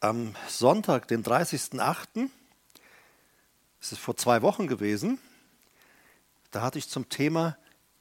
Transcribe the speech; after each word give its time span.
am 0.00 0.34
Sonntag, 0.48 1.08
den 1.08 1.24
30.08., 1.24 2.28
es 3.80 3.92
ist 3.92 4.00
vor 4.00 4.16
zwei 4.16 4.42
Wochen 4.42 4.66
gewesen, 4.66 5.18
da 6.50 6.62
hatte 6.62 6.78
ich 6.78 6.88
zum 6.88 7.08
Thema, 7.08 7.56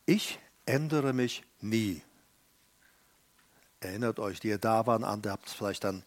ich 0.05 0.39
ändere 0.65 1.13
mich 1.13 1.43
nie. 1.61 2.01
Erinnert 3.79 4.19
euch, 4.19 4.39
die 4.39 4.47
ihr 4.47 4.57
da 4.57 4.87
waren, 4.87 5.03
an, 5.03 5.21
ihr 5.23 5.31
habt 5.31 5.47
es 5.47 5.53
vielleicht 5.53 5.83
dann 5.83 6.03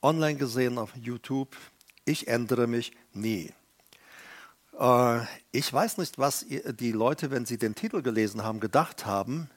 online 0.00 0.36
gesehen 0.36 0.78
auf 0.78 0.90
YouTube. 0.96 1.56
Ich 2.04 2.26
ändere 2.26 2.66
mich 2.66 2.92
nie. 3.12 3.52
Äh, 4.78 5.20
ich 5.52 5.72
weiß 5.72 5.98
nicht, 5.98 6.18
was 6.18 6.46
die 6.48 6.92
Leute, 6.92 7.30
wenn 7.30 7.46
sie 7.46 7.58
den 7.58 7.74
Titel 7.74 8.02
gelesen 8.02 8.42
haben, 8.42 8.58
gedacht 8.58 9.06
haben. 9.06 9.48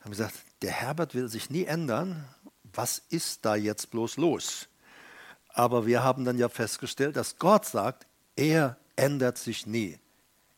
Haben 0.00 0.10
gesagt, 0.10 0.34
der 0.62 0.72
Herbert 0.72 1.14
will 1.14 1.28
sich 1.28 1.50
nie 1.50 1.64
ändern. 1.64 2.26
Was 2.72 3.02
ist 3.10 3.44
da 3.44 3.54
jetzt 3.54 3.90
bloß 3.90 4.16
los? 4.16 4.68
Aber 5.48 5.86
wir 5.86 6.02
haben 6.02 6.24
dann 6.24 6.38
ja 6.38 6.48
festgestellt, 6.48 7.16
dass 7.16 7.38
Gott 7.38 7.64
sagt, 7.64 8.06
er 8.36 8.76
ändert 8.96 9.38
sich 9.38 9.66
nie. 9.66 9.98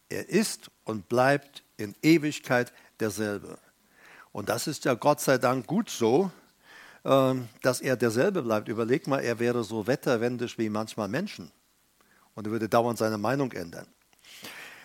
Er 0.09 0.29
ist 0.29 0.71
und 0.85 1.09
bleibt 1.09 1.63
in 1.77 1.95
Ewigkeit 2.03 2.73
derselbe. 2.99 3.59
Und 4.33 4.49
das 4.49 4.67
ist 4.67 4.85
ja 4.85 4.95
Gott 4.95 5.21
sei 5.21 5.39
Dank 5.39 5.67
gut 5.67 5.91
so, 5.91 6.31
ähm, 7.05 7.49
dass 7.63 7.81
er 7.81 7.97
derselbe 7.97 8.43
bleibt. 8.43 8.69
Überleg 8.69 9.07
mal, 9.07 9.21
er 9.21 9.39
wäre 9.39 9.65
so 9.65 9.87
wetterwendisch 9.87 10.59
wie 10.59 10.69
manchmal 10.69 11.09
Menschen 11.09 11.51
und 12.35 12.47
er 12.47 12.51
würde 12.51 12.69
dauernd 12.69 12.99
seine 12.99 13.19
Meinung 13.19 13.53
ändern. 13.53 13.87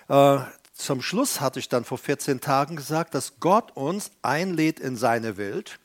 Äh, 0.07 0.39
zum 0.73 1.01
Schluss 1.01 1.41
hatte 1.41 1.59
ich 1.59 1.69
dann 1.69 1.85
vor 1.85 1.97
14 1.97 2.41
Tagen 2.41 2.75
gesagt, 2.75 3.15
dass 3.15 3.39
Gott 3.39 3.75
uns 3.75 4.11
einlädt 4.21 4.79
in 4.79 4.97
seine 4.97 5.37
Welt. 5.37 5.79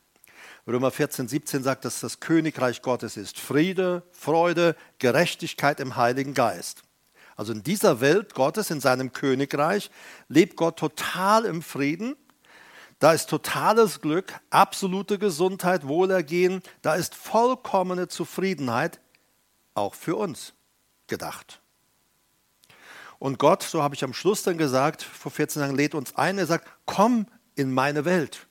Römer 0.66 0.90
14, 0.90 1.28
17 1.28 1.62
sagt, 1.62 1.84
dass 1.84 2.00
das 2.00 2.20
Königreich 2.20 2.82
Gottes 2.82 3.16
ist 3.16 3.38
Friede, 3.38 4.02
Freude, 4.12 4.76
Gerechtigkeit 4.98 5.80
im 5.80 5.96
Heiligen 5.96 6.34
Geist. 6.34 6.82
Also 7.36 7.52
in 7.52 7.62
dieser 7.62 8.00
Welt 8.00 8.34
Gottes, 8.34 8.70
in 8.70 8.80
seinem 8.80 9.12
Königreich, 9.12 9.90
lebt 10.28 10.56
Gott 10.56 10.78
total 10.78 11.46
im 11.46 11.62
Frieden. 11.62 12.14
Da 12.98 13.14
ist 13.14 13.30
totales 13.30 14.02
Glück, 14.02 14.38
absolute 14.50 15.18
Gesundheit, 15.18 15.88
Wohlergehen. 15.88 16.62
Da 16.82 16.96
ist 16.96 17.14
vollkommene 17.14 18.08
Zufriedenheit, 18.08 19.00
auch 19.72 19.94
für 19.94 20.16
uns 20.16 20.52
gedacht. 21.06 21.62
Und 23.18 23.38
Gott, 23.38 23.62
so 23.62 23.82
habe 23.82 23.94
ich 23.94 24.04
am 24.04 24.12
Schluss 24.12 24.42
dann 24.42 24.58
gesagt, 24.58 25.02
vor 25.02 25.32
14 25.32 25.62
Tagen, 25.62 25.76
lädt 25.76 25.94
uns 25.94 26.16
ein. 26.16 26.36
Er 26.36 26.46
sagt, 26.46 26.68
komm 26.84 27.26
in 27.54 27.72
meine 27.72 28.04
Welt. 28.04 28.46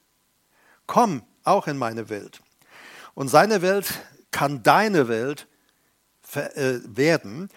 Komm 0.88 1.22
auch 1.50 1.68
in 1.68 1.78
meine 1.78 2.10
Welt. 2.10 2.42
Und 3.14 3.28
seine 3.28 3.62
Welt 3.62 3.92
kann 4.32 4.64
deine 4.64 5.08
Welt 5.08 5.48
äh, 6.34 6.80
werden. 6.86 7.50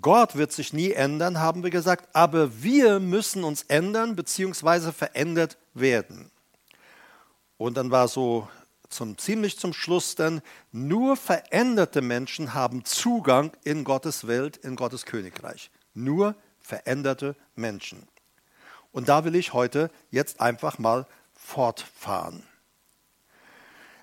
Gott 0.00 0.36
wird 0.36 0.52
sich 0.52 0.72
nie 0.72 0.92
ändern, 0.92 1.40
haben 1.40 1.62
wir 1.62 1.70
gesagt, 1.70 2.14
aber 2.14 2.62
wir 2.62 3.00
müssen 3.00 3.44
uns 3.44 3.62
ändern 3.64 4.16
bzw. 4.16 4.92
verändert 4.92 5.58
werden. 5.74 6.30
Und 7.58 7.76
dann 7.76 7.90
war 7.90 8.08
so 8.08 8.48
zum, 8.88 9.18
ziemlich 9.18 9.58
zum 9.58 9.72
Schluss 9.72 10.14
dann, 10.14 10.42
nur 10.70 11.16
veränderte 11.16 12.02
Menschen 12.02 12.54
haben 12.54 12.84
Zugang 12.84 13.52
in 13.64 13.84
Gottes 13.84 14.26
Welt, 14.26 14.56
in 14.58 14.76
Gottes 14.76 15.06
Königreich. 15.06 15.70
Nur 15.94 16.34
veränderte 16.60 17.36
Menschen. 17.54 18.06
Und 18.92 19.08
da 19.08 19.24
will 19.24 19.34
ich 19.34 19.52
heute 19.52 19.90
jetzt 20.10 20.40
einfach 20.40 20.78
mal 20.78 21.06
fortfahren. 21.34 22.42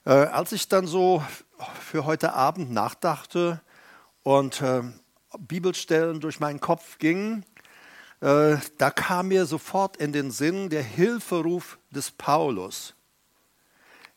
Äh, 0.09 0.25
als 0.31 0.53
ich 0.53 0.67
dann 0.67 0.87
so 0.87 1.23
für 1.79 2.03
heute 2.03 2.33
Abend 2.33 2.71
nachdachte 2.71 3.61
und 4.23 4.59
äh, 4.59 4.81
Bibelstellen 5.37 6.19
durch 6.19 6.39
meinen 6.39 6.59
Kopf 6.59 6.97
gingen, 6.97 7.45
äh, 8.19 8.57
da 8.79 8.89
kam 8.89 9.27
mir 9.27 9.45
sofort 9.45 9.97
in 9.97 10.11
den 10.11 10.31
Sinn 10.31 10.71
der 10.71 10.81
Hilferuf 10.81 11.77
des 11.91 12.09
Paulus. 12.09 12.95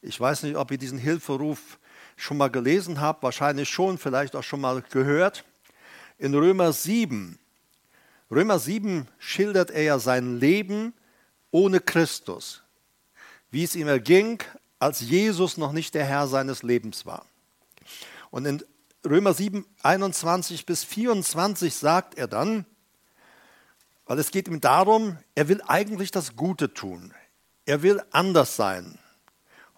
Ich 0.01 0.19
weiß 0.19 0.45
nicht, 0.45 0.57
ob 0.57 0.71
ihr 0.71 0.79
diesen 0.79 0.97
Hilferuf 0.97 1.79
schon 2.17 2.39
mal 2.39 2.49
gelesen 2.49 3.03
habt, 3.03 3.23
wahrscheinlich 3.23 3.69
schon, 3.69 3.99
vielleicht 3.99 4.35
auch 4.35 4.45
schon 4.45 4.63
mal 4.63 4.81
gehört. 4.81 5.45
In 6.17 6.35
Römer 6.35 6.73
7, 6.73 7.39
Römer 8.31 8.59
7 8.59 9.09
schildert 9.19 9.71
er 9.71 9.83
ja 9.83 9.99
sein 9.99 10.41
Leben 10.41 10.95
ohne 11.51 11.81
Christus, 11.81 12.63
wie 13.51 13.65
es 13.65 13.77
ihm 13.77 13.89
erging, 13.89 14.43
als 14.83 14.99
Jesus 14.99 15.59
noch 15.59 15.71
nicht 15.71 15.95
der 15.95 16.05
Herr 16.05 16.27
seines 16.27 16.65
Lebens 16.65 17.07
war. 17.07 17.25
Und 18.33 18.47
in 18.47 18.65
Römer 19.07 19.33
7, 19.33 19.65
21 19.85 20.67
bis 20.67 20.83
24 20.83 21.73
sagt 21.73 22.19
er 22.19 22.27
dann, 22.27 22.67
weil 24.07 24.19
es 24.19 24.33
geht 24.33 24.49
ihm 24.49 24.61
darum, 24.61 25.19
er 25.37 25.47
will 25.47 25.63
eigentlich 25.69 26.11
das 26.11 26.35
Gute 26.35 26.75
tun. 26.75 27.15
Er 27.65 27.83
will 27.83 28.03
anders 28.11 28.57
sein. 28.57 28.99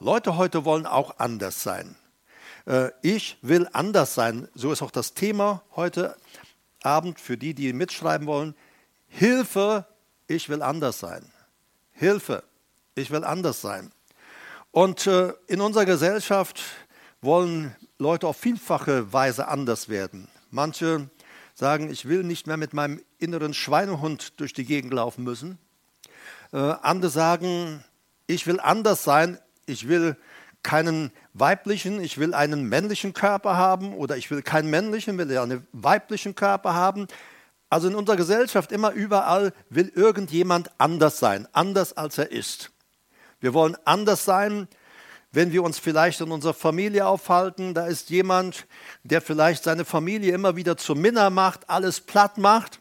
Leute 0.00 0.38
heute 0.38 0.64
wollen 0.64 0.86
auch 0.86 1.18
anders 1.18 1.62
sein. 1.62 1.96
Äh, 2.64 2.90
ich 3.02 3.36
will 3.42 3.68
anders 3.74 4.14
sein. 4.14 4.48
So 4.54 4.72
ist 4.72 4.80
auch 4.80 4.90
das 4.90 5.12
Thema 5.12 5.60
heute 5.76 6.16
Abend 6.82 7.20
für 7.20 7.36
die, 7.36 7.52
die 7.52 7.74
mitschreiben 7.74 8.26
wollen. 8.26 8.54
Hilfe, 9.08 9.86
ich 10.28 10.48
will 10.48 10.62
anders 10.62 10.98
sein. 10.98 11.30
Hilfe, 11.92 12.42
ich 12.94 13.10
will 13.10 13.22
anders 13.22 13.60
sein. 13.60 13.92
Und 14.74 15.06
äh, 15.06 15.32
in 15.46 15.60
unserer 15.60 15.84
Gesellschaft 15.84 16.60
wollen 17.20 17.76
Leute 17.98 18.26
auf 18.26 18.36
vielfache 18.36 19.12
Weise 19.12 19.46
anders 19.46 19.88
werden. 19.88 20.26
Manche 20.50 21.08
sagen, 21.54 21.92
ich 21.92 22.08
will 22.08 22.24
nicht 22.24 22.48
mehr 22.48 22.56
mit 22.56 22.74
meinem 22.74 23.00
inneren 23.18 23.54
Schweinehund 23.54 24.40
durch 24.40 24.52
die 24.52 24.64
Gegend 24.64 24.92
laufen 24.92 25.22
müssen. 25.22 25.58
Äh, 26.52 26.56
andere 26.56 27.08
sagen, 27.12 27.84
ich 28.26 28.48
will 28.48 28.58
anders 28.58 29.04
sein, 29.04 29.38
ich 29.66 29.86
will 29.86 30.16
keinen 30.64 31.12
weiblichen, 31.34 32.00
ich 32.00 32.18
will 32.18 32.34
einen 32.34 32.68
männlichen 32.68 33.12
Körper 33.12 33.56
haben 33.56 33.94
oder 33.94 34.16
ich 34.16 34.28
will 34.32 34.42
keinen 34.42 34.70
männlichen, 34.70 35.16
will 35.18 35.38
einen 35.38 35.64
weiblichen 35.70 36.34
Körper 36.34 36.74
haben. 36.74 37.06
Also 37.70 37.86
in 37.86 37.94
unserer 37.94 38.16
Gesellschaft 38.16 38.72
immer 38.72 38.90
überall 38.90 39.52
will 39.70 39.92
irgendjemand 39.94 40.72
anders 40.78 41.20
sein, 41.20 41.46
anders 41.52 41.96
als 41.96 42.18
er 42.18 42.32
ist. 42.32 42.72
Wir 43.44 43.52
wollen 43.52 43.76
anders 43.84 44.24
sein, 44.24 44.68
wenn 45.30 45.52
wir 45.52 45.62
uns 45.62 45.78
vielleicht 45.78 46.22
in 46.22 46.32
unserer 46.32 46.54
Familie 46.54 47.06
aufhalten. 47.06 47.74
Da 47.74 47.86
ist 47.86 48.08
jemand, 48.08 48.66
der 49.02 49.20
vielleicht 49.20 49.64
seine 49.64 49.84
Familie 49.84 50.32
immer 50.32 50.56
wieder 50.56 50.78
zu 50.78 50.94
Minna 50.94 51.28
macht, 51.28 51.68
alles 51.68 52.00
platt 52.00 52.38
macht 52.38 52.80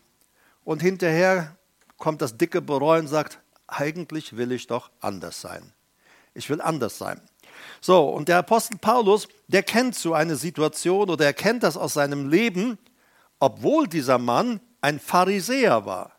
und 0.64 0.82
hinterher 0.82 1.58
kommt 1.98 2.22
das 2.22 2.38
dicke 2.38 2.62
Bereuen 2.62 3.02
und 3.02 3.08
sagt, 3.10 3.40
eigentlich 3.68 4.38
will 4.38 4.54
ich 4.54 4.68
doch 4.68 4.90
anders 5.02 5.42
sein. 5.42 5.74
Ich 6.34 6.50
will 6.50 6.62
anders 6.62 6.98
sein. 6.98 7.20
So, 7.82 8.08
und 8.08 8.30
der 8.30 8.38
Apostel 8.38 8.78
Paulus, 8.78 9.28
der 9.50 9.64
kennt 9.64 9.96
so 9.96 10.14
eine 10.14 10.38
Situation 10.38 11.10
oder 11.10 11.26
er 11.26 11.34
kennt 11.34 11.64
das 11.64 11.76
aus 11.76 11.96
seinem 11.96 12.30
Leben, 12.30 12.78
obwohl 13.38 13.86
dieser 13.86 14.18
Mann 14.18 14.62
ein 14.80 15.02
Pharisäer 15.02 15.86
war. 15.86 16.14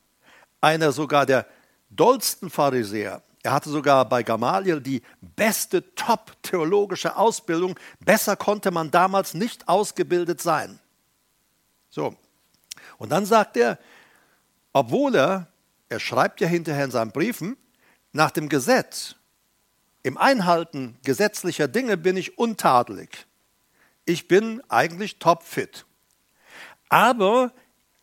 Einer 0.61 0.93
sogar 0.93 1.25
der 1.25 1.47
dollsten 1.88 2.50
Pharisäer. 2.50 3.22
Er 3.44 3.53
hatte 3.53 3.69
sogar 3.69 4.09
bei 4.09 4.22
Gamaliel 4.22 4.81
die 4.81 5.03
beste 5.21 5.94
top-theologische 5.94 7.15
Ausbildung. 7.15 7.78
Besser 8.00 8.37
konnte 8.37 8.71
man 8.71 8.91
damals 8.91 9.34
nicht 9.34 9.69
ausgebildet 9.69 10.41
sein. 10.41 10.81
So. 11.91 12.16
Und 12.97 13.12
dann 13.12 13.27
sagt 13.27 13.59
er, 13.59 13.78
obwohl 14.72 15.15
er, 15.15 15.47
er 15.91 16.00
schreibt 16.00 16.41
ja 16.41 16.49
hinterher 16.49 16.87
in 16.87 16.91
seinen 16.91 17.12
Briefen, 17.12 17.59
nach 18.12 18.31
dem 18.31 18.49
Gesetz 18.49 19.15
im 20.03 20.16
Einhalten 20.16 20.97
gesetzlicher 21.05 21.69
Dinge 21.69 21.99
bin 21.99 22.16
ich 22.16 22.38
untadelig. 22.38 23.26
Ich 24.06 24.26
bin 24.26 24.62
eigentlich 24.71 25.19
topfit. 25.19 25.85
Aber 26.88 27.52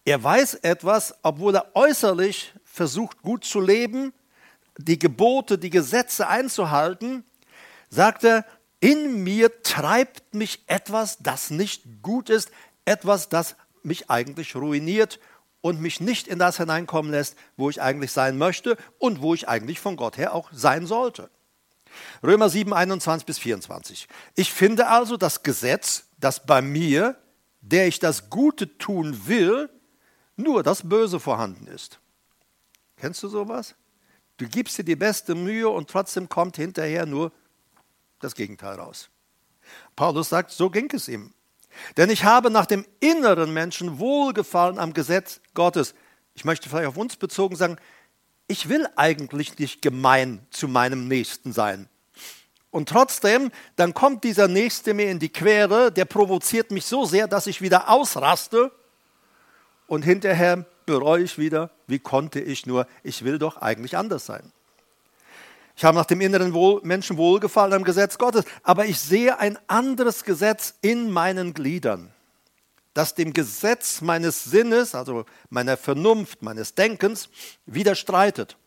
er 0.05 0.23
weiß 0.23 0.53
etwas, 0.55 1.15
obwohl 1.23 1.55
er 1.55 1.75
äußerlich 1.75 2.53
versucht 2.63 3.23
gut 3.23 3.44
zu 3.44 3.59
leben, 3.59 4.13
die 4.77 5.00
Gebote, 5.00 5.57
die 5.57 5.69
Gesetze 5.69 6.27
einzuhalten, 6.27 7.23
sagt 7.89 8.23
er, 8.23 8.45
in 8.79 9.23
mir 9.23 9.62
treibt 9.62 10.33
mich 10.33 10.63
etwas, 10.68 11.19
das 11.19 11.51
nicht 11.51 12.01
gut 12.01 12.29
ist, 12.29 12.51
etwas, 12.85 13.29
das 13.29 13.56
mich 13.83 14.09
eigentlich 14.09 14.56
ruiniert 14.56 15.19
und 15.62 15.79
mich 15.79 16.01
nicht 16.01 16.27
in 16.27 16.39
das 16.39 16.57
hineinkommen 16.57 17.12
lässt, 17.12 17.35
wo 17.57 17.69
ich 17.69 17.81
eigentlich 17.81 18.12
sein 18.12 18.38
möchte 18.38 18.77
und 18.97 19.21
wo 19.21 19.33
ich 19.33 19.47
eigentlich 19.47 19.79
von 19.79 19.95
Gott 19.95 20.18
her 20.18 20.33
auch 20.33 20.50
sein 20.51 20.88
sollte. 20.88 21.29
Römer 22.23 22.50
7, 22.50 22.73
21 22.73 23.25
bis 23.25 23.38
24. 23.38 24.07
Ich 24.35 24.51
finde 24.51 24.88
also 24.88 25.18
das 25.18 25.44
Gesetz, 25.44 26.06
dass 26.19 26.45
bei 26.45 26.62
mir, 26.62 27.18
der 27.62 27.88
ich 27.88 28.00
das 28.00 28.29
Gute 28.29 28.77
tun 28.77 29.27
will, 29.27 29.69
nur 30.35 30.63
das 30.63 30.88
Böse 30.88 31.19
vorhanden 31.19 31.68
ist. 31.68 32.00
Kennst 32.97 33.21
du 33.21 33.27
sowas? 33.27 33.75
Du 34.41 34.49
gibst 34.49 34.75
dir 34.79 34.83
die 34.83 34.95
beste 34.95 35.35
Mühe 35.35 35.69
und 35.69 35.88
trotzdem 35.88 36.27
kommt 36.27 36.55
hinterher 36.55 37.05
nur 37.05 37.31
das 38.21 38.33
Gegenteil 38.33 38.79
raus. 38.79 39.11
Paulus 39.95 40.29
sagt, 40.29 40.49
so 40.49 40.71
ging 40.71 40.89
es 40.93 41.07
ihm. 41.07 41.31
Denn 41.95 42.09
ich 42.09 42.23
habe 42.23 42.49
nach 42.49 42.65
dem 42.65 42.83
inneren 43.01 43.53
Menschen 43.53 43.99
Wohlgefallen 43.99 44.79
am 44.79 44.93
Gesetz 44.93 45.41
Gottes. 45.53 45.93
Ich 46.33 46.43
möchte 46.43 46.69
vielleicht 46.69 46.88
auf 46.88 46.97
uns 46.97 47.17
bezogen 47.17 47.55
sagen, 47.55 47.77
ich 48.47 48.67
will 48.67 48.88
eigentlich 48.95 49.59
nicht 49.59 49.83
gemein 49.83 50.44
zu 50.49 50.67
meinem 50.67 51.07
Nächsten 51.07 51.53
sein. 51.53 51.87
Und 52.71 52.89
trotzdem, 52.89 53.51
dann 53.75 53.94
kommt 53.94 54.23
dieser 54.23 54.47
Nächste 54.47 54.95
mir 54.95 55.11
in 55.11 55.19
die 55.19 55.29
Quere, 55.29 55.91
der 55.91 56.05
provoziert 56.05 56.71
mich 56.71 56.87
so 56.87 57.05
sehr, 57.05 57.27
dass 57.27 57.45
ich 57.45 57.61
wieder 57.61 57.91
ausraste 57.91 58.71
und 59.85 60.01
hinterher 60.01 60.65
bereue 60.91 61.23
ich 61.23 61.38
wieder, 61.38 61.71
wie 61.88 61.99
konnte 61.99 62.39
ich 62.39 62.65
nur, 62.65 62.88
ich 63.03 63.23
will 63.23 63.39
doch 63.39 63.57
eigentlich 63.57 63.97
anders 63.97 64.25
sein. 64.25 64.51
Ich 65.75 65.85
habe 65.85 65.97
nach 65.97 66.05
dem 66.05 66.21
inneren 66.21 66.53
Wohl, 66.53 66.81
Menschen 66.83 67.17
wohlgefallen 67.17 67.73
am 67.73 67.83
Gesetz 67.83 68.17
Gottes, 68.17 68.45
aber 68.61 68.85
ich 68.85 68.99
sehe 68.99 69.39
ein 69.39 69.57
anderes 69.67 70.23
Gesetz 70.23 70.75
in 70.81 71.09
meinen 71.09 71.53
Gliedern, 71.53 72.11
das 72.93 73.15
dem 73.15 73.33
Gesetz 73.33 74.01
meines 74.01 74.43
Sinnes, 74.43 74.93
also 74.93 75.25
meiner 75.49 75.77
Vernunft, 75.77 76.41
meines 76.41 76.75
Denkens, 76.75 77.29
widerstreitet 77.65 78.57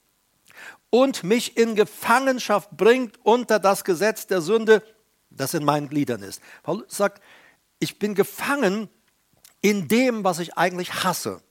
und 0.95 1.25
mich 1.25 1.57
in 1.57 1.75
Gefangenschaft 1.75 2.71
bringt 2.71 3.19
unter 3.25 3.59
das 3.59 3.83
Gesetz 3.83 4.29
der 4.29 4.41
Sünde, 4.41 4.81
das 5.29 5.53
in 5.53 5.65
meinen 5.65 5.89
Gliedern 5.89 6.23
ist. 6.23 6.41
Paulus 6.63 6.97
sagt, 6.97 7.21
ich 7.81 7.99
bin 7.99 8.15
gefangen 8.15 8.89
in 9.61 9.89
dem, 9.89 10.23
was 10.23 10.39
ich 10.39 10.57
eigentlich 10.57 11.03
hasse. 11.03 11.43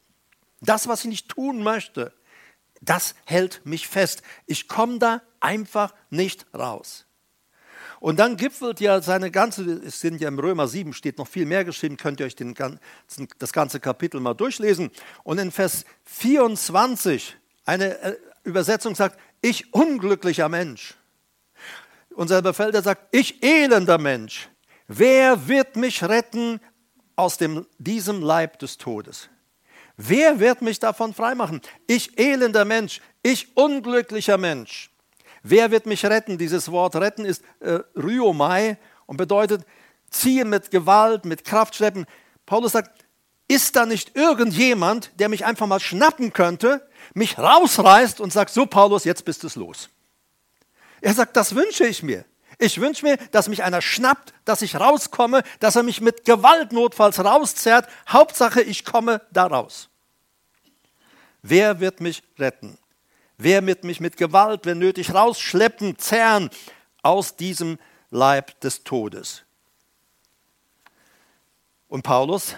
Das, 0.64 0.88
was 0.88 1.02
ich 1.02 1.10
nicht 1.10 1.30
tun 1.30 1.64
möchte, 1.64 2.14
das 2.82 3.16
hält 3.26 3.62
mich 3.66 3.88
fest. 3.88 4.24
Ich 4.46 4.68
komme 4.68 5.00
da 5.00 5.22
einfach 5.40 5.94
nicht 6.10 6.46
raus. 6.54 7.06
Und 8.00 8.20
dann 8.20 8.36
gipfelt 8.36 8.82
ja 8.82 9.02
seine 9.02 9.32
ganze, 9.32 9.64
es 9.64 10.02
sind 10.02 10.20
ja 10.20 10.28
im 10.28 10.38
Römer 10.38 10.68
7 10.68 10.92
steht 10.92 11.18
noch 11.18 11.28
viel 11.28 11.46
mehr 11.46 11.64
geschrieben, 11.64 11.96
könnt 11.96 12.20
ihr 12.20 12.26
euch 12.26 12.36
den, 12.36 12.54
das 13.40 13.54
ganze 13.54 13.80
Kapitel 13.80 14.20
mal 14.20 14.34
durchlesen. 14.34 14.92
Und 15.24 15.38
in 15.38 15.52
Vers 15.52 15.86
24, 16.04 17.38
eine 17.64 17.98
äh, 18.00 18.18
Übersetzung 18.44 18.96
sagt, 18.96 19.18
ich 19.42 19.74
unglücklicher 19.74 20.50
Mensch. 20.50 20.96
Unser 22.10 22.42
Befelder 22.42 22.82
sagt, 22.82 23.16
ich 23.16 23.42
elender 23.42 23.98
Mensch. 23.98 24.50
Wer 24.88 25.48
wird 25.48 25.78
mich 25.78 26.04
retten 26.04 26.60
aus 27.16 27.38
dem, 27.38 27.66
diesem 27.78 28.22
Leib 28.22 28.60
des 28.60 28.78
Todes? 28.78 29.30
Wer 29.98 30.40
wird 30.40 30.62
mich 30.62 30.80
davon 30.80 31.14
freimachen? 31.14 31.62
Ich 31.88 32.18
elender 32.18 32.66
Mensch, 32.66 33.02
ich 33.22 33.56
unglücklicher 33.56 34.38
Mensch. 34.38 34.90
Wer 35.44 35.72
wird 35.72 35.86
mich 35.86 36.06
retten? 36.06 36.38
Dieses 36.38 36.72
Wort 36.72 36.96
retten 36.96 37.26
ist 37.26 37.44
äh, 37.60 37.80
Ryomai 37.96 38.78
und 39.06 39.18
bedeutet 39.18 39.66
ziehen 40.10 40.50
mit 40.50 40.72
Gewalt, 40.72 41.26
mit 41.26 41.44
Kraft 41.44 41.76
schleppen. 41.76 42.06
Paulus 42.46 42.72
sagt, 42.72 43.06
ist 43.48 43.76
da 43.76 43.86
nicht 43.86 44.16
irgendjemand, 44.16 45.12
der 45.20 45.30
mich 45.30 45.46
einfach 45.46 45.68
mal 45.68 45.80
schnappen 45.80 46.34
könnte, 46.34 46.88
mich 47.14 47.38
rausreißt 47.38 48.20
und 48.22 48.32
sagt, 48.32 48.52
so 48.52 48.66
Paulus, 48.66 49.04
jetzt 49.04 49.26
bist 49.26 49.44
es 49.44 49.56
los. 49.56 49.90
Er 51.02 51.14
sagt, 51.14 51.36
das 51.36 51.54
wünsche 51.54 51.86
ich 51.86 52.02
mir. 52.02 52.26
Ich 52.64 52.80
wünsche 52.80 53.06
mir, 53.06 53.18
dass 53.34 53.50
mich 53.50 53.62
einer 53.62 53.82
schnappt, 53.82 54.34
dass 54.46 54.62
ich 54.62 54.80
rauskomme, 54.80 55.44
dass 55.60 55.76
er 55.76 55.84
mich 55.84 56.00
mit 56.00 56.24
Gewalt 56.24 56.72
notfalls 56.72 57.20
rauszerrt. 57.20 57.90
Hauptsache, 58.08 58.62
ich 58.62 58.86
komme 58.86 59.20
da 59.32 59.48
raus. 59.48 59.90
Wer 61.42 61.82
wird 61.82 62.00
mich 62.00 62.24
retten? 62.40 62.78
Wer 63.38 63.66
wird 63.66 63.84
mich 63.84 64.00
mit 64.00 64.16
Gewalt, 64.16 64.62
wenn 64.64 64.80
nötig, 64.80 65.14
rausschleppen, 65.14 66.00
zerren 66.00 66.50
aus 67.02 67.36
diesem 67.36 67.80
Leib 68.12 68.58
des 68.62 68.86
Todes? 68.86 69.44
Und 71.90 72.04
Paulus, 72.04 72.56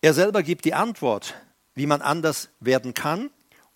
er 0.00 0.14
selber 0.14 0.42
gibt 0.42 0.64
die 0.64 0.72
Antwort, 0.72 1.34
wie 1.74 1.84
man 1.84 2.00
anders 2.00 2.48
werden 2.58 2.94
kann 2.94 3.28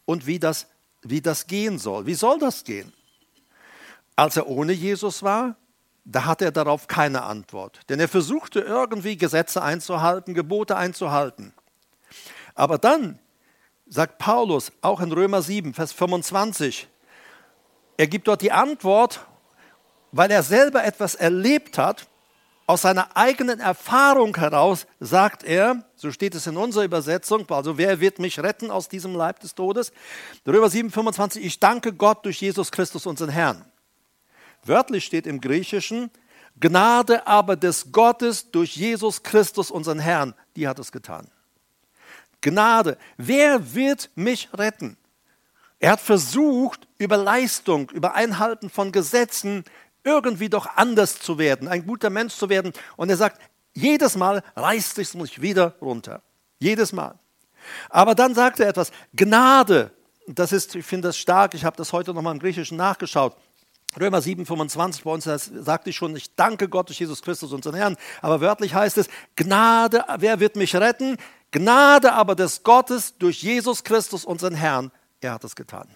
und 0.07 0.27
wie 0.27 0.39
das, 0.39 0.69
wie 1.03 1.21
das 1.21 1.47
gehen 1.49 1.79
soll. 1.79 2.07
Wie 2.07 2.15
soll 2.15 2.39
das 2.39 2.65
gehen? 2.65 2.95
Als 4.17 4.37
er 4.37 4.47
ohne 4.47 4.73
Jesus 4.73 5.23
war, 5.23 5.57
da 6.05 6.25
hatte 6.25 6.45
er 6.45 6.53
darauf 6.53 6.89
keine 6.89 7.23
Antwort. 7.23 7.81
Denn 7.89 8.01
er 8.01 8.09
versuchte 8.09 8.61
irgendwie 8.61 9.17
Gesetze 9.17 9.63
einzuhalten, 9.63 10.35
Gebote 10.35 10.77
einzuhalten. 10.77 11.53
Aber 12.55 12.79
dann 12.79 13.19
sagt 13.87 14.19
Paulus, 14.19 14.73
auch 14.81 15.01
in 15.01 15.13
Römer 15.13 15.43
7, 15.43 15.75
Vers 15.75 15.93
25, 15.93 16.89
er 17.97 18.07
gibt 18.07 18.27
dort 18.27 18.43
die 18.43 18.53
Antwort, 18.53 19.27
weil 20.13 20.31
er 20.31 20.43
selber 20.43 20.85
etwas 20.85 21.15
erlebt 21.15 21.79
hat, 21.79 22.07
aus 22.67 22.83
seiner 22.83 23.17
eigenen 23.17 23.61
Erfahrung 23.61 24.37
heraus 24.37 24.87
sagt 25.01 25.43
er, 25.43 25.85
so 25.97 26.11
steht 26.11 26.35
es 26.35 26.47
in 26.47 26.57
unserer 26.57 26.85
Übersetzung, 26.85 27.49
also 27.51 27.77
wer 27.77 28.01
wird 28.01 28.19
mich 28.19 28.39
retten 28.39 28.71
aus 28.71 28.89
diesem 28.89 29.15
Leib 29.15 29.41
des 29.41 29.55
Todes? 29.55 29.93
Römer 30.47 30.71
7, 30.71 30.91
25, 30.91 31.45
ich 31.45 31.61
danke 31.61 31.93
Gott 31.93 32.25
durch 32.25 32.41
Jesus 32.41 32.71
Christus, 32.71 33.05
unseren 33.07 33.31
Herrn. 33.31 33.65
Wörtlich 34.65 35.05
steht 35.05 35.27
im 35.27 35.41
Griechischen, 35.41 36.11
Gnade 36.61 37.27
aber 37.27 37.57
des 37.57 37.93
Gottes 37.93 38.51
durch 38.51 38.77
Jesus 38.77 39.23
Christus, 39.23 39.71
unseren 39.71 39.99
Herrn, 39.99 40.35
die 40.55 40.69
hat 40.69 40.79
es 40.79 40.93
getan. 40.93 41.29
Gnade, 42.41 42.99
wer 43.17 43.75
wird 43.75 44.11
mich 44.15 44.49
retten? 44.53 44.97
Er 45.79 45.93
hat 45.93 46.01
versucht, 46.01 46.87
über 46.99 47.17
Leistung, 47.17 47.91
über 47.91 48.15
Einhalten 48.15 48.71
von 48.71 48.93
Gesetzen 48.93 49.65
irgendwie 50.05 50.49
doch 50.49 50.67
anders 50.77 51.19
zu 51.19 51.39
werden, 51.39 51.69
ein 51.69 51.87
guter 51.87 52.11
Mensch 52.11 52.35
zu 52.35 52.49
werden. 52.49 52.73
Und 52.97 53.11
er 53.11 53.17
sagt, 53.17 53.41
jedes 53.75 54.17
Mal 54.17 54.43
reißt 54.55 54.99
es 54.99 55.15
mich 55.15 55.41
wieder 55.41 55.77
runter. 55.81 56.23
Jedes 56.59 56.93
Mal. 56.93 57.19
Aber 57.89 58.15
dann 58.15 58.35
sagt 58.35 58.61
er 58.61 58.69
etwas, 58.69 58.93
Gnade, 59.15 59.91
das 60.27 60.53
ist, 60.53 60.75
ich 60.75 60.85
finde 60.85 61.09
das 61.09 61.17
stark, 61.17 61.55
ich 61.55 61.65
habe 61.65 61.77
das 61.77 61.93
heute 61.93 62.13
nochmal 62.13 62.35
im 62.35 62.41
Griechischen 62.41 62.77
nachgeschaut. 62.77 63.37
Römer 64.01 64.23
7, 64.23 64.47
25 64.47 65.05
bei 65.05 65.11
uns 65.11 65.25
das 65.25 65.45
sagte 65.47 65.91
ich 65.91 65.97
schon, 65.97 66.17
ich 66.17 66.35
danke 66.35 66.69
Gott 66.69 66.89
durch 66.89 67.01
Jesus 67.01 67.21
Christus, 67.21 67.53
unseren 67.53 67.75
Herrn. 67.75 67.97
Aber 68.23 68.41
wörtlich 68.41 68.75
heißt 68.75 68.97
es, 68.99 69.09
Gnade, 69.37 70.05
wer 70.19 70.41
wird 70.41 70.57
mich 70.57 70.75
retten? 70.75 71.19
Gnade 71.51 72.13
aber 72.15 72.35
des 72.35 72.63
Gottes 72.63 73.19
durch 73.19 73.43
Jesus 73.43 73.85
Christus, 73.85 74.25
unseren 74.25 74.55
Herrn. 74.55 74.91
Er 75.21 75.33
hat 75.33 75.45
es 75.45 75.55
getan. 75.55 75.89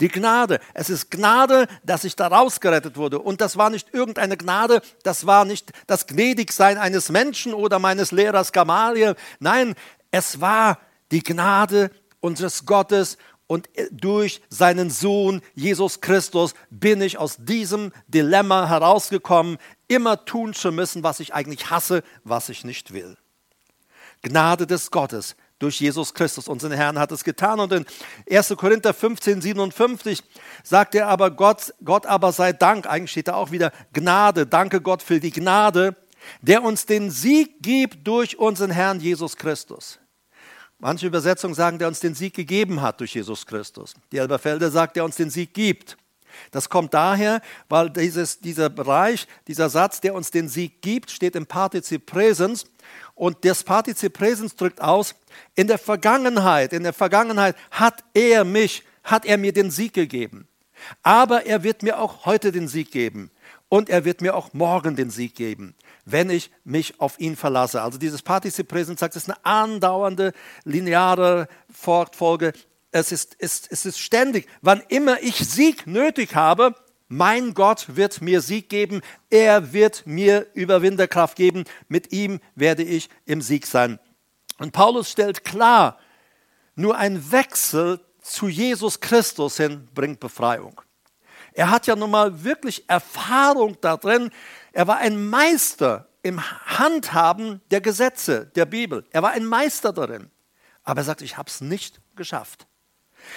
Die 0.00 0.08
Gnade. 0.08 0.60
Es 0.72 0.88
ist 0.88 1.10
Gnade, 1.10 1.66
dass 1.84 2.04
ich 2.04 2.16
da 2.16 2.28
rausgerettet 2.28 2.96
wurde. 2.96 3.18
Und 3.18 3.40
das 3.40 3.56
war 3.56 3.68
nicht 3.68 3.92
irgendeine 3.92 4.36
Gnade, 4.36 4.80
das 5.02 5.26
war 5.26 5.44
nicht 5.44 5.72
das 5.86 6.06
Gnädigsein 6.06 6.78
eines 6.78 7.10
Menschen 7.10 7.52
oder 7.52 7.78
meines 7.78 8.12
Lehrers 8.12 8.52
Gamaliel. 8.52 9.16
Nein, 9.40 9.74
es 10.10 10.40
war 10.40 10.78
die 11.10 11.22
Gnade 11.22 11.90
unseres 12.20 12.64
Gottes 12.64 13.18
und 13.50 13.68
durch 13.90 14.42
seinen 14.48 14.90
Sohn 14.90 15.42
Jesus 15.56 16.00
Christus 16.00 16.54
bin 16.70 17.02
ich 17.02 17.18
aus 17.18 17.34
diesem 17.36 17.90
Dilemma 18.06 18.68
herausgekommen, 18.68 19.58
immer 19.88 20.24
tun 20.24 20.54
zu 20.54 20.70
müssen, 20.70 21.02
was 21.02 21.18
ich 21.18 21.34
eigentlich 21.34 21.68
hasse, 21.68 22.04
was 22.22 22.48
ich 22.48 22.62
nicht 22.62 22.92
will. 22.92 23.16
Gnade 24.22 24.68
des 24.68 24.92
Gottes 24.92 25.34
durch 25.58 25.80
Jesus 25.80 26.14
Christus, 26.14 26.46
unseren 26.46 26.70
Herrn, 26.70 27.00
hat 27.00 27.10
es 27.10 27.24
getan. 27.24 27.58
Und 27.58 27.72
in 27.72 27.86
1. 28.30 28.54
Korinther 28.56 28.94
15, 28.94 29.40
57 29.40 30.22
sagt 30.62 30.94
er 30.94 31.08
aber, 31.08 31.32
Gott, 31.32 31.74
Gott 31.84 32.06
aber 32.06 32.30
sei 32.30 32.52
Dank, 32.52 32.86
eigentlich 32.86 33.10
steht 33.10 33.26
da 33.26 33.34
auch 33.34 33.50
wieder 33.50 33.72
Gnade, 33.92 34.46
danke 34.46 34.80
Gott 34.80 35.02
für 35.02 35.18
die 35.18 35.32
Gnade, 35.32 35.96
der 36.40 36.62
uns 36.62 36.86
den 36.86 37.10
Sieg 37.10 37.60
gibt 37.64 38.06
durch 38.06 38.38
unseren 38.38 38.70
Herrn 38.70 39.00
Jesus 39.00 39.36
Christus. 39.36 39.99
Manche 40.80 41.06
Übersetzungen 41.06 41.54
sagen, 41.54 41.78
der 41.78 41.88
uns 41.88 42.00
den 42.00 42.14
Sieg 42.14 42.34
gegeben 42.34 42.80
hat 42.80 43.00
durch 43.00 43.14
Jesus 43.14 43.46
Christus. 43.46 43.94
Die 44.12 44.16
Elberfelder 44.16 44.70
sagt, 44.70 44.96
der 44.96 45.04
uns 45.04 45.16
den 45.16 45.28
Sieg 45.28 45.52
gibt. 45.52 45.98
Das 46.52 46.68
kommt 46.68 46.94
daher, 46.94 47.42
weil 47.68 47.90
dieses, 47.90 48.40
dieser 48.40 48.70
Bereich, 48.70 49.26
dieser 49.46 49.68
Satz, 49.68 50.00
der 50.00 50.14
uns 50.14 50.30
den 50.30 50.48
Sieg 50.48 50.80
gibt, 50.80 51.10
steht 51.10 51.36
im 51.36 51.44
Partizip 51.44 52.06
Präsens 52.06 52.64
und 53.14 53.44
das 53.44 53.62
Partizip 53.62 54.14
Präsens 54.14 54.56
drückt 54.56 54.80
aus, 54.80 55.14
in 55.54 55.66
der 55.66 55.78
Vergangenheit, 55.78 56.72
in 56.72 56.82
der 56.82 56.92
Vergangenheit 56.92 57.56
hat 57.70 58.02
er 58.14 58.44
mich, 58.44 58.84
hat 59.04 59.26
er 59.26 59.36
mir 59.36 59.52
den 59.52 59.70
Sieg 59.70 59.92
gegeben. 59.92 60.48
Aber 61.02 61.44
er 61.44 61.62
wird 61.62 61.82
mir 61.82 61.98
auch 61.98 62.24
heute 62.24 62.52
den 62.52 62.68
Sieg 62.68 62.90
geben. 62.90 63.30
Und 63.68 63.88
er 63.88 64.04
wird 64.04 64.20
mir 64.20 64.34
auch 64.34 64.52
morgen 64.52 64.96
den 64.96 65.10
Sieg 65.10 65.36
geben, 65.36 65.74
wenn 66.12 66.30
ich 66.30 66.50
mich 66.64 67.00
auf 67.00 67.18
ihn 67.20 67.36
verlasse. 67.36 67.82
Also 67.82 67.98
dieses 67.98 68.22
Partizip 68.22 68.68
Präsens 68.68 69.00
sagt, 69.00 69.16
es 69.16 69.24
ist 69.24 69.30
eine 69.30 69.44
andauernde, 69.44 70.32
lineare 70.64 71.48
Fortfolge. 71.72 72.52
Es 72.92 73.12
ist, 73.12 73.34
ist, 73.34 73.68
es 73.70 73.86
ist 73.86 73.98
ständig. 73.98 74.48
Wann 74.62 74.82
immer 74.88 75.22
ich 75.22 75.36
Sieg 75.36 75.86
nötig 75.86 76.34
habe, 76.34 76.74
mein 77.08 77.54
Gott 77.54 77.96
wird 77.96 78.20
mir 78.20 78.40
Sieg 78.40 78.68
geben, 78.68 79.00
er 79.30 79.72
wird 79.72 80.06
mir 80.06 80.46
Überwinderkraft 80.54 81.36
geben, 81.36 81.64
mit 81.88 82.12
ihm 82.12 82.40
werde 82.54 82.84
ich 82.84 83.08
im 83.26 83.42
Sieg 83.42 83.66
sein. 83.66 83.98
Und 84.58 84.72
Paulus 84.72 85.10
stellt 85.10 85.44
klar, 85.44 85.98
nur 86.76 86.96
ein 86.96 87.32
Wechsel 87.32 88.00
zu 88.22 88.48
Jesus 88.48 89.00
Christus 89.00 89.56
hin 89.56 89.88
bringt 89.94 90.20
Befreiung. 90.20 90.80
Er 91.52 91.70
hat 91.70 91.86
ja 91.86 91.96
nun 91.96 92.10
mal 92.10 92.44
wirklich 92.44 92.88
Erfahrung 92.88 93.76
darin. 93.80 94.30
Er 94.72 94.86
war 94.86 94.98
ein 94.98 95.28
Meister 95.28 96.08
im 96.22 96.40
Handhaben 96.66 97.60
der 97.70 97.80
Gesetze 97.80 98.46
der 98.54 98.66
Bibel. 98.66 99.04
Er 99.10 99.22
war 99.22 99.30
ein 99.30 99.44
Meister 99.44 99.92
darin. 99.92 100.30
Aber 100.82 101.00
er 101.00 101.04
sagt, 101.04 101.22
ich 101.22 101.36
habe 101.36 101.48
es 101.48 101.60
nicht 101.60 102.00
geschafft. 102.16 102.66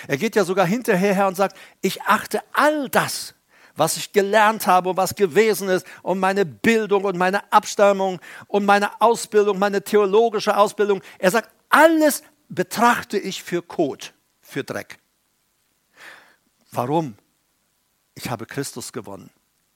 Er 0.08 0.18
geht 0.18 0.36
ja 0.36 0.46
sogar 0.46 0.66
hinterher 0.66 1.14
her 1.14 1.28
und 1.28 1.36
sagt, 1.36 1.58
ich 1.82 2.02
achte 2.04 2.42
all 2.54 2.90
das, 2.90 3.36
was 3.76 3.98
ich 3.98 4.14
gelernt 4.14 4.68
habe 4.68 4.90
und 4.90 4.98
was 4.98 5.16
gewesen 5.16 5.70
ist 5.70 5.86
und 6.04 6.20
meine 6.20 6.46
Bildung 6.46 7.04
und 7.04 7.18
meine 7.18 7.52
Abstammung 7.52 8.20
und 8.48 8.66
meine 8.66 9.02
Ausbildung, 9.02 9.60
meine 9.60 9.84
theologische 9.84 10.56
Ausbildung. 10.56 11.02
Er 11.20 11.32
sagt, 11.32 11.50
alles 11.70 12.24
betrachte 12.50 13.18
ich 13.18 13.44
für 13.44 13.62
Kot, 13.62 14.14
für 14.42 14.64
Dreck. 14.64 15.00
Warum? 16.72 17.16
Ich 18.16 18.30
habe 18.30 18.46
Christus 18.46 18.94
gewonnen. 18.94 19.30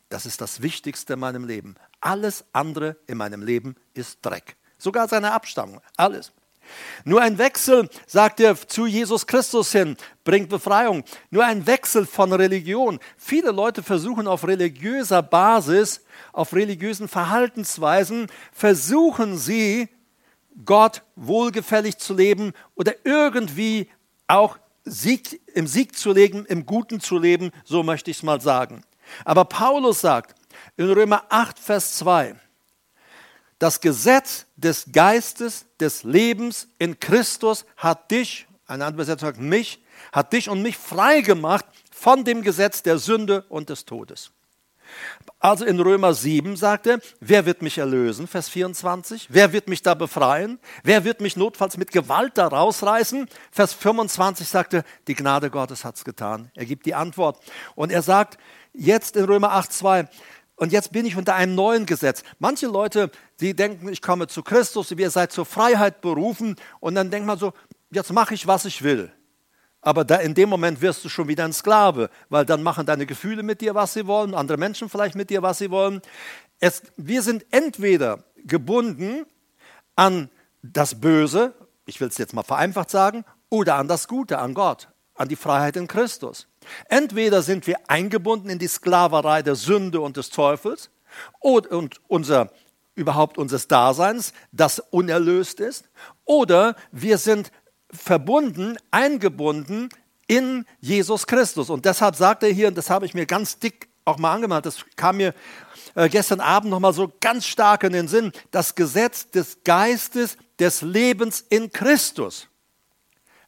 Das 0.09 0.25
ist 0.25 0.41
das 0.41 0.61
Wichtigste 0.61 1.13
in 1.13 1.19
meinem 1.19 1.45
Leben. 1.45 1.75
Alles 1.99 2.45
andere 2.53 2.97
in 3.07 3.17
meinem 3.17 3.41
Leben 3.41 3.75
ist 3.93 4.19
Dreck. 4.21 4.55
Sogar 4.77 5.07
seine 5.07 5.31
Abstammung, 5.31 5.81
alles. 5.95 6.31
Nur 7.05 7.21
ein 7.21 7.37
Wechsel, 7.37 7.89
sagt 8.05 8.39
er 8.39 8.55
zu 8.55 8.85
Jesus 8.85 9.25
Christus 9.25 9.71
hin, 9.71 9.95
bringt 10.23 10.49
Befreiung. 10.49 11.03
Nur 11.29 11.45
ein 11.45 11.65
Wechsel 11.65 12.05
von 12.05 12.33
Religion. 12.33 12.99
Viele 13.17 13.51
Leute 13.51 13.83
versuchen 13.83 14.27
auf 14.27 14.45
religiöser 14.45 15.23
Basis, 15.23 16.01
auf 16.33 16.53
religiösen 16.53 17.07
Verhaltensweisen, 17.07 18.27
versuchen 18.51 19.37
sie, 19.37 19.89
Gott 20.65 21.03
wohlgefällig 21.15 21.97
zu 21.97 22.15
leben 22.15 22.53
oder 22.75 22.93
irgendwie 23.03 23.89
auch 24.27 24.57
Sieg, 24.83 25.41
im 25.53 25.67
Sieg 25.67 25.95
zu 25.95 26.11
leben, 26.11 26.45
im 26.45 26.65
Guten 26.65 26.99
zu 26.99 27.19
leben, 27.19 27.51
so 27.63 27.83
möchte 27.83 28.09
ich 28.09 28.17
es 28.17 28.23
mal 28.23 28.41
sagen. 28.41 28.83
Aber 29.25 29.45
Paulus 29.45 30.01
sagt 30.01 30.35
in 30.75 30.91
Römer 30.91 31.23
8, 31.29 31.59
Vers 31.59 31.97
2, 31.97 32.35
das 33.59 33.81
Gesetz 33.81 34.45
des 34.55 34.91
Geistes, 34.91 35.65
des 35.79 36.03
Lebens 36.03 36.67
in 36.77 36.99
Christus 36.99 37.65
hat 37.75 38.11
dich, 38.11 38.47
eine 38.67 38.85
andere 38.85 39.03
Übersetzung 39.03 39.29
sagt 39.29 39.39
mich, 39.39 39.83
hat 40.11 40.33
dich 40.33 40.49
und 40.49 40.61
mich 40.61 40.77
frei 40.77 41.21
gemacht 41.21 41.65
von 41.91 42.23
dem 42.23 42.43
Gesetz 42.43 42.83
der 42.83 42.97
Sünde 42.99 43.45
und 43.49 43.69
des 43.69 43.85
Todes. 43.85 44.31
Also 45.39 45.65
in 45.65 45.79
Römer 45.79 46.13
7 46.13 46.55
sagt 46.55 46.87
er, 46.87 46.99
wer 47.19 47.45
wird 47.45 47.61
mich 47.61 47.77
erlösen, 47.77 48.27
Vers 48.27 48.49
24, 48.49 49.27
wer 49.29 49.53
wird 49.53 49.67
mich 49.67 49.81
da 49.81 49.93
befreien, 49.93 50.59
wer 50.83 51.03
wird 51.03 51.21
mich 51.21 51.35
notfalls 51.35 51.77
mit 51.77 51.91
Gewalt 51.91 52.37
da 52.37 52.47
rausreißen, 52.47 53.27
Vers 53.51 53.73
25 53.73 54.47
sagt 54.47 54.73
er, 54.73 54.83
die 55.07 55.15
Gnade 55.15 55.49
Gottes 55.49 55.83
hat 55.83 55.95
es 55.95 56.05
getan. 56.05 56.51
Er 56.55 56.65
gibt 56.65 56.85
die 56.85 56.95
Antwort. 56.95 57.39
Und 57.75 57.91
er 57.91 58.01
sagt 58.01 58.37
jetzt 58.77 59.17
in 59.17 59.25
Römer 59.25 59.51
8, 59.53 59.73
2, 59.73 60.07
und 60.57 60.71
jetzt 60.71 60.91
bin 60.91 61.05
ich 61.05 61.15
unter 61.15 61.35
einem 61.35 61.53
neuen 61.53 61.85
Gesetz. 61.85 62.23
Manche 62.39 62.65
Leute, 62.65 63.11
die 63.39 63.55
denken, 63.55 63.89
ich 63.89 64.01
komme 64.01 64.27
zu 64.27 64.41
Christus, 64.41 64.91
ihr 64.91 65.11
seid 65.11 65.31
zur 65.31 65.45
Freiheit 65.45 66.01
berufen 66.01 66.55
und 66.79 66.95
dann 66.95 67.11
denkt 67.11 67.27
man 67.27 67.37
so, 67.37 67.53
jetzt 67.91 68.11
mache 68.11 68.33
ich, 68.33 68.47
was 68.47 68.65
ich 68.65 68.81
will. 68.81 69.11
Aber 69.81 70.03
da 70.03 70.15
in 70.15 70.33
dem 70.33 70.49
Moment 70.49 70.81
wirst 70.81 71.05
du 71.05 71.09
schon 71.09 71.27
wieder 71.27 71.45
ein 71.45 71.53
Sklave, 71.53 72.09
weil 72.29 72.43
dann 72.43 72.63
machen 72.63 72.87
deine 72.87 73.05
Gefühle 73.05 73.43
mit 73.43 73.61
dir, 73.61 73.75
was 73.75 73.93
sie 73.93 74.07
wollen, 74.07 74.33
andere 74.33 74.57
Menschen 74.57 74.89
vielleicht 74.89 75.15
mit 75.15 75.29
dir, 75.29 75.43
was 75.43 75.59
sie 75.59 75.69
wollen. 75.69 76.01
Es, 76.59 76.81
wir 76.97 77.21
sind 77.21 77.45
entweder 77.51 78.23
gebunden 78.37 79.27
an 79.95 80.29
das 80.63 80.99
Böse, 80.99 81.53
ich 81.85 82.01
will 82.01 82.07
es 82.07 82.17
jetzt 82.17 82.33
mal 82.33 82.43
vereinfacht 82.43 82.89
sagen, 82.89 83.25
oder 83.49 83.75
an 83.75 83.87
das 83.87 84.07
Gute, 84.07 84.39
an 84.39 84.55
Gott, 84.55 84.89
an 85.13 85.27
die 85.27 85.35
Freiheit 85.35 85.75
in 85.75 85.87
Christus. 85.87 86.47
Entweder 86.89 87.41
sind 87.41 87.67
wir 87.67 87.77
eingebunden 87.89 88.49
in 88.49 88.59
die 88.59 88.67
Sklaverei 88.67 89.41
der 89.41 89.55
Sünde 89.55 90.01
und 90.01 90.17
des 90.17 90.29
Teufels 90.29 90.89
und, 91.39 91.99
unser 92.07 92.51
überhaupt 92.95 93.37
unseres 93.37 93.67
Daseins, 93.67 94.33
das 94.51 94.79
unerlöst 94.79 95.59
ist, 95.59 95.87
oder 96.25 96.75
wir 96.91 97.19
sind 97.19 97.51
verbunden, 97.91 98.75
eingebunden 98.91 99.89
in 100.25 100.65
Jesus 100.81 101.27
Christus. 101.27 101.69
Und 101.69 101.85
deshalb 101.85 102.15
sagt 102.15 102.43
er 102.43 102.49
hier, 102.49 102.67
und 102.67 102.77
das 102.77 102.89
habe 102.89 103.05
ich 103.05 103.13
mir 103.13 103.27
ganz 103.27 103.59
dick 103.59 103.87
auch 104.03 104.17
mal 104.17 104.33
angemalt, 104.33 104.65
das 104.65 104.85
kam 104.95 105.17
mir 105.17 105.33
äh, 105.95 106.09
gestern 106.09 106.39
Abend 106.39 106.71
nochmal 106.71 106.93
so 106.93 107.11
ganz 107.19 107.45
stark 107.45 107.83
in 107.83 107.93
den 107.93 108.07
Sinn, 108.07 108.31
das 108.51 108.73
Gesetz 108.73 109.29
des 109.29 109.63
Geistes 109.63 110.37
des 110.59 110.81
Lebens 110.81 111.41
in 111.49 111.71
Christus. 111.71 112.47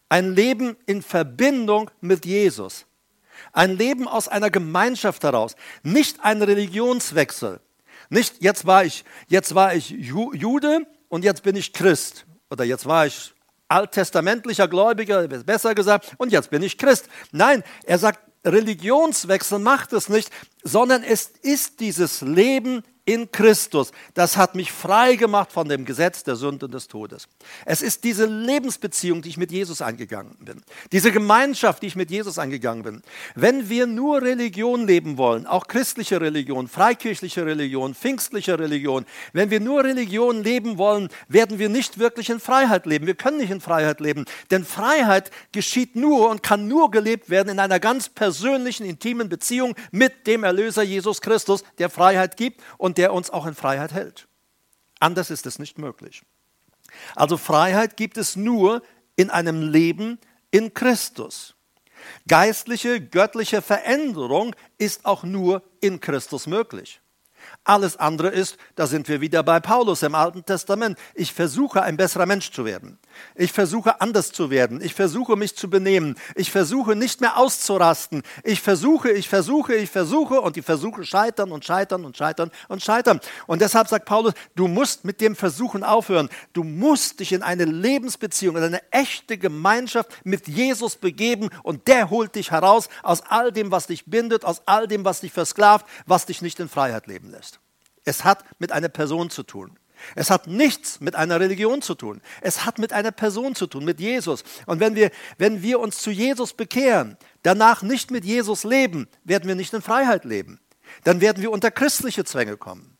Ein 0.09 0.35
Leben 0.35 0.75
in 0.85 1.01
Verbindung 1.01 1.89
mit 2.01 2.25
Jesus. 2.25 2.85
Ein 3.53 3.77
Leben 3.77 4.07
aus 4.07 4.27
einer 4.27 4.49
Gemeinschaft 4.49 5.23
heraus, 5.23 5.55
nicht 5.83 6.23
ein 6.23 6.41
Religionswechsel. 6.41 7.59
Nicht 8.09 8.41
jetzt 8.41 8.65
war 8.65 8.85
ich, 8.85 9.03
jetzt 9.27 9.53
war 9.55 9.75
ich 9.75 9.89
Jude 9.89 10.87
und 11.09 11.23
jetzt 11.23 11.43
bin 11.43 11.55
ich 11.55 11.73
Christ. 11.73 12.25
Oder 12.49 12.63
jetzt 12.63 12.85
war 12.85 13.05
ich 13.05 13.33
alttestamentlicher 13.67 14.67
Gläubiger, 14.67 15.27
besser 15.27 15.75
gesagt, 15.75 16.15
und 16.17 16.31
jetzt 16.31 16.49
bin 16.49 16.63
ich 16.63 16.77
Christ. 16.77 17.07
Nein, 17.31 17.63
er 17.83 17.99
sagt, 17.99 18.19
Religionswechsel 18.45 19.59
macht 19.59 19.93
es 19.93 20.09
nicht, 20.09 20.31
sondern 20.63 21.03
es 21.03 21.27
ist 21.41 21.79
dieses 21.79 22.21
Leben 22.21 22.83
in 23.09 23.31
Christus. 23.31 23.91
Das 24.13 24.37
hat 24.37 24.53
mich 24.53 24.71
frei 24.71 25.15
gemacht 25.15 25.51
von 25.51 25.67
dem 25.67 25.83
Gesetz 25.83 26.23
der 26.23 26.35
Sünde 26.35 26.67
und 26.67 26.73
des 26.73 26.87
Todes. 26.87 27.27
Es 27.65 27.81
ist 27.81 28.03
diese 28.03 28.27
Lebensbeziehung, 28.27 29.23
die 29.23 29.29
ich 29.29 29.37
mit 29.37 29.51
Jesus 29.51 29.81
eingegangen 29.81 30.35
bin. 30.39 30.61
Diese 30.91 31.11
Gemeinschaft, 31.11 31.81
die 31.81 31.87
ich 31.87 31.95
mit 31.95 32.11
Jesus 32.11 32.37
eingegangen 32.37 32.83
bin. 32.83 33.01
Wenn 33.33 33.67
wir 33.67 33.87
nur 33.87 34.21
Religion 34.21 34.85
leben 34.85 35.17
wollen, 35.17 35.47
auch 35.47 35.65
christliche 35.67 36.21
Religion, 36.21 36.67
freikirchliche 36.67 37.47
Religion, 37.47 37.95
pfingstliche 37.95 38.59
Religion, 38.59 39.05
wenn 39.33 39.49
wir 39.49 39.59
nur 39.59 39.83
Religion 39.83 40.43
leben 40.43 40.77
wollen, 40.77 41.09
werden 41.27 41.57
wir 41.57 41.69
nicht 41.69 41.97
wirklich 41.97 42.29
in 42.29 42.39
Freiheit 42.39 42.85
leben. 42.85 43.07
Wir 43.07 43.15
können 43.15 43.37
nicht 43.37 43.49
in 43.49 43.59
Freiheit 43.59 44.01
leben, 44.01 44.25
denn 44.51 44.63
Freiheit 44.63 45.31
geschieht 45.51 45.95
nur 45.95 46.29
und 46.29 46.43
kann 46.43 46.67
nur 46.67 46.91
gelebt 46.91 47.31
werden 47.31 47.49
in 47.49 47.59
einer 47.59 47.79
ganz 47.79 48.07
persönlichen, 48.07 48.85
intimen 48.85 49.29
Beziehung 49.29 49.73
mit 49.91 50.27
dem 50.27 50.43
Erlöser 50.43 50.83
Jesus 50.83 51.21
Christus, 51.21 51.63
der 51.79 51.89
Freiheit 51.89 52.37
gibt 52.37 52.61
und 52.77 52.98
der 52.99 53.13
uns 53.13 53.29
auch 53.29 53.45
in 53.45 53.55
Freiheit 53.55 53.93
hält. 53.93 54.27
Anders 54.99 55.29
ist 55.29 55.45
es 55.45 55.57
nicht 55.57 55.77
möglich. 55.77 56.21
Also 57.15 57.37
Freiheit 57.37 57.95
gibt 57.95 58.17
es 58.17 58.35
nur 58.35 58.83
in 59.15 59.29
einem 59.29 59.61
Leben 59.61 60.19
in 60.51 60.73
Christus. 60.73 61.55
Geistliche, 62.27 62.99
göttliche 62.99 63.61
Veränderung 63.61 64.53
ist 64.77 65.05
auch 65.05 65.23
nur 65.23 65.63
in 65.79 66.01
Christus 66.01 66.45
möglich. 66.45 66.99
Alles 67.69 67.97
andere 67.97 68.29
ist, 68.29 68.57
da 68.73 68.87
sind 68.87 69.07
wir 69.09 69.21
wieder 69.21 69.43
bei 69.43 69.59
Paulus 69.59 70.01
im 70.01 70.15
Alten 70.15 70.43
Testament. 70.43 70.97
Ich 71.13 71.33
versuche 71.33 71.83
ein 71.83 71.97
besserer 71.97 72.25
Mensch 72.25 72.51
zu 72.51 72.65
werden. 72.65 72.97
Ich 73.35 73.51
versuche 73.51 74.01
anders 74.01 74.31
zu 74.31 74.49
werden. 74.49 74.81
Ich 74.81 74.95
versuche 74.95 75.35
mich 75.35 75.55
zu 75.55 75.69
benehmen. 75.69 76.15
Ich 76.33 76.49
versuche 76.49 76.95
nicht 76.95 77.21
mehr 77.21 77.37
auszurasten. 77.37 78.23
Ich 78.43 78.61
versuche, 78.61 79.11
ich 79.11 79.29
versuche, 79.29 79.75
ich 79.75 79.91
versuche 79.91 80.41
und 80.41 80.55
die 80.55 80.63
Versuche 80.63 81.05
scheitern 81.05 81.51
und 81.51 81.63
scheitern 81.63 82.05
und 82.05 82.17
scheitern 82.17 82.49
und 82.69 82.81
scheitern. 82.81 83.19
Und 83.45 83.61
deshalb 83.61 83.87
sagt 83.87 84.05
Paulus, 84.05 84.33
du 84.55 84.67
musst 84.67 85.05
mit 85.05 85.21
dem 85.21 85.35
Versuchen 85.35 85.83
aufhören. 85.83 86.29
Du 86.53 86.63
musst 86.63 87.19
dich 87.19 87.33
in 87.33 87.43
eine 87.43 87.65
Lebensbeziehung, 87.65 88.57
in 88.57 88.63
eine 88.63 88.81
echte 88.91 89.37
Gemeinschaft 89.37 90.09
mit 90.23 90.47
Jesus 90.47 90.95
begeben 90.95 91.49
und 91.61 91.87
der 91.87 92.09
holt 92.09 92.33
dich 92.33 92.49
heraus 92.49 92.89
aus 93.03 93.21
all 93.29 93.51
dem, 93.51 93.69
was 93.69 93.85
dich 93.85 94.07
bindet, 94.07 94.43
aus 94.43 94.63
all 94.65 94.87
dem, 94.87 95.05
was 95.05 95.21
dich 95.21 95.31
versklavt, 95.31 95.85
was 96.07 96.25
dich 96.25 96.41
nicht 96.41 96.59
in 96.59 96.67
Freiheit 96.67 97.05
leben 97.05 97.29
lässt. 97.29 97.58
Es 98.09 98.23
hat 98.23 98.43
mit 98.59 98.71
einer 98.71 98.89
Person 98.89 99.29
zu 99.29 99.43
tun. 99.43 99.77
Es 100.15 100.31
hat 100.31 100.47
nichts 100.47 100.99
mit 100.99 101.15
einer 101.15 101.39
Religion 101.39 101.83
zu 101.83 101.93
tun. 101.93 102.21
Es 102.41 102.65
hat 102.65 102.79
mit 102.79 102.91
einer 102.91 103.11
Person 103.11 103.53
zu 103.53 103.67
tun, 103.67 103.85
mit 103.85 103.99
Jesus. 103.99 104.43
Und 104.65 104.79
wenn 104.79 104.95
wir, 104.95 105.11
wenn 105.37 105.61
wir 105.61 105.79
uns 105.79 105.99
zu 105.99 106.09
Jesus 106.09 106.53
bekehren, 106.53 107.17
danach 107.43 107.83
nicht 107.83 108.09
mit 108.09 108.25
Jesus 108.25 108.63
leben, 108.63 109.07
werden 109.25 109.47
wir 109.47 109.53
nicht 109.53 109.73
in 109.73 109.83
Freiheit 109.83 110.25
leben. 110.25 110.59
Dann 111.03 111.21
werden 111.21 111.43
wir 111.43 111.51
unter 111.51 111.69
christliche 111.69 112.25
Zwänge 112.25 112.57
kommen. 112.57 112.97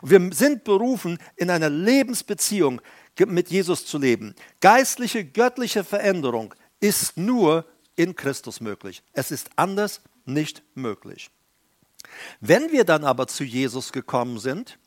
Und 0.00 0.10
wir 0.10 0.32
sind 0.32 0.64
berufen, 0.64 1.18
in 1.36 1.50
einer 1.50 1.68
Lebensbeziehung 1.68 2.80
mit 3.26 3.50
Jesus 3.50 3.84
zu 3.84 3.98
leben. 3.98 4.34
Geistliche, 4.60 5.26
göttliche 5.26 5.84
Veränderung 5.84 6.54
ist 6.80 7.18
nur 7.18 7.66
in 7.96 8.16
Christus 8.16 8.62
möglich. 8.62 9.02
Es 9.12 9.30
ist 9.30 9.50
anders 9.56 10.00
nicht 10.24 10.62
möglich. 10.74 11.30
Wenn 12.40 12.72
wir 12.72 12.84
dann 12.84 13.04
aber 13.04 13.26
zu 13.26 13.44
Jesus 13.44 13.92
gekommen 13.92 14.38
sind, 14.38 14.78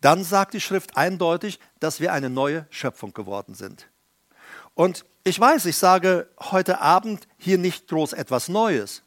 dann 0.00 0.24
sagt 0.24 0.54
die 0.54 0.60
Schrift 0.60 0.96
eindeutig, 0.96 1.58
dass 1.80 2.00
wir 2.00 2.12
eine 2.12 2.30
neue 2.30 2.66
Schöpfung 2.70 3.12
geworden 3.12 3.54
sind. 3.54 3.88
Und 4.74 5.04
ich 5.24 5.38
weiß, 5.38 5.66
ich 5.66 5.76
sage 5.76 6.28
heute 6.40 6.80
Abend 6.80 7.28
hier 7.36 7.58
nicht 7.58 7.88
groß 7.88 8.12
etwas 8.12 8.48
Neues. 8.48 9.02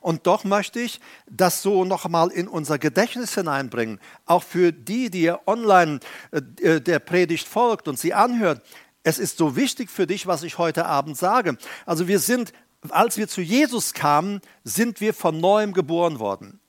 Und 0.00 0.26
doch 0.26 0.44
möchte 0.44 0.80
ich 0.80 1.00
das 1.30 1.62
so 1.62 1.84
nochmal 1.84 2.30
in 2.30 2.46
unser 2.46 2.78
Gedächtnis 2.78 3.34
hineinbringen, 3.34 4.00
auch 4.26 4.42
für 4.42 4.72
die, 4.72 5.10
die 5.10 5.32
online 5.46 6.00
äh, 6.30 6.80
der 6.80 6.98
Predigt 6.98 7.48
folgt 7.48 7.88
und 7.88 7.98
sie 7.98 8.12
anhört. 8.12 8.62
Es 9.02 9.18
ist 9.18 9.38
so 9.38 9.56
wichtig 9.56 9.90
für 9.90 10.06
dich, 10.06 10.26
was 10.26 10.42
ich 10.42 10.58
heute 10.58 10.84
Abend 10.84 11.16
sage. 11.16 11.56
Also 11.86 12.08
wir 12.08 12.18
sind, 12.18 12.52
als 12.90 13.16
wir 13.16 13.28
zu 13.28 13.40
Jesus 13.40 13.94
kamen, 13.94 14.42
sind 14.64 15.00
wir 15.00 15.14
von 15.14 15.40
neuem 15.40 15.72
geboren 15.72 16.18
worden. 16.18 16.60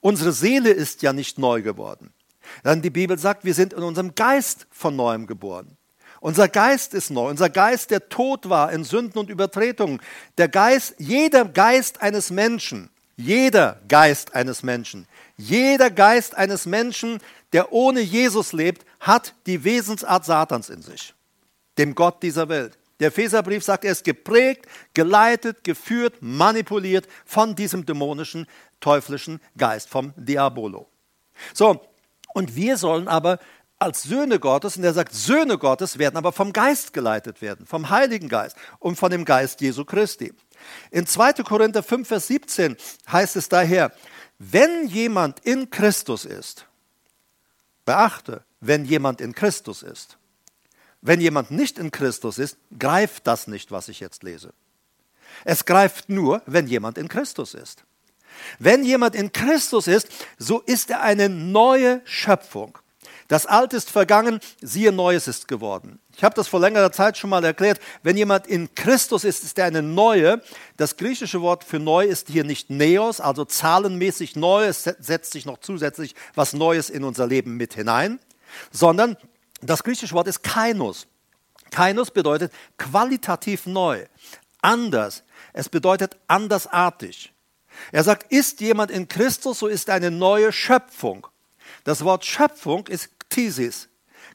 Unsere 0.00 0.32
Seele 0.32 0.70
ist 0.70 1.02
ja 1.02 1.12
nicht 1.12 1.38
neu 1.38 1.62
geworden. 1.62 2.12
Dann 2.62 2.82
die 2.82 2.90
Bibel 2.90 3.18
sagt, 3.18 3.44
wir 3.44 3.54
sind 3.54 3.72
in 3.72 3.82
unserem 3.82 4.14
Geist 4.14 4.66
von 4.70 4.96
neuem 4.96 5.26
geboren. 5.26 5.76
Unser 6.20 6.48
Geist 6.48 6.94
ist 6.94 7.10
neu. 7.10 7.28
Unser 7.28 7.50
Geist, 7.50 7.90
der 7.90 8.08
tot 8.08 8.48
war 8.48 8.72
in 8.72 8.84
Sünden 8.84 9.18
und 9.18 9.30
Übertretungen. 9.30 10.00
Der 10.36 10.48
Geist, 10.48 10.94
jeder 10.98 11.44
Geist 11.44 12.02
eines 12.02 12.30
Menschen, 12.30 12.90
jeder 13.16 13.80
Geist 13.88 14.34
eines 14.34 14.62
Menschen, 14.62 15.06
jeder 15.36 15.90
Geist 15.90 16.36
eines 16.36 16.66
Menschen, 16.66 17.20
der 17.52 17.72
ohne 17.72 18.00
Jesus 18.00 18.52
lebt, 18.52 18.84
hat 19.00 19.34
die 19.46 19.62
Wesensart 19.64 20.24
Satans 20.24 20.70
in 20.70 20.82
sich, 20.82 21.14
dem 21.78 21.94
Gott 21.94 22.22
dieser 22.22 22.48
Welt. 22.48 22.78
Der 23.00 23.08
Epheserbrief 23.08 23.62
sagt, 23.62 23.84
er 23.84 23.92
ist 23.92 24.02
geprägt, 24.02 24.66
geleitet, 24.92 25.62
geführt, 25.62 26.16
manipuliert 26.20 27.06
von 27.24 27.54
diesem 27.54 27.86
dämonischen, 27.86 28.46
teuflischen 28.80 29.40
Geist, 29.56 29.88
vom 29.88 30.12
Diabolo. 30.16 30.88
So, 31.54 31.80
und 32.34 32.56
wir 32.56 32.76
sollen 32.76 33.08
aber 33.08 33.38
als 33.78 34.02
Söhne 34.02 34.40
Gottes, 34.40 34.76
und 34.76 34.84
er 34.84 34.92
sagt, 34.92 35.14
Söhne 35.14 35.56
Gottes 35.56 35.98
werden 35.98 36.16
aber 36.16 36.32
vom 36.32 36.52
Geist 36.52 36.92
geleitet 36.92 37.40
werden, 37.42 37.64
vom 37.64 37.90
Heiligen 37.90 38.28
Geist 38.28 38.56
und 38.80 38.96
von 38.96 39.10
dem 39.10 39.24
Geist 39.24 39.60
Jesu 39.60 39.84
Christi. 39.84 40.32
In 40.90 41.06
2. 41.06 41.34
Korinther 41.44 41.82
5, 41.82 42.08
Vers 42.08 42.26
17 42.26 42.76
heißt 43.10 43.36
es 43.36 43.48
daher, 43.48 43.92
wenn 44.38 44.88
jemand 44.88 45.40
in 45.40 45.70
Christus 45.70 46.24
ist, 46.24 46.66
beachte, 47.84 48.42
wenn 48.60 48.84
jemand 48.84 49.20
in 49.20 49.32
Christus 49.32 49.82
ist, 49.82 50.18
wenn 51.00 51.20
jemand 51.20 51.52
nicht 51.52 51.78
in 51.78 51.92
Christus 51.92 52.38
ist, 52.38 52.56
greift 52.76 53.26
das 53.28 53.46
nicht, 53.46 53.70
was 53.70 53.88
ich 53.88 54.00
jetzt 54.00 54.24
lese. 54.24 54.52
Es 55.44 55.64
greift 55.64 56.08
nur, 56.08 56.42
wenn 56.46 56.66
jemand 56.66 56.98
in 56.98 57.08
Christus 57.08 57.54
ist. 57.54 57.84
Wenn 58.58 58.84
jemand 58.84 59.14
in 59.14 59.32
Christus 59.32 59.86
ist, 59.86 60.08
so 60.38 60.60
ist 60.60 60.90
er 60.90 61.02
eine 61.02 61.28
neue 61.28 62.00
Schöpfung. 62.04 62.78
Das 63.28 63.44
Alte 63.44 63.76
ist 63.76 63.90
vergangen, 63.90 64.40
siehe 64.62 64.90
Neues 64.90 65.28
ist 65.28 65.48
geworden. 65.48 66.00
Ich 66.16 66.24
habe 66.24 66.34
das 66.34 66.48
vor 66.48 66.60
längerer 66.60 66.90
Zeit 66.92 67.18
schon 67.18 67.28
mal 67.28 67.44
erklärt. 67.44 67.78
Wenn 68.02 68.16
jemand 68.16 68.46
in 68.46 68.74
Christus 68.74 69.22
ist, 69.22 69.44
ist 69.44 69.58
er 69.58 69.66
eine 69.66 69.82
neue. 69.82 70.42
Das 70.78 70.96
griechische 70.96 71.42
Wort 71.42 71.62
für 71.62 71.78
neu 71.78 72.06
ist 72.06 72.28
hier 72.28 72.44
nicht 72.44 72.70
Neos, 72.70 73.20
also 73.20 73.44
zahlenmäßig 73.44 74.34
neu. 74.34 74.64
Es 74.64 74.84
setzt 74.84 75.32
sich 75.32 75.44
noch 75.44 75.58
zusätzlich 75.58 76.14
was 76.34 76.54
Neues 76.54 76.88
in 76.88 77.04
unser 77.04 77.26
Leben 77.26 77.58
mit 77.58 77.74
hinein, 77.74 78.18
sondern 78.72 79.18
das 79.60 79.84
griechische 79.84 80.14
Wort 80.14 80.26
ist 80.26 80.42
Kainos. 80.42 81.06
Kainos 81.70 82.10
bedeutet 82.10 82.50
qualitativ 82.78 83.66
neu, 83.66 84.06
anders. 84.62 85.22
Es 85.52 85.68
bedeutet 85.68 86.16
andersartig. 86.28 87.34
Er 87.92 88.04
sagt, 88.04 88.32
ist 88.32 88.60
jemand 88.60 88.90
in 88.90 89.08
Christus, 89.08 89.60
so 89.60 89.66
ist 89.66 89.90
eine 89.90 90.10
neue 90.10 90.52
Schöpfung. 90.52 91.26
Das 91.84 92.04
Wort 92.04 92.24
Schöpfung 92.24 92.86
ist 92.86 93.18
Ktisis. 93.20 93.88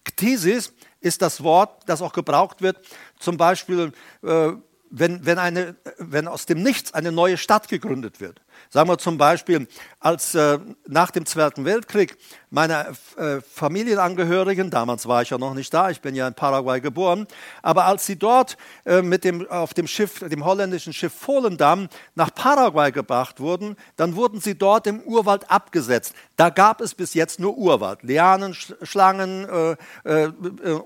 Ktisis 0.03 0.73
ist 0.99 1.21
das 1.21 1.43
Wort, 1.43 1.83
das 1.87 2.01
auch 2.01 2.13
gebraucht 2.13 2.61
wird, 2.61 2.77
zum 3.19 3.37
Beispiel, 3.37 3.91
äh, 4.23 4.51
wenn, 4.89 5.25
wenn, 5.25 5.39
eine, 5.39 5.75
wenn 5.97 6.27
aus 6.27 6.45
dem 6.45 6.61
Nichts 6.61 6.93
eine 6.93 7.11
neue 7.11 7.37
Stadt 7.37 7.67
gegründet 7.67 8.19
wird. 8.19 8.41
Sagen 8.69 8.89
wir 8.89 8.97
zum 8.97 9.17
Beispiel, 9.17 9.67
als 9.99 10.35
äh, 10.35 10.59
nach 10.87 11.11
dem 11.11 11.25
Zweiten 11.25 11.65
Weltkrieg 11.65 12.17
meine 12.49 12.93
äh, 13.17 13.41
Familienangehörigen, 13.41 14.69
damals 14.69 15.07
war 15.07 15.23
ich 15.23 15.31
ja 15.31 15.37
noch 15.37 15.53
nicht 15.53 15.73
da, 15.73 15.89
ich 15.89 16.01
bin 16.01 16.13
ja 16.13 16.27
in 16.27 16.35
Paraguay 16.35 16.81
geboren, 16.81 17.25
aber 17.61 17.85
als 17.85 18.05
sie 18.05 18.15
dort 18.15 18.57
äh, 18.85 19.01
mit 19.01 19.23
dem, 19.23 19.49
auf 19.49 19.73
dem 19.73 19.87
Schiff, 19.87 20.19
dem 20.19 20.45
holländischen 20.45 20.93
Schiff 20.93 21.13
Volendam 21.25 21.87
nach 22.15 22.33
Paraguay 22.33 22.91
gebracht 22.91 23.39
wurden, 23.39 23.75
dann 23.95 24.15
wurden 24.15 24.39
sie 24.39 24.55
dort 24.55 24.85
im 24.85 25.01
Urwald 25.01 25.49
abgesetzt. 25.49 26.13
Da 26.35 26.49
gab 26.49 26.81
es 26.81 26.93
bis 26.93 27.13
jetzt 27.13 27.39
nur 27.39 27.57
Urwald, 27.57 28.03
Lianen, 28.03 28.53
Schlangen 28.53 29.49
äh, 29.49 29.75
äh, 30.03 30.27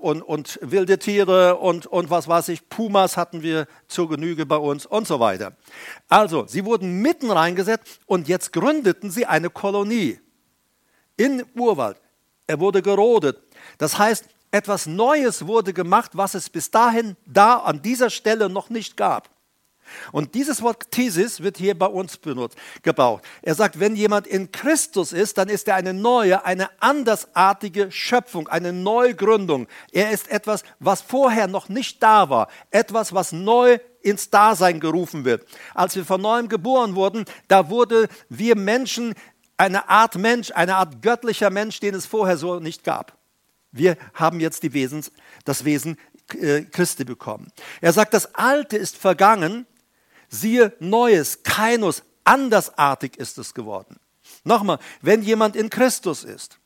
und, 0.00 0.22
und 0.22 0.58
wilde 0.62 0.98
Tiere 0.98 1.56
und, 1.56 1.86
und 1.86 2.08
was 2.08 2.28
weiß 2.28 2.48
ich, 2.48 2.68
Pumas 2.68 3.16
hatten 3.16 3.42
wir 3.42 3.66
zur 3.88 4.08
Genüge 4.08 4.46
bei 4.46 4.56
uns 4.56 4.86
und 4.86 5.06
so 5.06 5.20
weiter. 5.20 5.52
Also, 6.08 6.46
sie 6.46 6.64
wurden 6.64 7.02
mitten 7.02 7.30
reingesetzt 7.30 8.00
und 8.06 8.28
jetzt 8.28 8.52
gründeten 8.52 9.10
sie 9.10 9.26
eine 9.26 9.50
Kolonie 9.50 10.18
in 11.16 11.44
Urwald. 11.54 12.00
Er 12.46 12.60
wurde 12.60 12.80
gerodet. 12.80 13.38
Das 13.76 13.98
heißt, 13.98 14.24
etwas 14.50 14.86
Neues 14.86 15.46
wurde 15.46 15.74
gemacht, 15.74 16.12
was 16.14 16.34
es 16.34 16.48
bis 16.48 16.70
dahin 16.70 17.16
da 17.26 17.58
an 17.58 17.82
dieser 17.82 18.08
Stelle 18.08 18.48
noch 18.48 18.70
nicht 18.70 18.96
gab. 18.96 19.28
Und 20.12 20.34
dieses 20.34 20.62
Wort 20.62 20.90
Thesis 20.90 21.42
wird 21.42 21.56
hier 21.56 21.78
bei 21.78 21.86
uns 21.86 22.16
benutzt, 22.18 22.58
gebraucht. 22.82 23.24
Er 23.42 23.54
sagt, 23.54 23.80
wenn 23.80 23.96
jemand 23.96 24.26
in 24.26 24.52
Christus 24.52 25.12
ist, 25.12 25.38
dann 25.38 25.48
ist 25.48 25.68
er 25.68 25.76
eine 25.76 25.94
neue, 25.94 26.44
eine 26.44 26.68
andersartige 26.80 27.90
Schöpfung, 27.90 28.48
eine 28.48 28.72
Neugründung. 28.72 29.66
Er 29.92 30.10
ist 30.10 30.30
etwas, 30.30 30.62
was 30.78 31.00
vorher 31.00 31.46
noch 31.46 31.68
nicht 31.68 32.02
da 32.02 32.28
war, 32.28 32.48
etwas, 32.70 33.14
was 33.14 33.32
neu 33.32 33.78
ins 34.08 34.30
Dasein 34.30 34.80
gerufen 34.80 35.24
wird. 35.24 35.46
Als 35.74 35.96
wir 35.96 36.04
von 36.04 36.20
neuem 36.20 36.48
geboren 36.48 36.94
wurden, 36.94 37.24
da 37.48 37.70
wurde 37.70 38.08
wir 38.28 38.56
Menschen 38.56 39.14
eine 39.56 39.88
Art 39.88 40.16
Mensch, 40.16 40.52
eine 40.52 40.76
Art 40.76 41.02
göttlicher 41.02 41.50
Mensch, 41.50 41.80
den 41.80 41.94
es 41.94 42.06
vorher 42.06 42.36
so 42.36 42.60
nicht 42.60 42.84
gab. 42.84 43.18
Wir 43.72 43.96
haben 44.14 44.40
jetzt 44.40 44.62
die 44.62 44.72
Wesens, 44.72 45.12
das 45.44 45.64
Wesen 45.64 45.98
äh, 46.34 46.62
Christi 46.62 47.04
bekommen. 47.04 47.52
Er 47.80 47.92
sagt, 47.92 48.14
das 48.14 48.34
Alte 48.34 48.76
ist 48.76 48.96
vergangen, 48.96 49.66
siehe 50.28 50.74
Neues, 50.78 51.42
Kainos, 51.42 52.02
andersartig 52.24 53.16
ist 53.16 53.38
es 53.38 53.54
geworden. 53.54 53.98
Nochmal, 54.44 54.78
wenn 55.00 55.22
jemand 55.22 55.56
in 55.56 55.70
Christus 55.70 56.24
ist. 56.24 56.58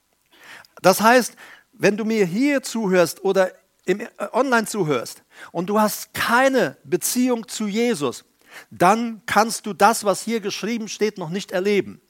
Das 0.80 1.00
heißt, 1.00 1.36
wenn 1.72 1.96
du 1.96 2.04
mir 2.04 2.26
hier 2.26 2.62
zuhörst 2.62 3.24
oder 3.24 3.52
im, 3.84 4.00
äh, 4.00 4.08
online 4.32 4.66
zuhörst 4.66 5.22
und 5.50 5.66
du 5.66 5.80
hast 5.80 6.14
keine 6.14 6.76
Beziehung 6.84 7.48
zu 7.48 7.66
Jesus, 7.66 8.24
dann 8.70 9.22
kannst 9.26 9.66
du 9.66 9.72
das, 9.72 10.04
was 10.04 10.22
hier 10.22 10.40
geschrieben 10.40 10.88
steht, 10.88 11.18
noch 11.18 11.30
nicht 11.30 11.52
erleben. 11.52 12.00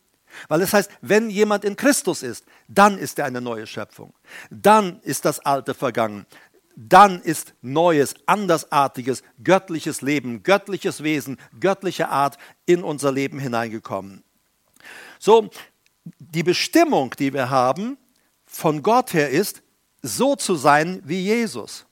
Weil 0.49 0.63
es 0.63 0.73
heißt, 0.73 0.91
wenn 1.01 1.31
jemand 1.31 1.65
in 1.65 1.77
Christus 1.77 2.23
ist, 2.23 2.45
dann 2.69 2.99
ist 2.99 3.19
er 3.19 3.27
eine 3.27 3.41
neue 3.41 3.67
Schöpfung. 3.67 4.15
Dann 4.51 5.01
ist 5.03 5.25
das 5.25 5.41
Alte 5.41 5.75
vergangen. 5.75 6.27
Dann 6.75 7.21
ist 7.21 7.55
neues, 7.61 8.15
andersartiges, 8.27 9.23
göttliches 9.45 10.01
Leben, 10.01 10.43
göttliches 10.43 11.03
Wesen, 11.03 11.39
göttliche 11.61 12.09
Art 12.09 12.39
in 12.65 12.83
unser 12.83 13.13
Leben 13.13 13.39
hineingekommen. 13.39 14.25
So, 15.19 15.51
die 16.19 16.43
Bestimmung, 16.43 17.15
die 17.19 17.33
wir 17.33 17.51
haben, 17.51 17.99
von 18.47 18.83
Gott 18.83 19.13
her 19.13 19.31
ist, 19.31 19.63
so 20.01 20.35
zu 20.35 20.57
sein 20.57 21.03
wie 21.05 21.23
Jesus. 21.23 21.87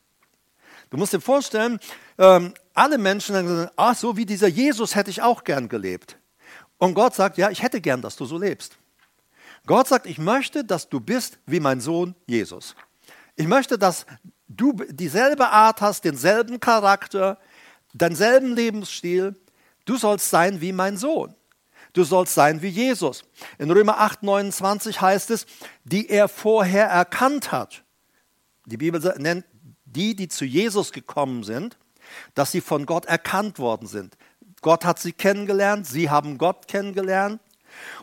Du 0.91 0.97
musst 0.97 1.13
dir 1.13 1.21
vorstellen, 1.21 1.79
ähm, 2.19 2.53
alle 2.75 2.99
Menschen 2.99 3.35
sagen, 3.35 3.71
ach, 3.77 3.97
so 3.97 4.17
wie 4.17 4.27
dieser 4.27 4.49
Jesus 4.49 4.95
hätte 4.97 5.11
ich 5.11 5.23
auch 5.23 5.45
gern 5.45 5.69
gelebt. 5.69 6.19
Und 6.79 6.95
Gott 6.95 7.15
sagt, 7.15 7.39
ja, 7.39 7.51
ich 7.51 7.63
hätte 7.63 7.81
gern, 7.81 8.03
dass 8.03 8.17
du 8.17 8.25
so 8.25 8.39
lebst. 8.39 8.77
Gott 9.67 9.87
sagt, 9.87 10.07
ich 10.07 10.19
möchte, 10.19 10.65
dass 10.65 10.89
du 10.89 11.01
bist 11.01 11.39
wie 11.47 11.61
mein 11.61 11.81
Sohn 11.81 12.15
Jesus. 12.27 12.75
Ich 13.37 13.47
möchte, 13.47 13.79
dass 13.79 14.07
du 14.49 14.73
dieselbe 14.89 15.49
Art 15.49 15.81
hast, 15.81 16.05
denselben 16.05 16.59
Charakter, 16.59 17.39
denselben 17.93 18.55
Lebensstil. 18.57 19.37
Du 19.85 19.97
sollst 19.97 20.31
sein 20.31 20.61
wie 20.61 20.73
mein 20.73 20.97
Sohn. 20.97 21.35
Du 21.93 22.05
sollst 22.05 22.35
sein 22.35 22.63
wie 22.63 22.69
Jesus. 22.69 23.25
In 23.59 23.71
Römer 23.71 23.99
8, 24.01 24.23
29 24.23 25.01
heißt 25.01 25.31
es, 25.31 25.47
die 25.85 26.09
er 26.09 26.29
vorher 26.29 26.87
erkannt 26.87 27.53
hat. 27.53 27.85
Die 28.67 28.77
Bibel 28.77 29.01
nennt 29.19 29.45
die, 29.95 30.15
die 30.15 30.29
zu 30.29 30.45
Jesus 30.45 30.93
gekommen 30.93 31.43
sind, 31.43 31.79
dass 32.35 32.53
sie 32.53 32.61
von 32.61 32.87
Gott 32.87 33.07
erkannt 33.07 33.59
worden 33.59 33.87
sind. 33.87 34.17
Gott 34.63 34.85
hat 34.85 34.99
sie 34.99 35.13
kennengelernt, 35.13 35.87
sie 35.87 36.11
haben 36.11 36.39
Gott 36.39 36.69
kennengelernt. 36.69 37.41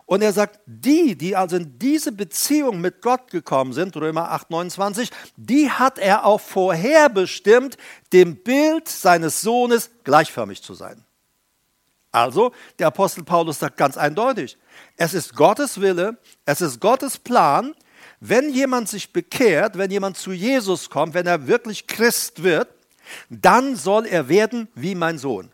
Und 0.06 0.21
er 0.21 0.32
sagt, 0.32 0.60
die, 0.65 1.17
die 1.17 1.36
also 1.36 1.58
in 1.58 1.78
diese 1.78 2.12
Beziehung 2.12 2.80
mit 2.80 3.02
Gott 3.02 3.30
gekommen 3.30 3.73
sind, 3.73 3.95
Römer 3.97 4.32
8, 4.32 4.50
29, 4.50 5.10
die 5.36 5.69
hat 5.69 6.00
er 6.00 6.26
auch 6.26 6.39
vorherbestimmt, 6.39 7.78
dem 8.13 8.38
Bild 8.38 8.88
seines 8.88 9.41
Sohnes 9.41 9.91
gleichförmig 10.04 10.63
zu 10.63 10.73
sein. 10.73 11.04
Also, 12.12 12.54
der 12.80 12.88
Apostel 12.88 13.23
Paulus 13.23 13.60
sagt 13.60 13.78
ganz 13.78 13.97
eindeutig, 13.97 14.58
es 14.95 15.13
ist 15.13 15.36
Gottes 15.36 15.82
Wille, 15.82 16.17
es 16.45 16.62
ist 16.62 16.80
Gottes 16.80 17.17
Plan, 17.17 17.76
wenn 18.20 18.50
jemand 18.50 18.90
sich 18.90 19.14
bekehrt, 19.14 19.78
wenn 19.78 19.92
jemand 19.92 20.18
zu 20.18 20.32
Jesus 20.32 20.90
kommt, 20.90 21.14
wenn 21.14 21.28
er 21.28 21.48
wirklich 21.48 21.88
Christ 21.88 22.44
wird, 22.44 22.70
dann 23.30 23.76
soll 23.76 24.06
er 24.06 24.28
werden 24.28 24.68
wie 24.76 24.96
mein 24.96 25.18
Sohn 25.18 25.52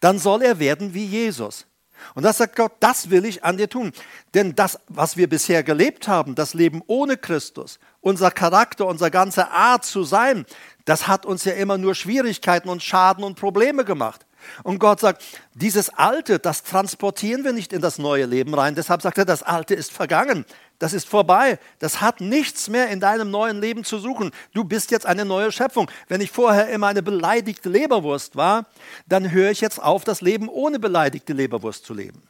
dann 0.00 0.18
soll 0.18 0.42
er 0.42 0.58
werden 0.58 0.94
wie 0.94 1.04
Jesus. 1.04 1.66
Und 2.14 2.24
das 2.24 2.38
sagt 2.38 2.56
Gott, 2.56 2.72
das 2.80 3.10
will 3.10 3.24
ich 3.24 3.42
an 3.42 3.56
dir 3.56 3.68
tun. 3.68 3.92
Denn 4.34 4.54
das, 4.54 4.78
was 4.86 5.16
wir 5.16 5.28
bisher 5.28 5.62
gelebt 5.62 6.08
haben, 6.08 6.34
das 6.34 6.52
Leben 6.52 6.82
ohne 6.86 7.16
Christus, 7.16 7.78
unser 8.00 8.30
Charakter, 8.30 8.86
unsere 8.86 9.10
ganze 9.10 9.50
Art 9.50 9.84
zu 9.84 10.04
sein, 10.04 10.44
das 10.84 11.08
hat 11.08 11.24
uns 11.24 11.44
ja 11.44 11.54
immer 11.54 11.78
nur 11.78 11.94
Schwierigkeiten 11.94 12.68
und 12.68 12.82
Schaden 12.82 13.24
und 13.24 13.38
Probleme 13.38 13.84
gemacht. 13.84 14.26
Und 14.62 14.78
Gott 14.78 15.00
sagt, 15.00 15.24
dieses 15.54 15.88
Alte, 15.88 16.38
das 16.38 16.62
transportieren 16.62 17.44
wir 17.44 17.52
nicht 17.52 17.72
in 17.72 17.80
das 17.80 17.98
neue 17.98 18.26
Leben 18.26 18.54
rein. 18.54 18.74
Deshalb 18.74 19.02
sagt 19.02 19.18
er, 19.18 19.24
das 19.24 19.42
Alte 19.42 19.74
ist 19.74 19.90
vergangen. 19.90 20.44
Das 20.78 20.92
ist 20.92 21.08
vorbei. 21.08 21.58
Das 21.78 22.00
hat 22.00 22.20
nichts 22.20 22.68
mehr 22.68 22.88
in 22.88 23.00
deinem 23.00 23.30
neuen 23.30 23.60
Leben 23.60 23.84
zu 23.84 23.98
suchen. 23.98 24.30
Du 24.52 24.64
bist 24.64 24.90
jetzt 24.90 25.06
eine 25.06 25.24
neue 25.24 25.50
Schöpfung. 25.50 25.90
Wenn 26.08 26.20
ich 26.20 26.30
vorher 26.30 26.68
immer 26.68 26.88
eine 26.88 27.02
beleidigte 27.02 27.68
Leberwurst 27.68 28.36
war, 28.36 28.66
dann 29.06 29.30
höre 29.30 29.50
ich 29.50 29.60
jetzt 29.60 29.82
auf, 29.82 30.04
das 30.04 30.20
Leben 30.20 30.48
ohne 30.48 30.78
beleidigte 30.78 31.32
Leberwurst 31.32 31.84
zu 31.84 31.94
leben. 31.94 32.22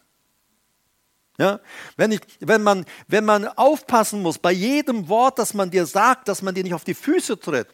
Ja? 1.39 1.61
Wenn, 1.97 2.13
ich, 2.13 2.21
wenn, 2.41 2.63
man, 2.63 2.87
wenn 3.09 3.25
man 3.25 3.47
aufpassen 3.49 4.23
muss 4.23 4.39
bei 4.39 4.53
jedem 4.53 5.09
Wort, 5.09 5.39
das 5.39 5.53
man 5.53 5.71
dir 5.71 5.87
sagt, 5.87 6.29
dass 6.29 6.43
man 6.43 6.55
dir 6.55 6.63
nicht 6.63 6.75
auf 6.75 6.85
die 6.85 6.95
Füße 6.95 7.39
tritt, 7.41 7.69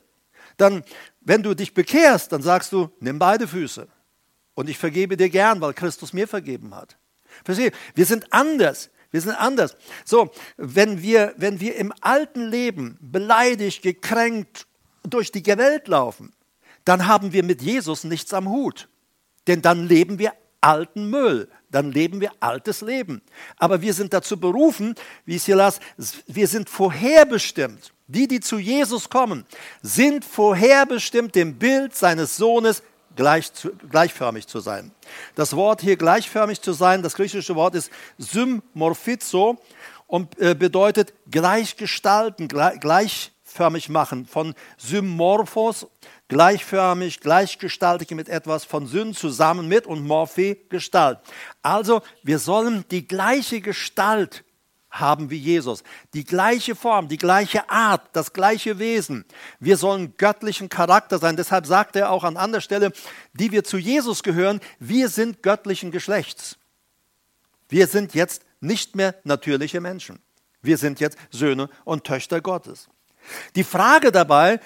dann, 0.57 0.85
wenn 1.21 1.43
du 1.43 1.55
dich 1.55 1.75
bekehrst, 1.75 2.33
dann 2.33 2.43
sagst 2.43 2.73
du, 2.73 2.91
nimm 3.01 3.19
beide 3.19 3.47
Füße. 3.47 3.89
Und 4.55 4.69
ich 4.69 4.79
vergebe 4.79 5.17
dir 5.17 5.31
gern, 5.31 5.61
weil 5.61 5.75
Christus 5.75 6.13
mir 6.13 6.29
vergeben 6.29 6.75
hat. 6.75 6.97
Verstehe? 7.45 7.73
Wir 7.95 8.07
sind 8.07 8.33
anders. 8.33 8.91
Wir 9.13 9.21
sind 9.21 9.35
anders. 9.35 9.77
So, 10.05 10.33
wenn 10.57 11.03
wir, 11.03 11.35
wenn 11.37 11.61
wir 11.61 11.77
im 11.77 11.93
alten 12.01 12.49
Leben 12.49 12.99
beleidigt, 13.01 13.83
gekränkt 13.83 14.67
durch 15.05 15.31
die 15.31 15.47
Welt 15.47 15.87
laufen, 15.87 16.33
dann 16.85 17.07
haben 17.07 17.33
wir 17.33 17.45
mit 17.45 17.63
Jesus 17.63 18.05
nichts 18.05 18.35
am 18.35 18.49
Hut. 18.49 18.89
Denn 19.47 19.63
dann 19.63 19.87
leben 19.87 20.19
wir 20.19 20.33
alten 20.61 21.11
Müll, 21.11 21.49
dann 21.71 21.93
leben 21.93 22.21
wir 22.21 22.33
altes 22.41 22.81
Leben. 22.81 23.21
Aber 23.57 23.83
wir 23.83 23.93
sind 23.93 24.13
dazu 24.15 24.39
berufen, 24.39 24.95
wie 25.25 25.37
es 25.37 25.45
hier 25.45 25.57
las, 25.57 25.81
wir 26.27 26.49
sind 26.49 26.71
vorherbestimmt. 26.71 27.93
Die, 28.07 28.29
die 28.29 28.41
zu 28.41 28.59
Jesus 28.59 29.09
kommen, 29.09 29.47
sind 29.81 30.25
vorherbestimmt, 30.25 31.35
dem 31.35 31.59
Bild 31.59 31.95
seines 31.95 32.37
Sohnes 32.37 32.83
gleich 33.17 33.53
zu, 33.53 33.71
gleichförmig 33.91 34.47
zu 34.47 34.61
sein. 34.61 34.93
Das 35.35 35.55
Wort 35.57 35.81
hier 35.81 35.97
gleichförmig 35.97 36.61
zu 36.61 36.73
sein, 36.73 37.03
das 37.03 37.15
griechische 37.15 37.55
Wort 37.55 37.75
ist 37.75 37.91
symorphizo 38.19 39.59
und 40.07 40.39
äh, 40.39 40.55
bedeutet 40.55 41.15
gleichgestalten, 41.31 42.49
gleich, 42.49 42.81
gleichförmig 42.81 43.89
machen. 43.89 44.27
Von 44.27 44.55
symorphos, 44.77 45.87
gleichförmig, 46.29 47.21
gleichgestaltig 47.21 48.11
mit 48.13 48.29
etwas, 48.29 48.65
von 48.65 48.87
Syn 48.87 49.15
zusammen 49.15 49.69
mit 49.69 49.87
und 49.87 50.07
Morphe, 50.07 50.57
Gestalt. 50.69 51.19
Also 51.63 52.03
wir 52.23 52.39
sollen 52.39 52.85
die 52.91 53.07
gleiche 53.07 53.61
Gestalt 53.61 54.45
haben 54.93 55.31
wie 55.31 55.39
Jesus. 55.39 55.83
Die 56.15 56.25
gleiche 56.25 56.77
Form, 56.77 57.09
die 57.09 57.17
gleiche 57.17 57.69
Art, 57.71 58.03
das 58.13 58.33
gleiche 58.33 58.79
Wesen. 58.79 59.25
Wir 59.59 59.77
sollen 59.77 60.17
göttlichen 60.19 60.69
Charakter 60.69 61.19
sein. 61.19 61.37
Deshalb 61.37 61.67
sagt 61.67 61.97
er 61.97 62.11
auch 62.11 62.23
an 62.23 62.37
anderer 62.37 62.61
Stelle, 62.61 62.93
die 63.33 63.51
wir 63.51 63.65
zu 63.65 63.79
Jesus 63.79 64.23
gehören, 64.23 64.61
wir 64.79 65.09
sind 65.09 65.43
göttlichen 65.43 65.91
Geschlechts. 65.91 66.59
Wir 67.69 67.87
sind 67.87 68.15
jetzt 68.15 68.43
nicht 68.61 68.95
mehr 68.95 69.15
natürliche 69.25 69.81
Menschen. 69.81 70.21
Wir 70.61 70.77
sind 70.77 71.01
jetzt 71.01 71.19
Söhne 71.31 71.69
und 71.85 72.05
Töchter 72.05 72.41
Gottes. 72.41 72.89
Die 73.57 73.65
Frage 73.65 74.13
dabei, 74.13 74.61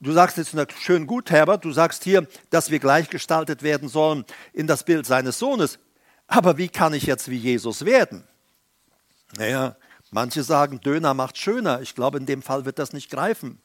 du 0.00 0.12
sagst 0.12 0.36
jetzt 0.36 0.54
schön 0.78 1.06
gut, 1.06 1.30
Herbert, 1.30 1.64
du 1.64 1.72
sagst 1.72 2.04
hier, 2.04 2.28
dass 2.50 2.70
wir 2.70 2.78
gleichgestaltet 2.78 3.62
werden 3.62 3.88
sollen 3.88 4.24
in 4.52 4.66
das 4.66 4.84
Bild 4.84 5.06
seines 5.06 5.38
Sohnes. 5.38 5.78
Aber 6.26 6.58
wie 6.58 6.68
kann 6.68 6.92
ich 6.92 7.04
jetzt 7.04 7.30
wie 7.30 7.36
Jesus 7.36 7.84
werden? 7.84 8.24
Naja, 9.38 9.76
manche 10.10 10.42
sagen, 10.42 10.80
Döner 10.80 11.14
macht 11.14 11.36
schöner. 11.38 11.80
Ich 11.82 11.94
glaube, 11.94 12.18
in 12.18 12.26
dem 12.26 12.42
Fall 12.42 12.64
wird 12.64 12.78
das 12.78 12.92
nicht 12.92 13.10
greifen. 13.10 13.60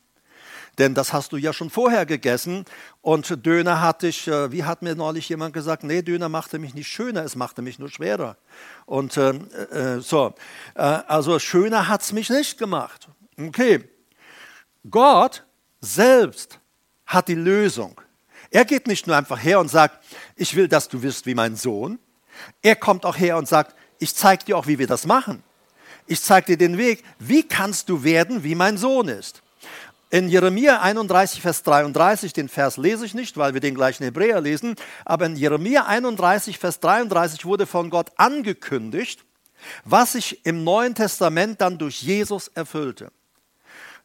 Denn 0.77 0.93
das 0.93 1.11
hast 1.11 1.33
du 1.33 1.37
ja 1.37 1.51
schon 1.51 1.69
vorher 1.69 2.05
gegessen 2.05 2.63
und 3.01 3.45
Döner 3.45 3.81
hatte 3.81 4.07
ich, 4.07 4.27
äh, 4.27 4.51
wie 4.53 4.63
hat 4.63 4.81
mir 4.81 4.95
neulich 4.95 5.27
jemand 5.27 5.53
gesagt, 5.53 5.83
nee, 5.83 6.01
Döner 6.01 6.29
machte 6.29 6.59
mich 6.59 6.73
nicht 6.73 6.87
schöner, 6.87 7.23
es 7.23 7.35
machte 7.35 7.61
mich 7.61 7.77
nur 7.77 7.89
schwerer. 7.89 8.37
Und 8.85 9.17
äh, 9.17 9.31
äh, 9.31 9.99
so, 9.99 10.33
äh, 10.75 10.81
also 10.81 11.39
schöner 11.39 11.89
hat 11.89 12.01
es 12.01 12.13
mich 12.13 12.29
nicht 12.29 12.57
gemacht. 12.57 13.09
Okay, 13.37 13.89
Gott 14.89 15.43
selbst 15.81 16.59
hat 17.05 17.27
die 17.27 17.35
Lösung. 17.35 17.99
Er 18.49 18.63
geht 18.63 18.87
nicht 18.87 19.07
nur 19.07 19.17
einfach 19.17 19.43
her 19.43 19.59
und 19.59 19.69
sagt, 19.69 20.03
ich 20.35 20.55
will, 20.55 20.69
dass 20.69 20.87
du 20.87 21.01
wirst 21.01 21.25
wie 21.25 21.35
mein 21.35 21.57
Sohn. 21.57 21.99
Er 22.61 22.77
kommt 22.77 23.05
auch 23.05 23.17
her 23.17 23.37
und 23.37 23.47
sagt, 23.47 23.75
ich 23.99 24.15
zeige 24.15 24.45
dir 24.45 24.57
auch, 24.57 24.67
wie 24.67 24.79
wir 24.79 24.87
das 24.87 25.05
machen 25.05 25.43
ich 26.11 26.21
zeige 26.21 26.47
dir 26.47 26.57
den 26.57 26.77
Weg. 26.77 27.03
Wie 27.19 27.43
kannst 27.43 27.87
du 27.87 28.03
werden, 28.03 28.43
wie 28.43 28.53
mein 28.53 28.77
Sohn 28.77 29.07
ist? 29.07 29.41
In 30.09 30.27
Jeremia 30.27 30.81
31, 30.81 31.41
Vers 31.41 31.63
33, 31.63 32.33
den 32.33 32.49
Vers 32.49 32.75
lese 32.75 33.05
ich 33.05 33.13
nicht, 33.13 33.37
weil 33.37 33.53
wir 33.53 33.61
den 33.61 33.75
gleichen 33.75 34.03
Hebräer 34.03 34.41
lesen, 34.41 34.75
aber 35.05 35.27
in 35.27 35.37
Jeremia 35.37 35.85
31, 35.85 36.59
Vers 36.59 36.81
33 36.81 37.45
wurde 37.45 37.65
von 37.65 37.89
Gott 37.89 38.11
angekündigt, 38.17 39.23
was 39.85 40.11
sich 40.11 40.45
im 40.45 40.65
Neuen 40.65 40.95
Testament 40.95 41.61
dann 41.61 41.77
durch 41.77 42.01
Jesus 42.01 42.49
erfüllte. 42.49 43.13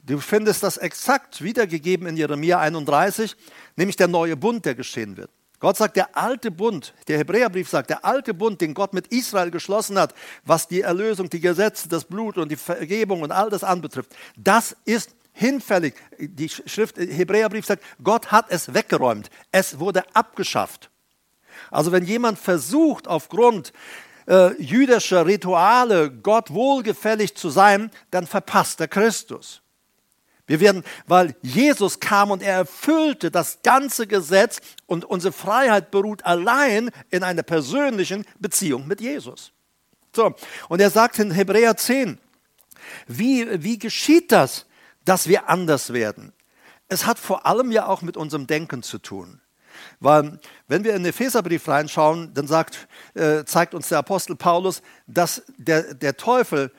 Du 0.05 0.21
findest 0.21 0.63
das 0.63 0.77
exakt 0.77 1.43
wiedergegeben 1.43 2.07
in 2.07 2.17
Jeremia 2.17 2.61
31, 2.61 3.35
nämlich 3.75 3.97
der 3.97 4.07
neue 4.07 4.37
Bund, 4.37 4.65
der 4.65 4.77
geschehen 4.77 5.17
wird. 5.17 5.31
Gott 5.59 5.77
sagt, 5.77 5.97
der 5.97 6.17
alte 6.17 6.51
Bund, 6.51 6.93
der 7.09 7.19
Hebräerbrief 7.19 7.69
sagt, 7.69 7.91
der 7.91 8.05
alte 8.05 8.35
Bund, 8.35 8.61
den 8.61 8.75
Gott 8.75 8.93
mit 8.93 9.07
Israel 9.09 9.51
geschlossen 9.51 9.99
hat, 9.99 10.15
was 10.45 10.69
die 10.69 10.83
Erlösung, 10.83 11.31
die 11.31 11.41
Gesetze, 11.41 11.89
das 11.89 12.05
Blut 12.05 12.37
und 12.37 12.51
die 12.51 12.57
Vergebung 12.57 13.23
und 13.23 13.33
all 13.33 13.49
das 13.49 13.65
anbetrifft, 13.65 14.15
das 14.37 14.77
ist 14.85 15.15
hinfällig. 15.33 15.95
Die 16.19 16.49
Schrift, 16.49 16.99
Hebräerbrief 16.99 17.65
sagt, 17.65 17.85
Gott 18.03 18.33
hat 18.33 18.47
es 18.51 18.75
weggeräumt. 18.75 19.31
Es 19.51 19.79
wurde 19.79 20.05
abgeschafft. 20.15 20.91
Also 21.71 21.93
wenn 21.93 22.05
jemand 22.05 22.39
versucht, 22.39 23.09
aufgrund 23.09 23.73
äh, 24.27 24.61
jüdischer 24.61 25.27
Rituale 25.27 26.11
Gott 26.11 26.53
wohlgefällig 26.53 27.37
zu 27.37 27.51
sein, 27.51 27.91
dann 28.11 28.27
verpasst 28.27 28.81
er 28.81 28.89
Christus. 28.89 29.63
Wir 30.47 30.61
werden, 30.61 30.85
weil 31.07 31.35
Jesus 31.43 31.99
kam 31.99 32.31
und 32.31 32.43
er 32.43 32.55
erfüllte 32.55 33.31
das 33.31 33.59
ganze 33.63 34.07
Gesetz 34.07 34.61
und 34.87 35.05
unsere 35.05 35.33
Freiheit 35.33 35.91
beruht 35.91 36.25
allein 36.25 36.91
in 37.11 37.25
einer 37.25 37.43
persönlichen 37.43 38.25
Beziehung 38.39 38.87
mit 38.87 39.01
Jesus. 39.01 39.53
So, 40.15 40.35
und 40.69 40.81
er 40.81 40.91
sagt 40.91 41.19
in 41.19 41.33
Hebräer 41.33 41.77
10, 41.77 42.19
wie, 43.09 43.63
wie 43.63 43.79
geschieht 43.79 44.31
das, 44.31 44.67
dass 45.05 45.27
wir 45.27 45.49
anders 45.49 45.93
werden? 45.93 46.33
Es 46.89 47.07
hat 47.07 47.19
vor 47.19 47.45
allem 47.47 47.73
ja 47.73 47.87
auch 47.87 48.03
mit 48.03 48.17
unserem 48.17 48.47
Denken 48.47 48.83
zu 48.83 48.99
tun. 48.99 49.41
Weil 50.01 50.39
wenn 50.69 50.85
wir 50.85 50.95
in 50.95 51.03
den 51.03 51.11
Epheserbrief 51.11 51.67
reinschauen, 51.69 52.33
dann 52.33 52.47
sagt, 52.47 52.89
äh, 53.15 53.45
zeigt 53.45 53.75
uns 53.75 53.89
der 53.89 53.99
Apostel 53.99 54.37
Paulus, 54.37 54.83
dass 55.07 55.43
der, 55.59 55.95
der 55.95 56.17
Teufel 56.17 56.73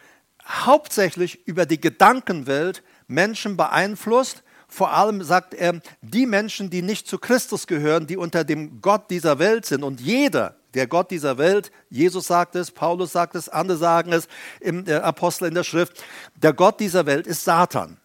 hauptsächlich 0.45 1.45
über 1.47 1.65
die 1.65 1.80
Gedankenwelt 1.80 2.84
Menschen 3.08 3.58
beeinflusst. 3.58 4.43
Vor 4.67 4.91
allem 4.91 5.24
sagt 5.24 5.54
er, 5.54 5.80
die 6.02 6.26
Menschen, 6.26 6.70
die 6.70 6.82
nicht 6.82 7.08
zu 7.08 7.17
Christus 7.17 7.67
gehören, 7.67 8.06
die 8.06 8.17
unter 8.17 8.43
dem 8.43 8.82
Gott 8.82 9.10
dieser 9.10 9.39
Welt 9.39 9.65
sind. 9.65 9.84
Und 9.84 10.02
jeder, 10.02 10.56
der 10.74 10.88
Gott 10.88 11.10
dieser 11.10 11.38
Welt, 11.38 11.72
Jesus 11.89 12.28
sagt 12.28 12.56
es, 12.56 12.72
Paulus 12.72 13.13
sagt 13.13 13.36
es, 13.36 13.50
andere 13.50 13.78
sagen 13.78 14.12
es, 14.12 14.28
im 14.60 14.84
der 14.86 15.06
Apostel 15.06 15.48
in 15.48 15.56
der 15.56 15.63
Schrift, 15.63 16.04
der 16.36 16.54
Gott 16.54 16.80
dieser 16.80 17.06
Welt 17.06 17.28
ist 17.28 17.43
Satan. 17.43 17.98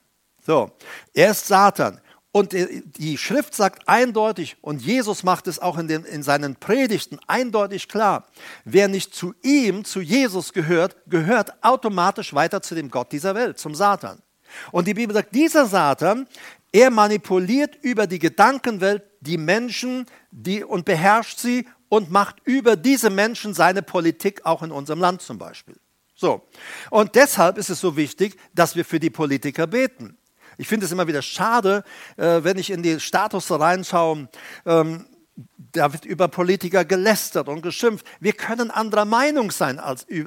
So, 0.44 0.70
er 1.12 1.32
ist 1.32 1.46
Satan. 1.46 2.00
Und 2.34 2.54
die 2.54 3.18
Schrift 3.18 3.54
sagt 3.54 3.88
eindeutig, 3.88 4.56
und 4.62 4.80
Jesus 4.80 5.22
macht 5.22 5.46
es 5.46 5.58
auch 5.58 5.76
in, 5.76 5.86
den, 5.86 6.04
in 6.04 6.22
seinen 6.22 6.56
Predigten 6.56 7.18
eindeutig 7.26 7.88
klar, 7.88 8.26
wer 8.64 8.88
nicht 8.88 9.14
zu 9.14 9.34
ihm, 9.42 9.84
zu 9.84 10.00
Jesus 10.00 10.54
gehört, 10.54 10.96
gehört 11.06 11.52
automatisch 11.62 12.32
weiter 12.32 12.62
zu 12.62 12.74
dem 12.74 12.90
Gott 12.90 13.12
dieser 13.12 13.34
Welt, 13.34 13.58
zum 13.58 13.74
Satan. 13.74 14.22
Und 14.70 14.86
die 14.86 14.94
Bibel 14.94 15.14
sagt, 15.14 15.34
dieser 15.34 15.66
Satan, 15.66 16.26
er 16.72 16.90
manipuliert 16.90 17.76
über 17.82 18.06
die 18.06 18.18
Gedankenwelt 18.18 19.02
die 19.20 19.38
Menschen 19.38 20.06
die, 20.30 20.64
und 20.64 20.84
beherrscht 20.84 21.38
sie 21.38 21.66
und 21.88 22.10
macht 22.10 22.36
über 22.44 22.76
diese 22.76 23.10
Menschen 23.10 23.54
seine 23.54 23.82
Politik, 23.82 24.44
auch 24.44 24.62
in 24.62 24.72
unserem 24.72 25.00
Land 25.00 25.22
zum 25.22 25.38
Beispiel. 25.38 25.76
So. 26.14 26.42
Und 26.90 27.14
deshalb 27.14 27.58
ist 27.58 27.68
es 27.68 27.80
so 27.80 27.96
wichtig, 27.96 28.36
dass 28.54 28.76
wir 28.76 28.84
für 28.84 28.98
die 28.98 29.10
Politiker 29.10 29.66
beten. 29.66 30.16
Ich 30.58 30.68
finde 30.68 30.86
es 30.86 30.92
immer 30.92 31.06
wieder 31.06 31.22
schade, 31.22 31.84
äh, 32.16 32.40
wenn 32.42 32.58
ich 32.58 32.70
in 32.70 32.82
die 32.82 33.00
Status 33.00 33.50
reinschaue. 33.50 34.28
Ähm, 34.66 35.06
da 35.72 35.92
wird 35.92 36.04
über 36.04 36.28
Politiker 36.28 36.84
gelästert 36.84 37.48
und 37.48 37.62
geschimpft. 37.62 38.06
Wir 38.20 38.34
können 38.34 38.70
anderer 38.70 39.04
Meinung 39.04 39.50
sein 39.50 39.78
als 39.78 40.04
äh, 40.04 40.26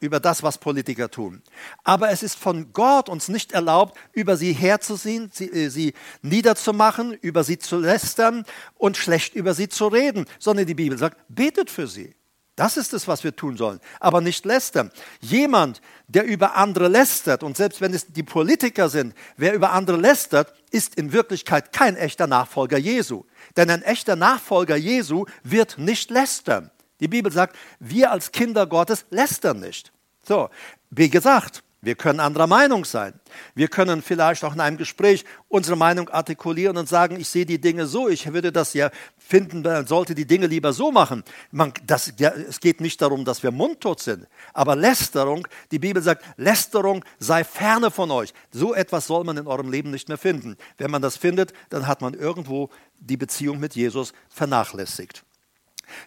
über 0.00 0.20
das, 0.20 0.42
was 0.42 0.58
Politiker 0.58 1.10
tun. 1.10 1.42
Aber 1.82 2.10
es 2.10 2.22
ist 2.22 2.38
von 2.38 2.72
Gott 2.72 3.08
uns 3.08 3.28
nicht 3.28 3.52
erlaubt, 3.52 3.98
über 4.12 4.36
sie 4.36 4.52
herzuziehen, 4.52 5.30
sie, 5.32 5.50
äh, 5.50 5.68
sie 5.70 5.94
niederzumachen, 6.20 7.14
über 7.14 7.44
sie 7.44 7.58
zu 7.58 7.78
lästern 7.78 8.44
und 8.76 8.96
schlecht 8.96 9.34
über 9.34 9.54
sie 9.54 9.68
zu 9.68 9.86
reden, 9.88 10.26
sondern 10.38 10.66
die 10.66 10.74
Bibel 10.74 10.98
sagt, 10.98 11.16
betet 11.28 11.70
für 11.70 11.86
sie. 11.86 12.14
Das 12.56 12.76
ist 12.76 12.92
es, 12.92 13.08
was 13.08 13.24
wir 13.24 13.34
tun 13.34 13.56
sollen, 13.56 13.80
aber 13.98 14.20
nicht 14.20 14.44
lästern. 14.44 14.90
Jemand, 15.20 15.80
der 16.06 16.24
über 16.24 16.54
andere 16.56 16.88
lästert, 16.88 17.42
und 17.42 17.56
selbst 17.56 17.80
wenn 17.80 17.94
es 17.94 18.06
die 18.08 18.22
Politiker 18.22 18.90
sind, 18.90 19.14
wer 19.38 19.54
über 19.54 19.72
andere 19.72 19.96
lästert, 19.96 20.52
ist 20.70 20.94
in 20.96 21.12
Wirklichkeit 21.12 21.72
kein 21.72 21.96
echter 21.96 22.26
Nachfolger 22.26 22.76
Jesu. 22.76 23.24
Denn 23.56 23.70
ein 23.70 23.82
echter 23.82 24.16
Nachfolger 24.16 24.76
Jesu 24.76 25.24
wird 25.42 25.78
nicht 25.78 26.10
lästern. 26.10 26.70
Die 27.00 27.08
Bibel 27.08 27.32
sagt, 27.32 27.56
wir 27.80 28.10
als 28.10 28.32
Kinder 28.32 28.66
Gottes 28.66 29.06
lästern 29.08 29.60
nicht. 29.60 29.90
So, 30.22 30.50
wie 30.90 31.08
gesagt, 31.08 31.64
Wir 31.84 31.96
können 31.96 32.20
anderer 32.20 32.46
Meinung 32.46 32.84
sein. 32.84 33.12
Wir 33.56 33.66
können 33.66 34.02
vielleicht 34.02 34.44
auch 34.44 34.54
in 34.54 34.60
einem 34.60 34.76
Gespräch 34.76 35.24
unsere 35.48 35.76
Meinung 35.76 36.08
artikulieren 36.10 36.76
und 36.76 36.88
sagen, 36.88 37.18
ich 37.18 37.28
sehe 37.28 37.44
die 37.44 37.60
Dinge 37.60 37.86
so, 37.86 38.08
ich 38.08 38.32
würde 38.32 38.52
das 38.52 38.72
ja 38.72 38.92
finden, 39.18 39.62
man 39.62 39.88
sollte 39.88 40.14
die 40.14 40.24
Dinge 40.24 40.46
lieber 40.46 40.72
so 40.72 40.92
machen. 40.92 41.24
Man, 41.50 41.72
das, 41.84 42.12
ja, 42.18 42.30
es 42.30 42.60
geht 42.60 42.80
nicht 42.80 43.02
darum, 43.02 43.24
dass 43.24 43.42
wir 43.42 43.50
mundtot 43.50 43.98
sind, 43.98 44.28
aber 44.52 44.76
Lästerung, 44.76 45.48
die 45.72 45.80
Bibel 45.80 46.00
sagt, 46.00 46.24
Lästerung 46.36 47.04
sei 47.18 47.42
ferne 47.42 47.90
von 47.90 48.12
euch. 48.12 48.32
So 48.52 48.74
etwas 48.74 49.08
soll 49.08 49.24
man 49.24 49.36
in 49.36 49.48
eurem 49.48 49.68
Leben 49.68 49.90
nicht 49.90 50.08
mehr 50.08 50.18
finden. 50.18 50.56
Wenn 50.78 50.92
man 50.92 51.02
das 51.02 51.16
findet, 51.16 51.52
dann 51.68 51.88
hat 51.88 52.00
man 52.00 52.14
irgendwo 52.14 52.70
die 53.00 53.16
Beziehung 53.16 53.58
mit 53.58 53.74
Jesus 53.74 54.12
vernachlässigt. 54.28 55.24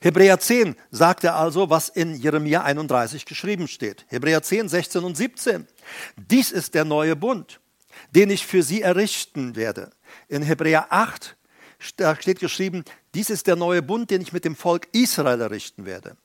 Hebräer 0.02 0.40
10 0.40 0.76
sagt 0.92 1.24
er 1.24 1.36
also, 1.36 1.70
was 1.70 1.90
in 1.90 2.16
Jeremia 2.16 2.64
31 2.64 3.26
geschrieben 3.26 3.68
steht. 3.68 4.06
Hebräer 4.10 4.42
10, 4.42 4.70
16 4.70 5.04
und 5.04 5.16
17. 5.16 5.68
Dies 6.18 6.52
ist 6.52 6.74
der 6.74 6.86
neue 6.86 7.16
Bund, 7.16 7.60
den 8.12 8.30
ich 8.30 8.46
für 8.46 8.64
sie 8.64 8.82
errichten 8.82 9.56
werde. 9.56 9.92
In 10.28 10.42
Hebräer 10.42 10.88
8 10.90 11.36
steht 11.80 12.40
geschrieben, 12.40 12.84
dies 13.14 13.30
ist 13.30 13.48
der 13.48 13.56
neue 13.56 13.82
Bund, 13.82 14.10
den 14.10 14.22
ich 14.22 14.34
mit 14.34 14.46
dem 14.46 14.56
Volk 14.56 14.88
Israel 14.92 15.42
errichten 15.42 15.86
werde. 15.86 16.18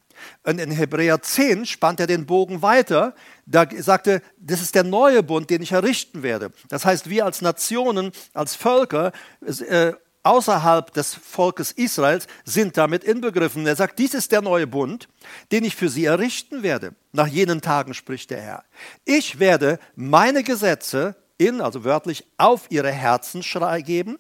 Und 0.43 0.61
in 0.61 0.71
Hebräer 0.71 1.23
10 1.23 1.67
spannt 1.67 2.01
er 2.01 2.07
den 2.07 2.27
Bogen 2.27 2.63
weiter. 2.63 3.15
Da 3.47 3.67
sagte, 3.79 4.23
das 4.39 4.61
ist 4.61 4.75
der 4.75 4.85
neue 4.85 5.23
Bund, 5.23 5.51
den 5.51 5.63
ich 5.63 5.73
errichten 5.73 6.23
werde. 6.23 6.53
Das 6.69 6.85
heißt, 6.85 7.09
wir 7.09 7.25
als 7.25 7.43
Nationen, 7.43 8.13
als 8.35 8.55
Völker, 8.55 9.13
äh, 9.41 9.93
außerhalb 10.23 10.93
des 10.93 11.15
Volkes 11.15 11.73
Israels 11.73 12.27
sind 12.45 12.77
damit 12.77 13.05
inbegriffen. 13.05 13.67
Er 13.67 13.77
sagt, 13.77 13.99
dies 13.99 14.15
ist 14.15 14.33
der 14.33 14.43
neue 14.43 14.67
Bund, 14.67 15.09
den 15.53 15.65
ich 15.65 15.77
für 15.77 15.89
sie 15.89 16.05
errichten 16.05 16.63
werde. 16.63 16.95
Nach 17.13 17.27
jenen 17.27 17.61
Tagen 17.61 17.95
spricht 17.95 18.31
der 18.31 18.41
Herr. 18.41 18.65
Ich 19.05 19.39
werde 19.39 19.79
meine 19.97 20.43
Gesetze 20.43 21.17
in, 21.39 21.61
also 21.61 21.85
wörtlich, 21.85 22.27
auf 22.37 22.67
ihre 22.71 22.93
Herzen 22.93 23.43
geben 23.85 24.19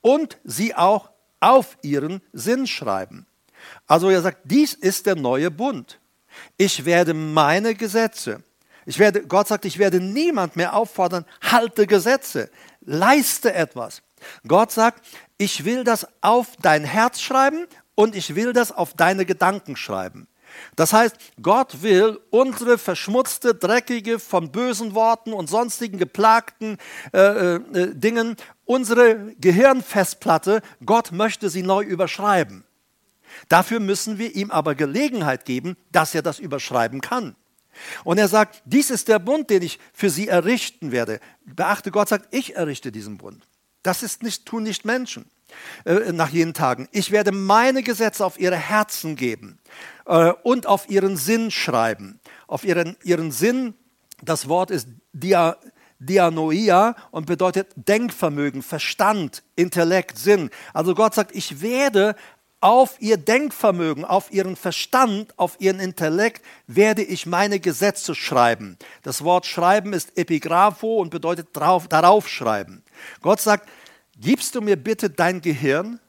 und 0.00 0.38
sie 0.44 0.74
auch 0.74 1.10
auf 1.40 1.76
ihren 1.82 2.22
Sinn 2.32 2.66
schreiben. 2.66 3.26
Also 3.86 4.08
er 4.08 4.22
sagt, 4.22 4.40
dies 4.44 4.74
ist 4.74 5.06
der 5.06 5.16
neue 5.16 5.50
Bund. 5.50 6.00
Ich 6.56 6.84
werde 6.84 7.14
meine 7.14 7.74
Gesetze, 7.74 8.42
ich 8.86 9.00
werde, 9.00 9.26
Gott 9.26 9.48
sagt, 9.48 9.64
ich 9.64 9.78
werde 9.78 10.00
niemand 10.00 10.54
mehr 10.54 10.74
auffordern, 10.74 11.26
halte 11.42 11.88
Gesetze, 11.88 12.48
leiste 12.82 13.52
etwas. 13.52 14.00
Gott 14.46 14.72
sagt, 14.72 15.04
ich 15.38 15.64
will 15.64 15.84
das 15.84 16.06
auf 16.20 16.56
dein 16.62 16.84
Herz 16.84 17.20
schreiben 17.20 17.66
und 17.94 18.14
ich 18.14 18.34
will 18.34 18.52
das 18.52 18.72
auf 18.72 18.94
deine 18.94 19.26
Gedanken 19.26 19.76
schreiben. 19.76 20.28
Das 20.76 20.92
heißt, 20.92 21.16
Gott 21.42 21.82
will 21.82 22.20
unsere 22.30 22.78
verschmutzte, 22.78 23.54
dreckige, 23.54 24.18
von 24.18 24.52
bösen 24.52 24.94
Worten 24.94 25.32
und 25.32 25.48
sonstigen 25.48 25.98
geplagten 25.98 26.78
äh, 27.12 27.56
äh, 27.56 27.94
Dingen, 27.94 28.36
unsere 28.64 29.34
Gehirnfestplatte, 29.40 30.62
Gott 30.84 31.12
möchte 31.12 31.50
sie 31.50 31.62
neu 31.62 31.82
überschreiben. 31.82 32.64
Dafür 33.48 33.80
müssen 33.80 34.18
wir 34.18 34.34
ihm 34.34 34.50
aber 34.50 34.74
Gelegenheit 34.74 35.44
geben, 35.44 35.76
dass 35.92 36.14
er 36.14 36.22
das 36.22 36.38
überschreiben 36.38 37.00
kann. 37.00 37.36
Und 38.04 38.18
er 38.18 38.28
sagt, 38.28 38.62
dies 38.64 38.90
ist 38.90 39.08
der 39.08 39.18
Bund, 39.18 39.50
den 39.50 39.62
ich 39.62 39.78
für 39.92 40.08
sie 40.08 40.28
errichten 40.28 40.92
werde. 40.92 41.20
Beachte, 41.44 41.90
Gott 41.90 42.08
sagt, 42.08 42.34
ich 42.34 42.56
errichte 42.56 42.90
diesen 42.90 43.18
Bund. 43.18 43.46
Das 43.86 44.02
ist 44.02 44.24
nicht, 44.24 44.44
tun 44.46 44.64
nicht 44.64 44.84
Menschen 44.84 45.30
äh, 45.84 46.12
nach 46.12 46.30
jenen 46.30 46.54
Tagen. 46.54 46.88
Ich 46.90 47.12
werde 47.12 47.30
meine 47.30 47.84
Gesetze 47.84 48.26
auf 48.26 48.40
ihre 48.40 48.56
Herzen 48.56 49.14
geben 49.14 49.60
äh, 50.06 50.32
und 50.42 50.66
auf 50.66 50.90
ihren 50.90 51.16
Sinn 51.16 51.52
schreiben. 51.52 52.18
Auf 52.48 52.64
ihren, 52.64 52.96
ihren 53.04 53.30
Sinn, 53.30 53.74
das 54.22 54.48
Wort 54.48 54.72
ist 54.72 54.88
dia, 55.12 55.56
Dianoia 56.00 56.96
und 57.12 57.26
bedeutet 57.26 57.68
Denkvermögen, 57.76 58.62
Verstand, 58.62 59.44
Intellekt, 59.54 60.18
Sinn. 60.18 60.50
Also 60.74 60.96
Gott 60.96 61.14
sagt, 61.14 61.34
ich 61.34 61.62
werde 61.62 62.16
auf 62.66 62.96
ihr 62.98 63.16
Denkvermögen, 63.16 64.04
auf 64.04 64.32
ihren 64.32 64.56
Verstand, 64.56 65.32
auf 65.38 65.54
ihren 65.60 65.78
Intellekt 65.78 66.44
werde 66.66 67.04
ich 67.04 67.24
meine 67.24 67.60
Gesetze 67.60 68.16
schreiben. 68.16 68.76
Das 69.04 69.22
Wort 69.22 69.46
schreiben 69.46 69.92
ist 69.92 70.18
Epigrapho 70.18 70.96
und 70.96 71.10
bedeutet 71.10 71.50
drauf, 71.52 71.86
darauf 71.86 72.28
schreiben. 72.28 72.82
Gott 73.22 73.40
sagt, 73.40 73.68
gibst 74.18 74.56
du 74.56 74.60
mir 74.62 74.74
bitte 74.74 75.10
dein 75.10 75.40
Gehirn? 75.42 76.00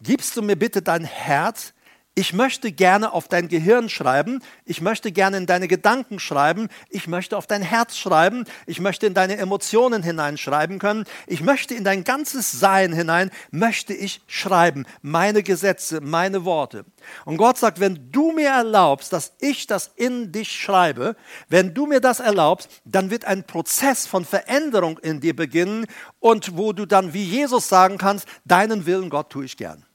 Gibst 0.00 0.34
du 0.38 0.40
mir 0.40 0.56
bitte 0.56 0.80
dein 0.80 1.04
Herz? 1.04 1.74
Ich 2.20 2.34
möchte 2.34 2.70
gerne 2.70 3.14
auf 3.14 3.28
dein 3.28 3.48
Gehirn 3.48 3.88
schreiben, 3.88 4.42
ich 4.66 4.82
möchte 4.82 5.10
gerne 5.10 5.38
in 5.38 5.46
deine 5.46 5.68
Gedanken 5.68 6.18
schreiben, 6.18 6.68
ich 6.90 7.06
möchte 7.06 7.34
auf 7.34 7.46
dein 7.46 7.62
Herz 7.62 7.96
schreiben, 7.96 8.44
ich 8.66 8.78
möchte 8.78 9.06
in 9.06 9.14
deine 9.14 9.38
Emotionen 9.38 10.02
hineinschreiben 10.02 10.78
können, 10.78 11.06
ich 11.26 11.40
möchte 11.40 11.74
in 11.74 11.82
dein 11.82 12.04
ganzes 12.04 12.52
Sein 12.52 12.92
hinein, 12.92 13.30
möchte 13.52 13.94
ich 13.94 14.20
schreiben, 14.26 14.84
meine 15.00 15.42
Gesetze, 15.42 16.02
meine 16.02 16.44
Worte. 16.44 16.84
Und 17.24 17.38
Gott 17.38 17.56
sagt, 17.56 17.80
wenn 17.80 18.12
du 18.12 18.32
mir 18.32 18.50
erlaubst, 18.50 19.14
dass 19.14 19.32
ich 19.40 19.66
das 19.66 19.90
in 19.96 20.30
dich 20.30 20.52
schreibe, 20.52 21.16
wenn 21.48 21.72
du 21.72 21.86
mir 21.86 22.00
das 22.02 22.20
erlaubst, 22.20 22.68
dann 22.84 23.08
wird 23.08 23.24
ein 23.24 23.44
Prozess 23.44 24.06
von 24.06 24.26
Veränderung 24.26 24.98
in 24.98 25.22
dir 25.22 25.34
beginnen. 25.34 25.86
Und 26.18 26.58
wo 26.58 26.74
du 26.74 26.84
dann 26.84 27.14
wie 27.14 27.24
Jesus 27.24 27.70
sagen 27.70 27.96
kannst, 27.96 28.28
deinen 28.44 28.84
Willen 28.84 29.08
Gott 29.08 29.30
tue 29.30 29.46
ich 29.46 29.56
gern. 29.56 29.86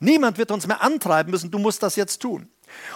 Niemand 0.00 0.38
wird 0.38 0.50
uns 0.50 0.66
mehr 0.66 0.82
antreiben 0.82 1.30
müssen, 1.30 1.50
du 1.50 1.58
musst 1.58 1.82
das 1.82 1.96
jetzt 1.96 2.20
tun. 2.20 2.48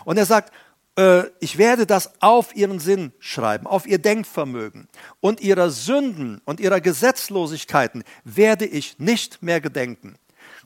Und 0.04 0.16
er 0.16 0.26
sagt, 0.26 0.52
äh, 0.98 1.24
ich 1.40 1.58
werde 1.58 1.86
das 1.86 2.20
auf 2.20 2.54
ihren 2.56 2.78
Sinn 2.78 3.12
schreiben, 3.18 3.66
auf 3.66 3.86
ihr 3.86 3.98
Denkvermögen. 3.98 4.88
Und 5.20 5.40
ihrer 5.40 5.70
Sünden 5.70 6.40
und 6.44 6.60
ihrer 6.60 6.80
Gesetzlosigkeiten 6.80 8.04
werde 8.24 8.66
ich 8.66 8.98
nicht 8.98 9.42
mehr 9.42 9.60
gedenken. 9.60 10.16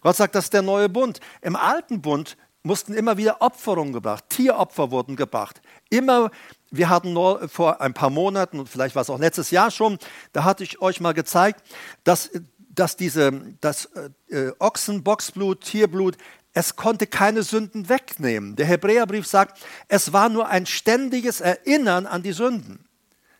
Gott 0.01 0.17
sagt, 0.17 0.35
das 0.35 0.45
ist 0.45 0.55
der 0.55 0.63
neue 0.63 0.89
Bund. 0.89 1.21
Im 1.43 1.57
alten 1.57 2.01
Bund 2.01 2.37
mussten 2.63 2.95
immer 2.95 3.17
wieder 3.17 3.41
Opferungen 3.41 3.93
gebracht, 3.93 4.25
Tieropfer 4.29 4.91
wurden 4.91 5.17
gebracht. 5.17 5.61
Immer, 5.89 6.31
wir 6.71 6.89
hatten 6.89 7.13
nur 7.13 7.49
vor 7.49 7.81
ein 7.81 7.95
paar 7.95 8.11
Monaten 8.11 8.61
und 8.61 8.69
vielleicht 8.69 8.95
war 8.95 9.03
es 9.03 9.11
auch 9.11 9.19
letztes 9.19 9.51
Jahr 9.51 9.71
schon, 9.71 9.99
da 10.33 10.45
hatte 10.45 10.63
ich 10.63 10.81
euch 10.81 11.01
mal 11.01 11.15
gezeigt, 11.15 11.63
dass 12.05 12.31
dass 12.71 12.97
diese, 12.97 13.33
das 13.61 13.89
äh, 14.29 14.53
Ochsen, 14.59 15.03
Boxblut, 15.03 15.63
Tierblut, 15.63 16.17
es 16.53 16.77
konnte 16.77 17.07
keine 17.07 17.43
Sünden 17.43 17.89
wegnehmen. 17.89 18.57
Der 18.57 18.67
Hebräerbrief 18.67 19.27
sagt, 19.27 19.61
es 19.89 20.13
war 20.13 20.29
nur 20.29 20.49
ein 20.49 20.67
ständiges 20.67 21.41
Erinnern 21.41 22.07
an 22.07 22.23
die 22.23 22.33
Sünden. 22.33 22.85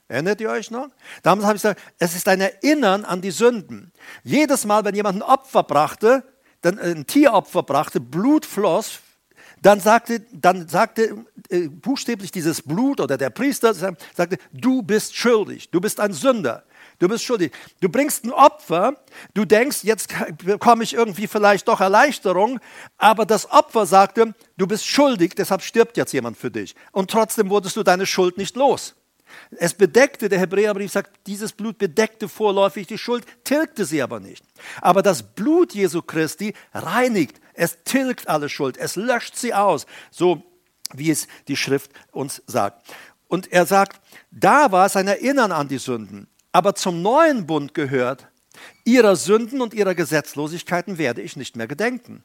Erinnert 0.09 0.41
ihr 0.41 0.51
euch 0.51 0.71
noch? 0.71 0.89
Damals 1.23 1.47
habe 1.47 1.57
ich 1.57 1.63
gesagt, 1.63 1.81
es 1.99 2.17
ist 2.17 2.29
ein 2.29 2.41
Erinnern 2.41 3.05
an 3.05 3.21
die 3.21 3.31
Sünden. 3.31 3.93
Jedes 4.25 4.65
Mal, 4.65 4.85
wenn 4.85 4.95
jemand 4.95 5.19
ein 5.19 5.23
Opfer 5.23 5.63
brachte, 5.63 6.25
dann 6.63 6.79
äh, 6.79 6.93
ein 6.93 7.07
Tieropfer 7.07 7.63
brachte, 7.63 8.01
Blut 8.01 8.45
floss, 8.45 9.01
dann 9.63 9.79
sagte, 9.81 10.21
dann 10.33 10.69
sagte 10.69 11.25
äh, 11.49 11.69
buchstäblich 11.69 12.33
dieses 12.33 12.63
Blut 12.63 13.01
oder 13.01 13.19
der 13.19 13.31
Priester 13.31 13.75
sagte, 13.75 14.39
du 14.53 14.83
bist 14.83 15.15
schuldig, 15.15 15.71
du 15.71 15.81
bist 15.81 16.01
ein 16.01 16.13
Sünder. 16.13 16.65
Du 17.01 17.09
bist 17.09 17.25
schuldig. 17.25 17.53
Du 17.81 17.89
bringst 17.89 18.25
ein 18.25 18.31
Opfer, 18.31 18.95
du 19.33 19.47
denkst, 19.47 19.85
jetzt 19.85 20.09
bekomme 20.45 20.85
ich 20.85 20.93
irgendwie 20.93 21.27
vielleicht 21.27 21.67
doch 21.67 21.81
Erleichterung, 21.81 22.61
aber 22.99 23.25
das 23.25 23.51
Opfer 23.51 23.87
sagte, 23.87 24.35
du 24.59 24.67
bist 24.67 24.87
schuldig, 24.87 25.35
deshalb 25.35 25.63
stirbt 25.63 25.97
jetzt 25.97 26.13
jemand 26.13 26.37
für 26.37 26.51
dich. 26.51 26.75
Und 26.93 27.11
trotzdem 27.11 27.49
wurdest 27.49 27.77
du 27.77 27.83
deine 27.83 28.05
Schuld 28.05 28.37
nicht 28.37 28.55
los. 28.55 28.95
Es 29.53 29.73
bedeckte, 29.73 30.29
der 30.29 30.41
Hebräerbrief 30.41 30.93
sagt, 30.93 31.27
dieses 31.27 31.53
Blut 31.53 31.79
bedeckte 31.79 32.29
vorläufig 32.29 32.87
die 32.87 32.99
Schuld, 32.99 33.25
tilgte 33.45 33.87
sie 33.87 34.03
aber 34.03 34.21
nicht. 34.21 34.45
Aber 34.83 35.03
das 35.03 35.23
Blut 35.23 35.73
Jesu 35.73 36.03
Christi 36.03 36.53
reinigt, 36.75 37.41
es 37.55 37.83
tilgt 37.85 38.29
alle 38.29 38.51
Schuld, 38.51 38.77
es 38.77 38.97
löscht 38.97 39.37
sie 39.37 39.55
aus, 39.55 39.87
so 40.11 40.43
wie 40.93 41.11
es 41.11 41.29
die 41.49 41.57
Schrift 41.57 41.93
uns 42.13 42.43
sagt. 42.47 42.87
Und 43.27 43.51
er 43.53 43.65
sagt, 43.65 44.03
da 44.31 44.71
war 44.71 44.85
es 44.85 44.97
ein 44.97 45.09
Erinnern 45.09 45.53
an 45.53 45.69
die 45.69 45.79
Sünden 45.79 46.27
aber 46.53 46.75
zum 46.75 47.03
neuen 47.03 47.47
Bund 47.47 47.75
gehört, 47.75 48.29
ihrer 48.85 49.17
Sünden 49.17 49.61
und 49.61 49.75
ihrer 49.75 49.95
Gesetzlosigkeiten 49.95 50.99
werde 50.99 51.23
ich 51.23 51.37
nicht 51.37 51.57
mehr 51.57 51.67
gedenken. 51.67 52.25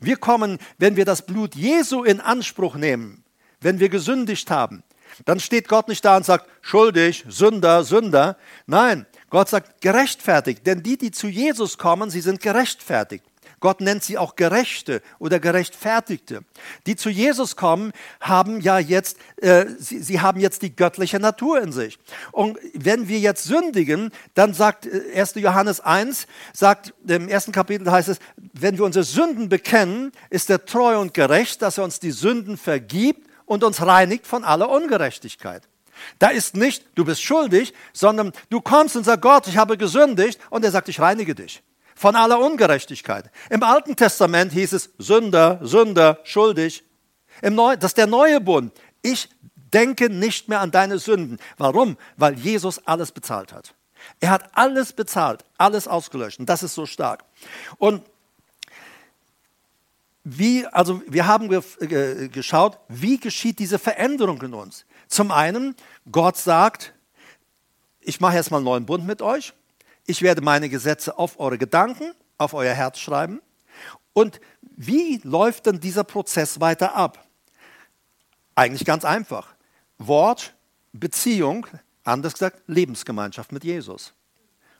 Wir 0.00 0.16
kommen, 0.16 0.58
wenn 0.78 0.96
wir 0.96 1.04
das 1.04 1.26
Blut 1.26 1.54
Jesu 1.54 2.04
in 2.04 2.20
Anspruch 2.20 2.76
nehmen, 2.76 3.24
wenn 3.60 3.80
wir 3.80 3.88
gesündigt 3.88 4.50
haben, 4.50 4.82
dann 5.24 5.40
steht 5.40 5.68
Gott 5.68 5.88
nicht 5.88 6.04
da 6.04 6.16
und 6.16 6.24
sagt, 6.24 6.48
schuldig, 6.62 7.24
Sünder, 7.28 7.84
Sünder. 7.84 8.36
Nein, 8.66 9.06
Gott 9.30 9.48
sagt, 9.48 9.80
gerechtfertigt. 9.80 10.66
Denn 10.66 10.82
die, 10.82 10.96
die 10.96 11.10
zu 11.10 11.28
Jesus 11.28 11.78
kommen, 11.78 12.10
sie 12.10 12.20
sind 12.20 12.40
gerechtfertigt. 12.40 13.24
Gott 13.62 13.80
nennt 13.80 14.02
sie 14.02 14.18
auch 14.18 14.34
Gerechte 14.34 15.02
oder 15.20 15.38
Gerechtfertigte. 15.38 16.42
Die 16.86 16.96
zu 16.96 17.08
Jesus 17.08 17.54
kommen, 17.54 17.92
haben 18.20 18.60
ja 18.60 18.78
jetzt, 18.78 19.16
äh, 19.36 19.66
sie, 19.78 20.00
sie 20.00 20.20
haben 20.20 20.40
jetzt 20.40 20.62
die 20.62 20.74
göttliche 20.74 21.20
Natur 21.20 21.62
in 21.62 21.72
sich. 21.72 21.98
Und 22.32 22.58
wenn 22.74 23.06
wir 23.06 23.20
jetzt 23.20 23.44
sündigen, 23.44 24.10
dann 24.34 24.52
sagt 24.52 24.86
1. 25.14 25.36
Äh, 25.36 25.40
Johannes 25.40 25.80
1, 25.80 26.26
sagt 26.52 26.92
im 27.06 27.28
ersten 27.28 27.52
Kapitel 27.52 27.90
heißt 27.90 28.08
es, 28.08 28.18
wenn 28.52 28.76
wir 28.76 28.84
unsere 28.84 29.04
Sünden 29.04 29.48
bekennen, 29.48 30.10
ist 30.28 30.50
er 30.50 30.66
treu 30.66 30.98
und 30.98 31.14
gerecht, 31.14 31.62
dass 31.62 31.78
er 31.78 31.84
uns 31.84 32.00
die 32.00 32.10
Sünden 32.10 32.56
vergibt 32.56 33.30
und 33.46 33.62
uns 33.62 33.80
reinigt 33.80 34.26
von 34.26 34.42
aller 34.42 34.68
Ungerechtigkeit. 34.68 35.62
Da 36.18 36.28
ist 36.28 36.56
nicht, 36.56 36.84
du 36.96 37.04
bist 37.04 37.22
schuldig, 37.22 37.74
sondern 37.92 38.32
du 38.50 38.60
kommst 38.60 38.96
und 38.96 39.04
sagst, 39.04 39.22
Gott, 39.22 39.46
ich 39.46 39.56
habe 39.56 39.78
gesündigt 39.78 40.40
und 40.50 40.64
er 40.64 40.72
sagt, 40.72 40.88
ich 40.88 40.98
reinige 40.98 41.36
dich 41.36 41.62
von 42.02 42.16
aller 42.16 42.40
Ungerechtigkeit. 42.40 43.30
Im 43.48 43.62
Alten 43.62 43.94
Testament 43.94 44.52
hieß 44.52 44.72
es 44.72 44.90
Sünder, 44.98 45.60
Sünder, 45.62 46.18
schuldig. 46.24 46.82
Im 47.42 47.54
Neu 47.54 47.76
das 47.76 47.92
ist 47.92 47.96
der 47.96 48.08
neue 48.08 48.40
Bund. 48.40 48.72
Ich 49.02 49.28
denke 49.54 50.10
nicht 50.10 50.48
mehr 50.48 50.60
an 50.60 50.72
deine 50.72 50.98
Sünden. 50.98 51.38
Warum? 51.58 51.96
Weil 52.16 52.36
Jesus 52.36 52.84
alles 52.88 53.12
bezahlt 53.12 53.52
hat. 53.52 53.74
Er 54.18 54.30
hat 54.30 54.50
alles 54.52 54.92
bezahlt, 54.92 55.44
alles 55.58 55.86
ausgelöscht. 55.86 56.40
Und 56.40 56.48
das 56.48 56.64
ist 56.64 56.74
so 56.74 56.86
stark. 56.86 57.22
Und 57.78 58.02
wie, 60.24 60.66
also 60.66 61.02
wir 61.06 61.28
haben 61.28 61.48
ge 61.48 62.28
geschaut, 62.30 62.80
wie 62.88 63.20
geschieht 63.20 63.60
diese 63.60 63.78
Veränderung 63.78 64.42
in 64.42 64.54
uns. 64.54 64.86
Zum 65.06 65.30
einen, 65.30 65.76
Gott 66.10 66.36
sagt, 66.36 66.94
ich 68.00 68.20
mache 68.20 68.34
erstmal 68.34 68.58
einen 68.58 68.64
neuen 68.64 68.86
Bund 68.86 69.06
mit 69.06 69.22
euch. 69.22 69.52
Ich 70.06 70.22
werde 70.22 70.42
meine 70.42 70.68
Gesetze 70.68 71.18
auf 71.18 71.38
eure 71.38 71.58
Gedanken, 71.58 72.12
auf 72.38 72.54
euer 72.54 72.74
Herz 72.74 72.98
schreiben. 72.98 73.40
Und 74.12 74.40
wie 74.60 75.20
läuft 75.22 75.66
dann 75.66 75.80
dieser 75.80 76.04
Prozess 76.04 76.60
weiter 76.60 76.94
ab? 76.94 77.24
Eigentlich 78.54 78.84
ganz 78.84 79.04
einfach. 79.04 79.54
Wort, 79.98 80.54
Beziehung, 80.92 81.66
anders 82.04 82.34
gesagt, 82.34 82.62
Lebensgemeinschaft 82.66 83.52
mit 83.52 83.64
Jesus. 83.64 84.12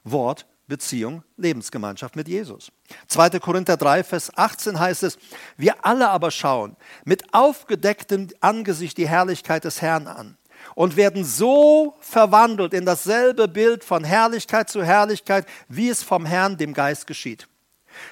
Wort, 0.04 0.46
Beziehung, 0.66 1.22
Lebensgemeinschaft 1.36 2.16
mit 2.16 2.28
Jesus. 2.28 2.72
2. 3.08 3.38
Korinther 3.40 3.76
3, 3.76 4.04
Vers 4.04 4.36
18 4.36 4.78
heißt 4.78 5.02
es, 5.04 5.18
wir 5.56 5.84
alle 5.84 6.08
aber 6.10 6.30
schauen 6.30 6.76
mit 7.04 7.32
aufgedecktem 7.34 8.28
Angesicht 8.40 8.98
die 8.98 9.08
Herrlichkeit 9.08 9.64
des 9.64 9.80
Herrn 9.80 10.06
an 10.06 10.36
und 10.74 10.96
werden 10.96 11.24
so 11.24 11.94
verwandelt 12.00 12.74
in 12.74 12.86
dasselbe 12.86 13.48
Bild 13.48 13.84
von 13.84 14.04
Herrlichkeit 14.04 14.70
zu 14.70 14.82
Herrlichkeit, 14.82 15.46
wie 15.68 15.88
es 15.88 16.02
vom 16.02 16.26
Herrn, 16.26 16.56
dem 16.56 16.74
Geist 16.74 17.06
geschieht. 17.06 17.48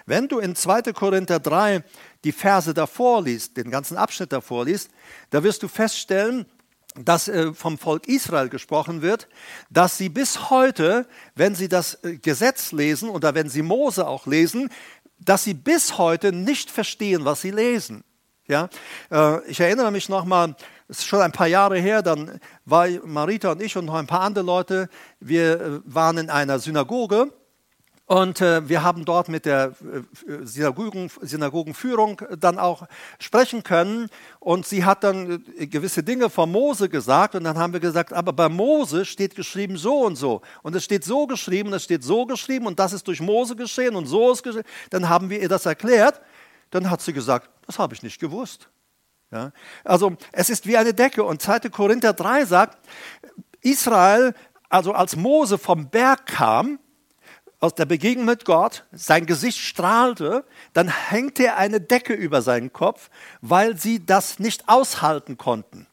Wenn 0.07 0.29
du 0.29 0.39
in 0.39 0.55
2. 0.55 0.93
Korinther 0.93 1.41
3 1.41 1.83
die 2.25 2.33
Verse 2.33 2.75
davor 2.75 3.23
liest, 3.23 3.57
den 3.57 3.71
ganzen 3.71 3.97
Abschnitt 3.97 4.33
davor 4.33 4.65
liest, 4.65 4.91
da 5.31 5.43
wirst 5.43 5.63
du 5.63 5.69
feststellen, 5.69 6.47
dass 6.97 7.29
äh, 7.29 7.55
vom 7.55 7.79
Volk 7.79 8.09
Israel 8.09 8.49
gesprochen 8.49 9.01
wird, 9.01 9.29
dass 9.71 9.97
sie 9.97 10.09
bis 10.09 10.51
heute, 10.51 11.07
wenn 11.35 11.55
sie 11.55 11.69
das 11.69 12.03
äh, 12.03 12.17
Gesetz 12.17 12.73
lesen 12.73 13.09
oder 13.09 13.35
wenn 13.35 13.49
sie 13.49 13.63
Mose 13.63 14.07
auch 14.07 14.27
lesen, 14.27 14.71
dass 15.19 15.45
sie 15.45 15.55
bis 15.55 15.99
heute 15.99 16.33
nicht 16.33 16.71
verstehen, 16.71 17.25
was 17.25 17.43
sie 17.43 17.53
lesen. 17.53 18.03
Ja? 18.49 18.69
Äh, 19.11 19.45
ich 19.49 19.61
erinnere 19.61 19.93
mich 19.93 20.09
nochmal, 20.09 20.57
ist 20.98 21.07
schon 21.07 21.20
ein 21.20 21.33
paar 21.33 21.46
Jahre 21.46 21.79
her, 21.79 22.03
dann 22.03 22.40
war 22.64 22.88
Marita 23.05 23.53
und 23.53 23.62
ich 23.62 23.76
und 23.76 23.87
noch 23.87 23.94
ein 23.94 24.07
paar 24.07 24.20
andere 24.20 24.44
Leute, 24.44 24.88
wir 25.20 25.83
waren 25.85 26.18
in 26.18 26.31
einer 26.31 26.59
Synagoge 26.59 27.33
und 28.11 28.40
äh, 28.40 28.68
wir 28.68 28.83
haben 28.83 29.05
dort 29.05 29.29
mit 29.29 29.46
der 29.46 29.66
äh, 30.26 30.44
Synagogen, 30.44 31.12
Synagogenführung 31.20 32.20
dann 32.40 32.59
auch 32.59 32.88
sprechen 33.20 33.62
können. 33.62 34.09
Und 34.40 34.66
sie 34.66 34.85
hat 34.85 35.05
dann 35.05 35.44
äh, 35.57 35.68
gewisse 35.68 36.03
Dinge 36.03 36.29
von 36.29 36.50
Mose 36.50 36.88
gesagt. 36.88 37.37
Und 37.37 37.44
dann 37.44 37.57
haben 37.57 37.72
wir 37.72 37.79
gesagt, 37.79 38.12
aber 38.12 38.33
bei 38.33 38.48
Mose 38.48 39.05
steht 39.05 39.37
geschrieben 39.37 39.76
so 39.76 40.00
und 40.00 40.16
so. 40.16 40.40
Und 40.64 40.74
es 40.74 40.83
steht 40.83 41.05
so 41.05 41.29
geschrieben, 41.29 41.72
es 41.72 41.85
steht 41.85 42.03
so 42.03 42.26
geschrieben. 42.26 42.66
Und 42.66 42.81
das 42.81 42.92
ist 42.92 43.07
durch 43.07 43.20
Mose 43.20 43.55
geschehen 43.55 43.94
und 43.94 44.07
so 44.07 44.33
ist 44.33 44.42
geschehen. 44.42 44.64
Dann 44.90 45.09
haben 45.09 45.31
wir 45.31 45.40
ihr 45.40 45.48
das 45.48 45.64
erklärt. 45.64 46.20
Dann 46.72 46.90
hat 46.90 47.03
sie 47.03 47.12
gesagt, 47.12 47.48
das 47.64 47.79
habe 47.79 47.94
ich 47.94 48.03
nicht 48.03 48.18
gewusst. 48.18 48.68
Ja? 49.31 49.53
Also 49.85 50.16
es 50.33 50.51
ist 50.51 50.66
wie 50.66 50.77
eine 50.77 50.95
Decke. 50.95 51.25
Und 51.25 51.43
2. 51.43 51.71
Korinther 51.71 52.12
3 52.12 52.45
sagt, 52.45 52.79
Israel, 53.62 54.35
also 54.69 54.93
als 54.93 55.16
Mose 55.16 55.59
vom 55.59 55.90
Berg 55.90 56.27
kam, 56.27 56.79
aus 57.61 57.75
der 57.75 57.85
Begegnung 57.85 58.25
mit 58.25 58.47
Gott, 58.47 58.87
sein 58.90 59.27
Gesicht 59.27 59.59
strahlte, 59.59 60.45
dann 60.73 60.88
hängte 60.88 61.57
eine 61.57 61.81
Decke 61.81 62.14
über 62.14 62.40
seinen 62.40 62.73
Kopf, 62.73 63.11
weil 63.43 63.77
sie 63.77 64.05
das 64.05 64.38
nicht 64.38 64.69
aushalten 64.69 65.37
konnten, 65.37 65.87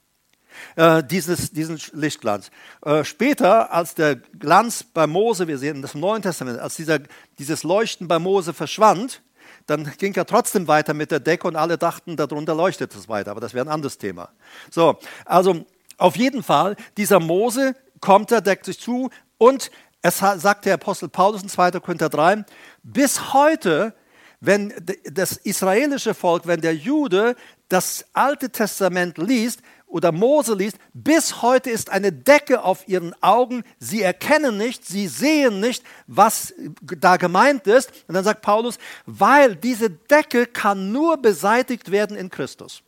äh, 0.78 1.04
dieses, 1.04 1.52
diesen 1.52 1.78
Lichtglanz. 1.91 2.52
Äh, 2.86 3.04
später, 3.04 3.73
als 3.73 3.95
der 3.95 4.15
Glanz 4.15 4.84
bei 4.84 5.08
Mose, 5.08 5.50
wir 5.50 5.58
sehen 5.58 5.82
das 5.82 5.93
im 5.93 6.00
Neuen 6.00 6.21
Testament, 6.21 6.58
als 6.60 6.78
dieser, 6.78 7.00
dieses 7.38 7.63
Leuchten 7.63 8.08
bei 8.08 8.17
Mose 8.17 8.54
verschwand, 8.54 9.21
dann 9.67 9.91
ging 9.97 10.15
er 10.15 10.25
trotzdem 10.25 10.67
weiter 10.67 10.93
mit 10.93 11.12
der 11.12 11.19
Decke 11.19 11.47
und 11.47 11.56
alle 11.56 11.77
dachten, 11.77 12.15
darunter 12.15 12.56
leuchtet 12.56 12.95
es 12.95 13.08
weiter, 13.08 13.32
aber 13.32 13.41
das 13.41 13.53
wäre 13.53 13.65
ein 13.65 13.71
anderes 13.71 13.97
Thema. 13.97 14.30
So, 14.71 14.97
also 15.25 15.65
auf 15.97 16.15
jeden 16.15 16.41
Fall, 16.41 16.75
dieser 16.95 17.19
Mose 17.19 17.75
kommt, 17.99 18.32
er 18.32 18.41
deckt 18.41 18.65
sich 18.65 18.80
zu 18.80 19.10
und 19.38 19.69
es 20.01 20.19
sagt 20.19 20.65
der 20.65 20.75
Apostel 20.75 21.10
Paulus 21.10 21.43
in 21.43 21.49
2. 21.49 21.71
Korinther 21.71 22.10
3, 22.10 22.45
bis 22.84 23.34
heute, 23.34 23.93
wenn 24.39 24.73
das 25.12 25.34
israelische 25.34 26.13
Volk, 26.13 26.45
wenn 26.45 26.62
der 26.62 26.76
Jude 26.76 27.36
das 27.69 28.06
Alte 28.13 28.50
Testament 28.50 29.17
liest 29.17 29.62
oder 29.88 30.12
Mose 30.12 30.54
liest, 30.54 30.78
bis 30.93 31.41
heute 31.41 31.71
ist 31.71 31.89
eine 31.89 32.12
Decke 32.12 32.63
auf 32.63 32.88
ihren 32.88 33.15
Augen. 33.23 33.63
Sie 33.80 34.02
erkennen 34.02 34.58
nicht, 34.58 34.86
sie 34.86 35.08
sehen 35.08 35.60
nicht, 35.60 35.84
was 36.06 36.54
da 36.82 37.17
gemeint 37.17 37.65
ist. 37.67 37.91
Und 38.08 38.13
dann 38.15 38.23
sagt 38.23 38.41
Paulus, 38.41 38.78
weil 39.06 39.56
diese 39.56 39.89
Decke 39.89 40.45
kann 40.45 40.91
nur 40.91 41.17
beseitigt 41.17 41.91
werden 41.91 42.15
in 42.15 42.30
Christus. 42.30 42.84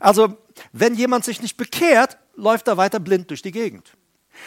Also, 0.00 0.36
wenn 0.72 0.94
jemand 0.94 1.24
sich 1.24 1.40
nicht 1.40 1.56
bekehrt, 1.56 2.18
läuft 2.34 2.66
er 2.66 2.76
weiter 2.76 2.98
blind 2.98 3.30
durch 3.30 3.42
die 3.42 3.52
Gegend. 3.52 3.92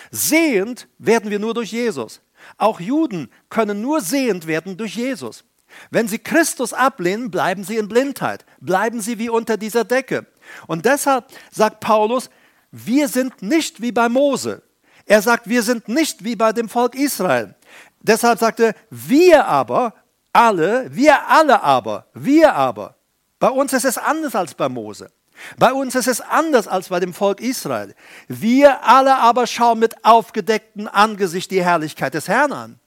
Sehend 0.10 0.88
werden 0.98 1.30
wir 1.30 1.40
nur 1.40 1.54
durch 1.54 1.72
Jesus. 1.72 2.22
Auch 2.58 2.80
Juden 2.80 3.30
können 3.50 3.82
nur 3.82 4.02
sehend 4.02 4.48
werden 4.48 4.76
durch 4.78 4.96
Jesus. 4.96 5.46
Wenn 5.90 6.08
sie 6.08 6.20
Christus 6.20 6.74
ablehnen, 6.74 7.32
bleiben 7.32 7.64
sie 7.64 7.78
in 7.78 7.88
Blindheit, 7.88 8.46
bleiben 8.60 9.02
sie 9.02 9.20
wie 9.20 9.30
unter 9.30 9.58
dieser 9.58 9.84
Decke. 9.84 10.26
Und 10.68 10.86
deshalb 10.86 11.26
sagt 11.52 11.80
Paulus, 11.80 12.30
wir 12.72 13.08
sind 13.08 13.42
nicht 13.42 13.82
wie 13.82 13.92
bei 13.92 14.10
Mose. 14.10 14.62
Er 15.06 15.22
sagt, 15.22 15.50
wir 15.50 15.64
sind 15.64 15.88
nicht 15.88 16.24
wie 16.24 16.36
bei 16.36 16.54
dem 16.54 16.70
Volk 16.70 16.96
Israel. 16.96 17.56
Deshalb 18.02 18.40
sagt 18.40 18.60
er, 18.60 18.74
wir 18.90 19.46
aber, 19.46 19.94
alle, 20.34 20.88
wir 20.96 21.28
alle 21.28 21.62
aber, 21.62 22.08
wir 22.14 22.54
aber. 22.54 22.96
Bei 23.40 23.50
uns 23.50 23.74
ist 23.74 23.86
es 23.86 23.98
anders 23.98 24.36
als 24.36 24.54
bei 24.54 24.70
Mose. 24.70 25.12
Bei 25.58 25.74
uns 25.74 25.96
ist 25.96 26.08
es 26.08 26.22
anders 26.22 26.68
als 26.68 26.90
bei 26.90 27.00
dem 27.00 27.14
Volk 27.14 27.42
Israel. 27.42 27.96
Wir 28.28 28.84
alle 28.84 29.18
aber 29.18 29.48
schauen 29.48 29.80
mit 29.80 30.06
aufgedecktem 30.06 30.88
Angesicht 30.88 31.52
die 31.52 31.64
Herrlichkeit 31.64 32.14
des 32.14 32.28
Herrn 32.28 32.54
an. 32.54 32.80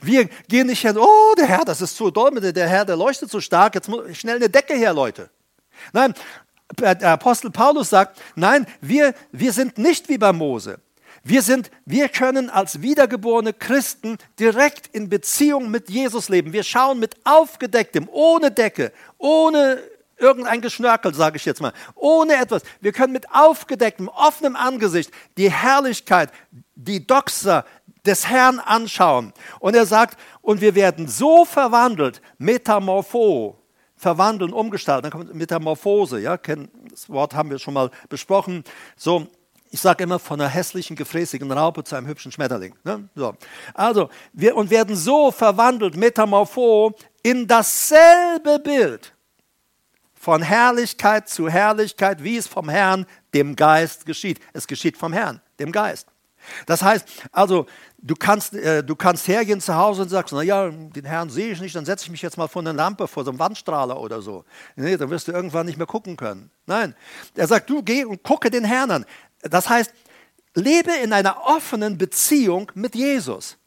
Wir 0.00 0.28
gehen 0.48 0.66
nicht 0.66 0.82
hin, 0.82 0.96
oh, 0.96 1.34
der 1.36 1.46
Herr, 1.46 1.64
das 1.64 1.80
ist 1.80 1.96
zu 1.96 2.10
doll, 2.10 2.30
der 2.40 2.68
Herr, 2.68 2.84
der 2.84 2.96
leuchtet 2.96 3.30
so 3.30 3.40
stark, 3.40 3.74
jetzt 3.74 3.88
muss 3.88 4.16
schnell 4.16 4.36
eine 4.36 4.48
Decke 4.48 4.74
her, 4.74 4.92
Leute. 4.92 5.30
Nein, 5.92 6.14
Apostel 6.80 7.50
Paulus 7.50 7.90
sagt, 7.90 8.20
nein, 8.34 8.66
wir, 8.80 9.14
wir 9.32 9.52
sind 9.52 9.78
nicht 9.78 10.08
wie 10.08 10.18
bei 10.18 10.32
Mose. 10.32 10.78
Wir, 11.24 11.42
sind, 11.42 11.70
wir 11.84 12.08
können 12.08 12.50
als 12.50 12.82
wiedergeborene 12.82 13.52
Christen 13.52 14.18
direkt 14.40 14.88
in 14.88 15.08
Beziehung 15.08 15.70
mit 15.70 15.88
Jesus 15.88 16.28
leben. 16.28 16.52
Wir 16.52 16.64
schauen 16.64 16.98
mit 16.98 17.14
aufgedecktem, 17.24 18.08
ohne 18.10 18.50
Decke, 18.50 18.92
ohne 19.18 19.80
irgendein 20.18 20.60
Geschnörkel, 20.60 21.14
sage 21.14 21.36
ich 21.36 21.44
jetzt 21.44 21.60
mal, 21.60 21.72
ohne 21.94 22.34
etwas. 22.34 22.62
Wir 22.80 22.92
können 22.92 23.12
mit 23.12 23.30
aufgedecktem, 23.32 24.08
offenem 24.08 24.56
Angesicht 24.56 25.10
die 25.36 25.50
Herrlichkeit, 25.50 26.30
die 26.74 27.06
Doxa 27.06 27.64
des 28.04 28.28
Herrn 28.28 28.58
anschauen. 28.58 29.32
Und 29.60 29.74
er 29.74 29.86
sagt, 29.86 30.18
und 30.40 30.60
wir 30.60 30.74
werden 30.74 31.08
so 31.08 31.44
verwandelt, 31.44 32.20
metamorpho, 32.38 33.58
verwandeln, 33.96 34.52
umgestalten. 34.52 35.10
Dann 35.10 35.12
kommt 35.12 35.34
Metamorphose, 35.34 36.18
ja, 36.18 36.36
das 36.36 37.08
Wort 37.08 37.34
haben 37.34 37.50
wir 37.50 37.58
schon 37.58 37.74
mal 37.74 37.90
besprochen. 38.08 38.64
So, 38.96 39.28
ich 39.70 39.80
sage 39.80 40.04
immer 40.04 40.18
von 40.18 40.40
einer 40.40 40.50
hässlichen, 40.50 40.96
gefräßigen 40.96 41.50
Raupe 41.50 41.84
zu 41.84 41.94
einem 41.94 42.06
hübschen 42.08 42.32
Schmetterling. 42.32 42.74
Ne? 42.84 43.08
So. 43.14 43.34
Also, 43.72 44.10
wir 44.32 44.56
und 44.56 44.70
werden 44.70 44.96
so 44.96 45.30
verwandelt, 45.30 45.96
metamorpho, 45.96 46.94
in 47.22 47.46
dasselbe 47.46 48.58
Bild 48.58 49.14
von 50.14 50.42
Herrlichkeit 50.42 51.28
zu 51.28 51.48
Herrlichkeit, 51.48 52.22
wie 52.22 52.36
es 52.36 52.46
vom 52.46 52.68
Herrn, 52.68 53.06
dem 53.32 53.56
Geist 53.56 54.04
geschieht. 54.04 54.40
Es 54.52 54.66
geschieht 54.66 54.96
vom 54.96 55.12
Herrn, 55.12 55.40
dem 55.58 55.72
Geist. 55.72 56.08
Das 56.66 56.82
heißt, 56.82 57.06
also 57.32 57.66
du 57.98 58.14
kannst, 58.14 58.54
äh, 58.54 58.82
du 58.82 58.96
kannst 58.96 59.26
hergehen 59.28 59.60
zu 59.60 59.74
Hause 59.74 60.02
und 60.02 60.08
sagst, 60.08 60.32
naja, 60.32 60.68
den 60.68 61.04
Herrn 61.04 61.30
sehe 61.30 61.52
ich 61.52 61.60
nicht, 61.60 61.74
dann 61.74 61.84
setze 61.84 62.04
ich 62.04 62.10
mich 62.10 62.22
jetzt 62.22 62.36
mal 62.36 62.48
vor 62.48 62.62
eine 62.62 62.72
Lampe, 62.72 63.08
vor 63.08 63.24
so 63.24 63.30
einem 63.30 63.38
Wandstrahler 63.38 63.98
oder 63.98 64.22
so. 64.22 64.44
Nee, 64.76 64.96
dann 64.96 65.10
wirst 65.10 65.28
du 65.28 65.32
irgendwann 65.32 65.66
nicht 65.66 65.78
mehr 65.78 65.86
gucken 65.86 66.16
können. 66.16 66.50
Nein, 66.66 66.94
er 67.34 67.46
sagt, 67.46 67.70
du 67.70 67.82
geh 67.82 68.04
und 68.04 68.22
gucke 68.22 68.50
den 68.50 68.64
Herrn 68.64 68.90
an. 68.90 69.06
Das 69.42 69.68
heißt, 69.68 69.92
lebe 70.54 70.92
in 71.02 71.12
einer 71.12 71.44
offenen 71.44 71.98
Beziehung 71.98 72.70
mit 72.74 72.94
Jesus. 72.94 73.58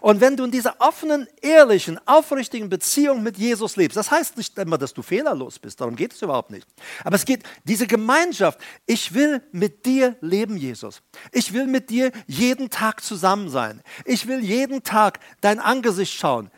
Und 0.00 0.20
wenn 0.20 0.36
du 0.36 0.44
in 0.44 0.50
dieser 0.50 0.76
offenen, 0.80 1.28
ehrlichen, 1.40 2.00
aufrichtigen 2.06 2.68
Beziehung 2.68 3.22
mit 3.22 3.38
Jesus 3.38 3.76
lebst, 3.76 3.96
das 3.96 4.10
heißt 4.10 4.36
nicht 4.36 4.56
immer, 4.58 4.78
dass 4.78 4.92
du 4.92 5.02
fehlerlos 5.02 5.58
bist, 5.58 5.80
darum 5.80 5.96
geht 5.96 6.12
es 6.12 6.22
überhaupt 6.22 6.50
nicht. 6.50 6.66
Aber 7.04 7.16
es 7.16 7.24
geht, 7.24 7.44
diese 7.64 7.86
Gemeinschaft, 7.86 8.58
ich 8.86 9.14
will 9.14 9.42
mit 9.52 9.86
dir 9.86 10.16
leben, 10.20 10.56
Jesus. 10.56 11.02
Ich 11.32 11.52
will 11.52 11.66
mit 11.66 11.90
dir 11.90 12.12
jeden 12.26 12.70
Tag 12.70 13.02
zusammen 13.02 13.48
sein. 13.48 13.82
Ich 14.04 14.26
will 14.26 14.40
jeden 14.40 14.82
Tag 14.82 15.20
dein 15.40 15.60
Angesicht 15.60 16.14
schauen. 16.14 16.50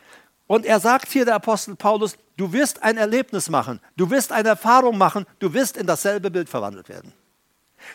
Und 0.47 0.65
er 0.65 0.81
sagt 0.81 1.13
hier, 1.13 1.25
der 1.25 1.35
Apostel 1.35 1.77
Paulus, 1.77 2.17
du 2.37 2.53
wirst 2.53 2.83
ein 2.83 2.97
Erlebnis 2.97 3.51
machen, 3.51 3.81
du 3.97 4.11
wirst 4.11 4.33
eine 4.33 4.49
Erfahrung 4.49 4.97
machen, 4.97 5.27
du 5.39 5.53
wirst 5.53 5.77
in 5.77 5.87
dasselbe 5.87 6.31
Bild 6.31 6.49
verwandelt 6.49 6.89
werden. 6.89 7.13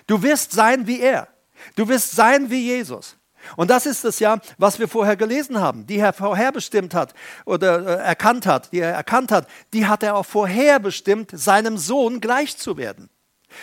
Du 0.06 0.22
wirst 0.22 0.52
sein 0.52 0.86
wie 0.88 1.02
er. 1.02 1.28
Du 1.76 1.88
wirst 1.88 2.12
sein 2.12 2.50
wie 2.50 2.62
Jesus. 2.62 3.18
Und 3.56 3.70
das 3.70 3.86
ist 3.86 4.06
es 4.06 4.20
ja, 4.20 4.40
was 4.58 4.80
wir 4.80 4.88
vorher 4.88 5.16
gelesen 5.16 5.60
haben. 5.60 5.86
Die 5.88 5.98
er 5.98 6.14
vorherbestimmt 6.14 6.94
hat 6.94 7.14
oder 7.46 8.00
äh, 8.00 8.04
erkannt 8.04 8.46
hat, 8.46 8.72
die 8.72 8.80
er 8.80 8.92
erkannt 8.92 9.32
hat, 9.32 9.48
die 9.74 9.86
hat 9.86 10.04
er 10.04 10.16
auch 10.16 10.26
vorherbestimmt, 10.26 11.32
seinem 11.34 11.78
Sohn 11.78 12.22
gleich 12.22 12.58
zu 12.58 12.78
werden. 12.78 13.10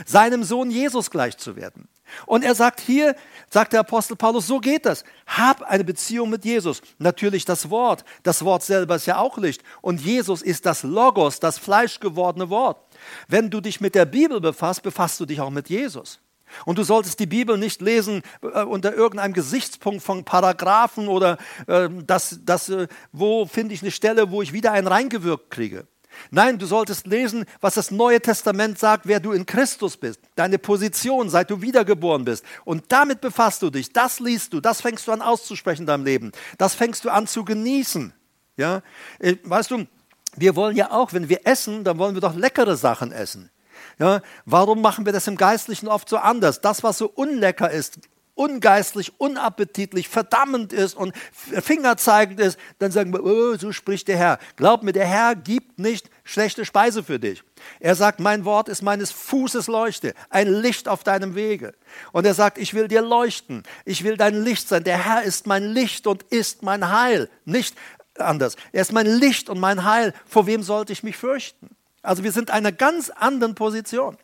Seinem 0.06 0.44
Sohn 0.44 0.70
Jesus 0.70 1.10
gleich 1.10 1.36
zu 1.36 1.56
werden. 1.56 1.88
Und 2.26 2.42
er 2.42 2.54
sagt 2.54 2.80
hier, 2.80 3.14
sagt 3.50 3.72
der 3.72 3.80
Apostel 3.80 4.16
Paulus, 4.16 4.46
so 4.46 4.58
geht 4.58 4.86
das. 4.86 5.04
Hab 5.26 5.62
eine 5.62 5.84
Beziehung 5.84 6.30
mit 6.30 6.44
Jesus. 6.44 6.82
Natürlich 6.98 7.44
das 7.44 7.70
Wort. 7.70 8.04
Das 8.22 8.44
Wort 8.44 8.62
selber 8.62 8.96
ist 8.96 9.06
ja 9.06 9.18
auch 9.18 9.38
Licht. 9.38 9.62
Und 9.80 10.00
Jesus 10.00 10.42
ist 10.42 10.66
das 10.66 10.82
Logos, 10.82 11.40
das 11.40 11.58
fleischgewordene 11.58 12.50
Wort. 12.50 12.84
Wenn 13.28 13.50
du 13.50 13.60
dich 13.60 13.80
mit 13.80 13.94
der 13.94 14.06
Bibel 14.06 14.40
befasst, 14.40 14.82
befasst 14.82 15.20
du 15.20 15.26
dich 15.26 15.40
auch 15.40 15.50
mit 15.50 15.68
Jesus. 15.68 16.20
Und 16.64 16.78
du 16.78 16.82
solltest 16.82 17.18
die 17.20 17.26
Bibel 17.26 17.58
nicht 17.58 17.80
lesen 17.80 18.22
äh, 18.42 18.62
unter 18.62 18.94
irgendeinem 18.94 19.32
Gesichtspunkt 19.32 20.02
von 20.02 20.24
Paragraphen 20.24 21.08
oder 21.08 21.38
äh, 21.66 21.88
das, 22.06 22.40
das, 22.44 22.68
äh, 22.68 22.88
wo 23.12 23.46
finde 23.46 23.74
ich 23.74 23.82
eine 23.82 23.90
Stelle, 23.90 24.30
wo 24.30 24.42
ich 24.42 24.52
wieder 24.52 24.72
einen 24.72 24.86
reingewirkt 24.86 25.50
kriege. 25.50 25.86
Nein, 26.30 26.58
du 26.58 26.66
solltest 26.66 27.06
lesen, 27.06 27.44
was 27.60 27.74
das 27.74 27.90
Neue 27.90 28.20
Testament 28.20 28.78
sagt, 28.78 29.06
wer 29.06 29.20
du 29.20 29.32
in 29.32 29.46
Christus 29.46 29.96
bist, 29.96 30.20
deine 30.34 30.58
Position, 30.58 31.30
seit 31.30 31.50
du 31.50 31.62
wiedergeboren 31.62 32.24
bist. 32.24 32.44
Und 32.64 32.84
damit 32.88 33.20
befasst 33.20 33.62
du 33.62 33.70
dich, 33.70 33.92
das 33.92 34.20
liest 34.20 34.52
du, 34.52 34.60
das 34.60 34.80
fängst 34.80 35.06
du 35.06 35.12
an 35.12 35.22
auszusprechen 35.22 35.82
in 35.82 35.86
deinem 35.86 36.04
Leben, 36.04 36.32
das 36.58 36.74
fängst 36.74 37.04
du 37.04 37.10
an 37.10 37.26
zu 37.26 37.44
genießen. 37.44 38.12
Ja? 38.56 38.82
Äh, 39.18 39.36
weißt 39.44 39.70
du, 39.70 39.86
wir 40.36 40.56
wollen 40.56 40.76
ja 40.76 40.90
auch, 40.90 41.12
wenn 41.12 41.28
wir 41.28 41.46
essen, 41.46 41.84
dann 41.84 41.98
wollen 41.98 42.14
wir 42.14 42.20
doch 42.20 42.34
leckere 42.34 42.76
Sachen 42.76 43.12
essen. 43.12 43.50
Ja, 44.00 44.22
warum 44.46 44.80
machen 44.80 45.04
wir 45.04 45.12
das 45.12 45.26
im 45.26 45.36
Geistlichen 45.36 45.86
oft 45.86 46.08
so 46.08 46.16
anders? 46.16 46.62
Das, 46.62 46.82
was 46.82 46.96
so 46.96 47.06
unlecker 47.06 47.70
ist, 47.70 47.98
ungeistlich, 48.34 49.12
unappetitlich, 49.20 50.08
verdammend 50.08 50.72
ist 50.72 50.94
und 50.94 51.14
fingerzeigend 51.32 52.40
ist, 52.40 52.58
dann 52.78 52.90
sagen 52.90 53.12
wir, 53.12 53.22
oh, 53.22 53.58
so 53.58 53.72
spricht 53.72 54.08
der 54.08 54.16
Herr. 54.16 54.38
Glaub 54.56 54.82
mir, 54.82 54.92
der 54.92 55.06
Herr 55.06 55.36
gibt 55.36 55.78
nicht 55.78 56.08
schlechte 56.24 56.64
Speise 56.64 57.04
für 57.04 57.18
dich. 57.18 57.42
Er 57.78 57.94
sagt, 57.94 58.20
mein 58.20 58.46
Wort 58.46 58.70
ist 58.70 58.80
meines 58.80 59.10
Fußes 59.10 59.66
Leuchte, 59.66 60.14
ein 60.30 60.48
Licht 60.48 60.88
auf 60.88 61.04
deinem 61.04 61.34
Wege. 61.34 61.74
Und 62.12 62.24
er 62.24 62.32
sagt, 62.32 62.56
ich 62.56 62.72
will 62.72 62.88
dir 62.88 63.02
leuchten, 63.02 63.64
ich 63.84 64.02
will 64.02 64.16
dein 64.16 64.42
Licht 64.42 64.66
sein. 64.66 64.84
Der 64.84 65.04
Herr 65.04 65.22
ist 65.24 65.46
mein 65.46 65.64
Licht 65.64 66.06
und 66.06 66.22
ist 66.22 66.62
mein 66.62 66.90
Heil. 66.90 67.28
Nicht 67.44 67.76
anders. 68.16 68.56
Er 68.72 68.80
ist 68.80 68.92
mein 68.92 69.06
Licht 69.06 69.50
und 69.50 69.60
mein 69.60 69.84
Heil. 69.84 70.14
Vor 70.24 70.46
wem 70.46 70.62
sollte 70.62 70.94
ich 70.94 71.02
mich 71.02 71.18
fürchten? 71.18 71.76
Also 72.02 72.24
wir 72.24 72.32
sind 72.32 72.48
in 72.48 72.54
einer 72.54 72.72
ganz 72.72 73.10
anderen 73.10 73.54
Position. 73.54 74.16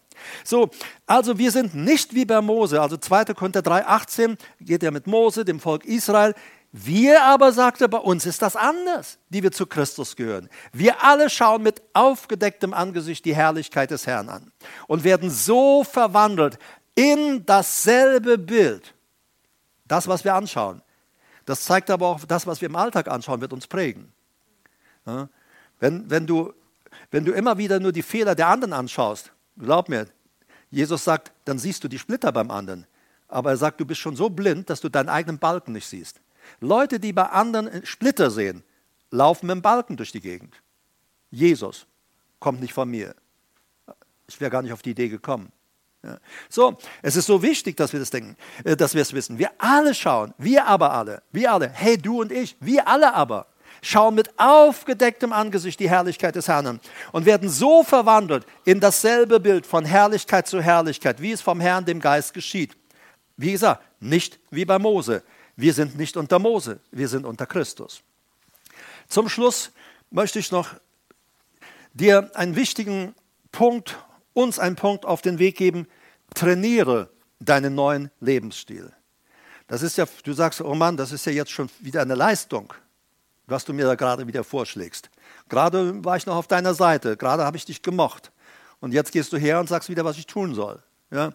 So, 0.44 0.70
also 1.06 1.38
wir 1.38 1.50
sind 1.50 1.74
nicht 1.74 2.14
wie 2.14 2.24
bei 2.24 2.40
Mose, 2.40 2.80
also 2.80 2.96
2. 2.96 3.26
Korinther 3.34 3.60
3,18 3.60 4.38
geht 4.60 4.82
ja 4.82 4.90
mit 4.90 5.06
Mose, 5.06 5.44
dem 5.44 5.60
Volk 5.60 5.84
Israel. 5.84 6.34
Wir 6.72 7.22
aber, 7.22 7.52
sagt 7.52 7.80
er, 7.80 7.88
bei 7.88 7.98
uns 7.98 8.26
ist 8.26 8.42
das 8.42 8.56
anders, 8.56 9.18
die 9.28 9.42
wir 9.42 9.52
zu 9.52 9.66
Christus 9.66 10.16
gehören. 10.16 10.48
Wir 10.72 11.02
alle 11.02 11.30
schauen 11.30 11.62
mit 11.62 11.82
aufgedecktem 11.94 12.74
Angesicht 12.74 13.24
die 13.24 13.34
Herrlichkeit 13.34 13.90
des 13.90 14.06
Herrn 14.06 14.28
an 14.28 14.52
und 14.86 15.04
werden 15.04 15.30
so 15.30 15.84
verwandelt 15.84 16.58
in 16.94 17.46
dasselbe 17.46 18.36
Bild. 18.36 18.94
Das, 19.86 20.08
was 20.08 20.24
wir 20.24 20.34
anschauen. 20.34 20.82
Das 21.44 21.64
zeigt 21.64 21.90
aber 21.90 22.08
auch, 22.08 22.24
das, 22.24 22.46
was 22.46 22.60
wir 22.60 22.68
im 22.68 22.76
Alltag 22.76 23.08
anschauen, 23.08 23.40
wird 23.40 23.52
uns 23.52 23.66
prägen. 23.66 24.12
Wenn, 25.78 26.10
wenn 26.10 26.26
du 26.26 26.52
wenn 27.16 27.24
du 27.24 27.32
immer 27.32 27.56
wieder 27.56 27.80
nur 27.80 27.92
die 27.92 28.02
Fehler 28.02 28.34
der 28.34 28.48
anderen 28.48 28.74
anschaust, 28.74 29.32
glaub 29.58 29.88
mir, 29.88 30.06
Jesus 30.68 31.02
sagt, 31.02 31.32
dann 31.46 31.58
siehst 31.58 31.82
du 31.82 31.88
die 31.88 31.98
Splitter 31.98 32.30
beim 32.30 32.50
anderen. 32.50 32.86
Aber 33.26 33.48
er 33.48 33.56
sagt, 33.56 33.80
du 33.80 33.86
bist 33.86 34.02
schon 34.02 34.16
so 34.16 34.28
blind, 34.28 34.68
dass 34.68 34.82
du 34.82 34.90
deinen 34.90 35.08
eigenen 35.08 35.38
Balken 35.38 35.72
nicht 35.72 35.86
siehst. 35.86 36.20
Leute, 36.60 37.00
die 37.00 37.14
bei 37.14 37.22
anderen 37.22 37.86
Splitter 37.86 38.30
sehen, 38.30 38.62
laufen 39.10 39.46
mit 39.46 39.54
dem 39.54 39.62
Balken 39.62 39.96
durch 39.96 40.12
die 40.12 40.20
Gegend. 40.20 40.60
Jesus 41.30 41.86
kommt 42.38 42.60
nicht 42.60 42.74
von 42.74 42.90
mir. 42.90 43.14
Ich 44.28 44.38
wäre 44.38 44.50
gar 44.50 44.60
nicht 44.60 44.74
auf 44.74 44.82
die 44.82 44.90
Idee 44.90 45.08
gekommen. 45.08 45.50
So, 46.50 46.76
es 47.00 47.16
ist 47.16 47.24
so 47.24 47.40
wichtig, 47.40 47.78
dass 47.78 47.94
wir 47.94 48.00
das 48.00 48.10
denken, 48.10 48.36
äh, 48.62 48.76
dass 48.76 48.92
wir 48.92 49.00
es 49.00 49.14
wissen. 49.14 49.38
Wir 49.38 49.52
alle 49.56 49.94
schauen, 49.94 50.34
wir 50.36 50.66
aber 50.66 50.92
alle, 50.92 51.22
wir 51.32 51.50
alle, 51.50 51.70
hey, 51.70 51.96
du 51.96 52.20
und 52.20 52.30
ich, 52.30 52.58
wir 52.60 52.86
alle 52.86 53.14
aber 53.14 53.46
schauen 53.82 54.14
mit 54.14 54.38
aufgedecktem 54.38 55.32
Angesicht 55.32 55.80
die 55.80 55.88
Herrlichkeit 55.88 56.36
des 56.36 56.48
Herrn 56.48 56.66
an 56.66 56.80
und 57.12 57.26
werden 57.26 57.48
so 57.48 57.82
verwandelt 57.82 58.46
in 58.64 58.80
dasselbe 58.80 59.40
Bild 59.40 59.66
von 59.66 59.84
Herrlichkeit 59.84 60.46
zu 60.46 60.60
Herrlichkeit, 60.60 61.20
wie 61.20 61.32
es 61.32 61.40
vom 61.40 61.60
Herrn, 61.60 61.84
dem 61.84 62.00
Geist 62.00 62.34
geschieht. 62.34 62.76
Wie 63.36 63.52
gesagt, 63.52 63.82
nicht 64.00 64.38
wie 64.50 64.64
bei 64.64 64.78
Mose. 64.78 65.22
Wir 65.56 65.72
sind 65.72 65.96
nicht 65.96 66.16
unter 66.16 66.38
Mose, 66.38 66.80
wir 66.90 67.08
sind 67.08 67.24
unter 67.24 67.46
Christus. 67.46 68.02
Zum 69.08 69.28
Schluss 69.28 69.72
möchte 70.10 70.38
ich 70.38 70.50
noch 70.52 70.74
dir 71.94 72.30
einen 72.34 72.56
wichtigen 72.56 73.14
Punkt, 73.52 73.96
uns 74.34 74.58
einen 74.58 74.76
Punkt 74.76 75.06
auf 75.06 75.22
den 75.22 75.38
Weg 75.38 75.56
geben. 75.56 75.86
Trainiere 76.34 77.10
deinen 77.40 77.74
neuen 77.74 78.10
Lebensstil. 78.20 78.92
Das 79.66 79.82
ist 79.82 79.96
ja, 79.96 80.06
du 80.24 80.32
sagst, 80.32 80.60
oh 80.60 80.74
Mann, 80.74 80.96
das 80.96 81.12
ist 81.12 81.26
ja 81.26 81.32
jetzt 81.32 81.50
schon 81.50 81.70
wieder 81.80 82.02
eine 82.02 82.14
Leistung 82.14 82.72
was 83.46 83.64
du 83.64 83.72
mir 83.72 83.86
da 83.86 83.94
gerade 83.94 84.26
wieder 84.26 84.44
vorschlägst. 84.44 85.10
Gerade 85.48 86.04
war 86.04 86.16
ich 86.16 86.26
noch 86.26 86.36
auf 86.36 86.48
deiner 86.48 86.74
Seite, 86.74 87.16
gerade 87.16 87.44
habe 87.44 87.56
ich 87.56 87.64
dich 87.64 87.82
gemocht. 87.82 88.32
Und 88.80 88.92
jetzt 88.92 89.12
gehst 89.12 89.32
du 89.32 89.36
her 89.36 89.60
und 89.60 89.68
sagst 89.68 89.88
wieder, 89.88 90.04
was 90.04 90.18
ich 90.18 90.26
tun 90.26 90.54
soll. 90.54 90.82
Ja? 91.10 91.32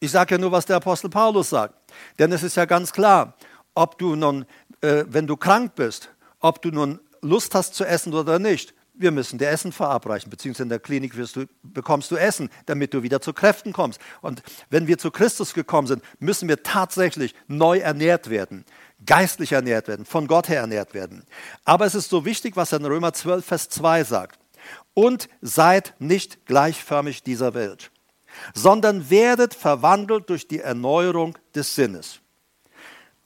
Ich 0.00 0.10
sage 0.10 0.34
ja 0.34 0.38
nur, 0.38 0.52
was 0.52 0.66
der 0.66 0.76
Apostel 0.76 1.10
Paulus 1.10 1.50
sagt. 1.50 1.74
Denn 2.18 2.32
es 2.32 2.42
ist 2.42 2.56
ja 2.56 2.64
ganz 2.64 2.92
klar, 2.92 3.34
ob 3.74 3.98
du 3.98 4.16
nun, 4.16 4.46
äh, 4.80 5.04
wenn 5.08 5.26
du 5.26 5.36
krank 5.36 5.74
bist, 5.74 6.10
ob 6.40 6.60
du 6.62 6.70
nun 6.70 6.98
Lust 7.20 7.54
hast 7.54 7.74
zu 7.74 7.84
essen 7.84 8.12
oder 8.12 8.38
nicht, 8.38 8.74
wir 8.94 9.10
müssen 9.10 9.38
dir 9.38 9.48
Essen 9.48 9.72
verabreichen, 9.72 10.28
beziehungsweise 10.28 10.64
in 10.64 10.68
der 10.68 10.78
Klinik 10.78 11.14
du, 11.14 11.46
bekommst 11.62 12.10
du 12.10 12.16
Essen, 12.16 12.50
damit 12.66 12.92
du 12.92 13.02
wieder 13.02 13.20
zu 13.20 13.32
Kräften 13.32 13.72
kommst. 13.72 14.00
Und 14.20 14.42
wenn 14.70 14.86
wir 14.86 14.98
zu 14.98 15.10
Christus 15.10 15.54
gekommen 15.54 15.86
sind, 15.86 16.02
müssen 16.18 16.48
wir 16.48 16.62
tatsächlich 16.62 17.34
neu 17.46 17.78
ernährt 17.78 18.28
werden 18.28 18.64
geistlich 19.06 19.52
ernährt 19.52 19.88
werden, 19.88 20.04
von 20.04 20.26
Gott 20.26 20.48
her 20.48 20.60
ernährt 20.60 20.94
werden. 20.94 21.24
Aber 21.64 21.86
es 21.86 21.94
ist 21.94 22.10
so 22.10 22.24
wichtig, 22.24 22.56
was 22.56 22.72
er 22.72 22.80
in 22.80 22.86
Römer 22.86 23.12
12, 23.12 23.44
Vers 23.44 23.68
2 23.68 24.04
sagt. 24.04 24.38
Und 24.94 25.28
seid 25.40 25.94
nicht 25.98 26.46
gleichförmig 26.46 27.22
dieser 27.22 27.54
Welt, 27.54 27.90
sondern 28.54 29.10
werdet 29.10 29.54
verwandelt 29.54 30.28
durch 30.30 30.46
die 30.46 30.60
Erneuerung 30.60 31.36
des 31.54 31.74
Sinnes. 31.74 32.20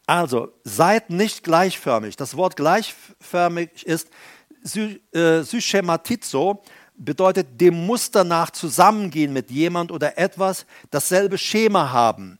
Also 0.06 0.52
seid 0.62 1.10
nicht 1.10 1.42
gleichförmig. 1.42 2.16
Das 2.16 2.36
Wort 2.36 2.56
gleichförmig 2.56 3.84
ist 3.84 4.08
äh, 5.12 5.42
syschematizo, 5.42 6.62
bedeutet 6.96 7.60
dem 7.60 7.86
Muster 7.86 8.24
nach 8.24 8.50
zusammengehen 8.50 9.32
mit 9.32 9.50
jemand 9.50 9.92
oder 9.92 10.16
etwas, 10.16 10.64
dasselbe 10.90 11.36
Schema 11.36 11.90
haben 11.92 12.38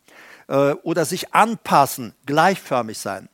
äh, 0.49 0.73
oder 0.83 1.05
sich 1.05 1.35
anpassen, 1.35 2.15
gleichförmig 2.27 2.99
sein. 2.99 3.29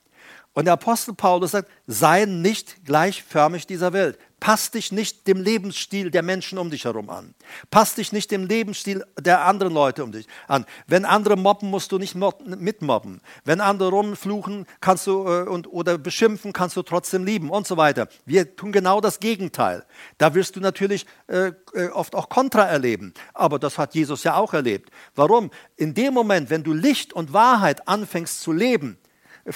Und 0.54 0.66
der 0.66 0.74
Apostel 0.74 1.14
Paulus 1.14 1.52
sagt, 1.52 1.70
sei 1.86 2.26
nicht 2.26 2.84
gleichförmig 2.84 3.66
dieser 3.66 3.92
Welt. 3.92 4.18
Pass 4.43 4.72
dich 4.72 4.90
nicht 4.90 5.28
dem 5.28 5.40
Lebensstil 5.40 6.11
der 6.11 6.24
Menschen 6.24 6.59
um 6.59 6.68
dich 6.68 6.84
herum 6.84 7.11
an. 7.11 7.32
Pass 7.70 7.95
dich 7.95 8.11
nicht 8.11 8.32
dem 8.32 8.45
Lebensstil 8.45 9.05
der 9.16 9.45
anderen 9.45 9.72
Leute 9.72 10.03
um 10.03 10.11
dich 10.11 10.26
an. 10.49 10.66
Wenn 10.88 11.05
andere 11.05 11.36
mobben, 11.36 11.70
musst 11.70 11.93
du 11.93 11.99
nicht 11.99 12.16
mitmobben. 12.16 13.20
Wenn 13.45 13.61
andere 13.61 13.90
rumfluchen 13.90 14.66
kannst 14.80 15.07
du, 15.07 15.28
äh, 15.28 15.43
und, 15.49 15.72
oder 15.72 15.97
beschimpfen, 15.97 16.53
kannst 16.53 16.76
du 16.76 16.82
trotzdem 16.82 17.24
lieben 17.24 17.51
und 17.51 17.68
so 17.68 17.76
weiter. 17.76 18.09
Wir 18.26 18.57
tun 18.57 18.72
genau 18.72 19.01
das 19.01 19.20
Gegenteil. 19.20 19.84
Da 20.18 20.34
wirst 20.34 20.57
du 20.57 20.61
natürlich 20.61 21.07
äh, 21.28 21.53
äh 21.72 21.90
oft 21.90 22.16
auch 22.16 22.28
Kontra 22.28 22.64
erleben. 22.64 23.14
Aber 23.34 23.61
das 23.61 23.78
hat 23.78 23.95
Jesus 23.95 24.24
ja 24.24 24.34
auch 24.34 24.55
erlebt. 24.55 24.90
Warum? 25.14 25.53
In 25.76 25.95
dem 25.95 26.14
Moment, 26.14 26.51
wenn 26.51 26.64
du 26.64 26.72
Licht 26.72 27.12
und 27.12 27.32
Wahrheit 27.32 27.86
anfängst 27.86 28.40
zu 28.40 28.51
leben, 28.51 28.99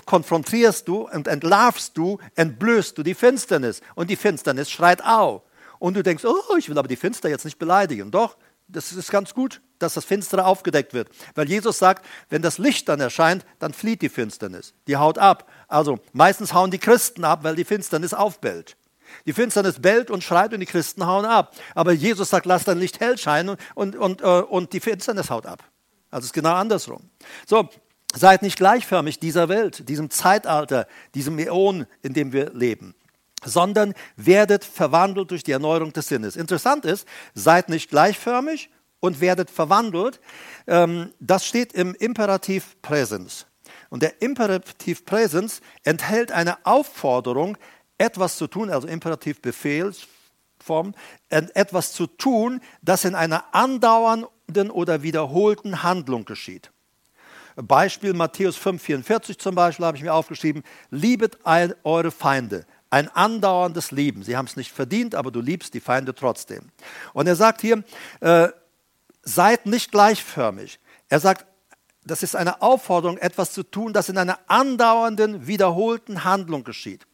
konfrontierst 0.04 0.88
du 0.88 1.08
und 1.08 1.28
entlarvst 1.28 1.96
du, 1.96 2.18
entblößt 2.34 2.96
du 2.98 3.02
die 3.02 3.14
Finsternis. 3.14 3.80
Und 3.94 4.10
die 4.10 4.16
Finsternis 4.16 4.70
schreit 4.70 5.04
au. 5.04 5.42
Und 5.78 5.94
du 5.94 6.02
denkst, 6.02 6.24
oh, 6.24 6.56
ich 6.56 6.68
will 6.68 6.78
aber 6.78 6.88
die 6.88 6.96
Finster 6.96 7.28
jetzt 7.28 7.44
nicht 7.44 7.58
beleidigen. 7.58 8.10
Doch, 8.10 8.36
das 8.68 8.92
ist 8.92 9.10
ganz 9.10 9.34
gut. 9.34 9.60
dass 9.78 9.94
das 9.94 10.04
Finstere 10.04 10.44
aufgedeckt 10.44 10.94
wird. 10.94 11.08
Weil 11.34 11.48
Jesus 11.48 11.78
sagt, 11.78 12.04
wenn 12.28 12.42
das 12.42 12.58
Licht 12.58 12.88
dann 12.88 13.00
erscheint, 13.00 13.44
dann 13.58 13.72
flieht 13.72 14.02
die 14.02 14.08
Finsternis. 14.08 14.74
Die 14.86 14.96
haut 14.96 15.18
ab. 15.18 15.50
Also 15.68 15.98
meistens 16.12 16.54
hauen 16.54 16.70
die 16.70 16.78
Christen 16.78 17.24
ab, 17.24 17.40
weil 17.42 17.56
die 17.56 17.64
Finsternis 17.64 18.14
aufbellt. 18.14 18.76
Die 19.24 19.32
Finsternis 19.32 19.80
bellt 19.80 20.10
und 20.10 20.24
schreit 20.24 20.52
und 20.52 20.60
die 20.60 20.66
Christen 20.66 21.06
hauen 21.06 21.24
ab. 21.24 21.54
Aber 21.74 21.92
Jesus 21.92 22.30
sagt, 22.30 22.46
lass 22.46 22.64
dein 22.64 22.78
Licht 22.78 23.00
hell 23.00 23.16
scheinen 23.18 23.50
und, 23.50 23.60
und, 23.74 23.96
und, 23.96 24.20
äh, 24.22 24.24
und 24.24 24.72
die 24.72 24.80
Finsternis 24.80 25.30
haut 25.30 25.46
ab. 25.46 25.62
Also 26.10 26.24
es 26.24 26.26
ist 26.26 26.32
genau 26.32 26.54
andersrum. 26.54 27.10
So, 27.46 27.68
seid 28.16 28.42
nicht 28.42 28.56
gleichförmig 28.56 29.18
dieser 29.18 29.48
Welt, 29.48 29.88
diesem 29.88 30.10
Zeitalter, 30.10 30.86
diesem 31.14 31.38
Äon, 31.38 31.86
in 32.02 32.14
dem 32.14 32.32
wir 32.32 32.50
leben 32.52 32.94
sondern 33.44 33.94
werdet 34.16 34.64
verwandelt 34.64 35.30
durch 35.30 35.44
die 35.44 35.52
Erneuerung 35.52 35.92
des 35.92 36.08
Sinnes. 36.08 36.36
Interessant 36.36 36.84
ist, 36.84 37.06
seid 37.34 37.68
nicht 37.68 37.90
gleichförmig 37.90 38.70
und 39.00 39.20
werdet 39.20 39.50
verwandelt. 39.50 40.20
Ähm, 40.66 41.12
das 41.20 41.46
steht 41.46 41.72
im 41.72 41.94
Imperativ 41.94 42.76
Präsens. 42.82 43.46
Und 43.88 44.02
der 44.02 44.20
Imperativ 44.20 45.04
Präsens 45.04 45.60
enthält 45.84 46.32
eine 46.32 46.64
Aufforderung, 46.66 47.56
etwas 47.98 48.36
zu 48.36 48.46
tun, 48.46 48.70
also 48.70 48.88
Imperativ 48.88 49.40
Befehlsform, 49.40 50.94
etwas 51.28 51.92
zu 51.92 52.06
tun, 52.06 52.60
das 52.82 53.04
in 53.04 53.14
einer 53.14 53.54
andauernden 53.54 54.70
oder 54.70 55.02
wiederholten 55.02 55.82
Handlung 55.82 56.24
geschieht. 56.24 56.70
Beispiel 57.56 58.12
Matthäus 58.12 58.58
5,44 58.58 59.38
zum 59.38 59.54
Beispiel 59.54 59.86
habe 59.86 59.96
ich 59.96 60.02
mir 60.02 60.12
aufgeschrieben, 60.12 60.62
liebet 60.90 61.38
eure 61.44 62.10
Feinde. 62.10 62.66
Ein 62.90 63.08
andauerndes 63.08 63.90
Lieben. 63.90 64.22
Sie 64.22 64.36
haben 64.36 64.46
es 64.46 64.56
nicht 64.56 64.70
verdient, 64.70 65.14
aber 65.14 65.30
du 65.30 65.40
liebst 65.40 65.74
die 65.74 65.80
Feinde 65.80 66.14
trotzdem. 66.14 66.68
Und 67.14 67.26
er 67.26 67.34
sagt 67.34 67.60
hier, 67.60 67.82
äh, 68.20 68.48
seid 69.22 69.66
nicht 69.66 69.90
gleichförmig. 69.90 70.78
Er 71.08 71.20
sagt, 71.20 71.46
das 72.04 72.22
ist 72.22 72.36
eine 72.36 72.62
Aufforderung, 72.62 73.18
etwas 73.18 73.52
zu 73.52 73.64
tun, 73.64 73.92
das 73.92 74.08
in 74.08 74.18
einer 74.18 74.38
andauernden, 74.46 75.46
wiederholten 75.46 76.22
Handlung 76.22 76.62
geschieht. 76.62 77.06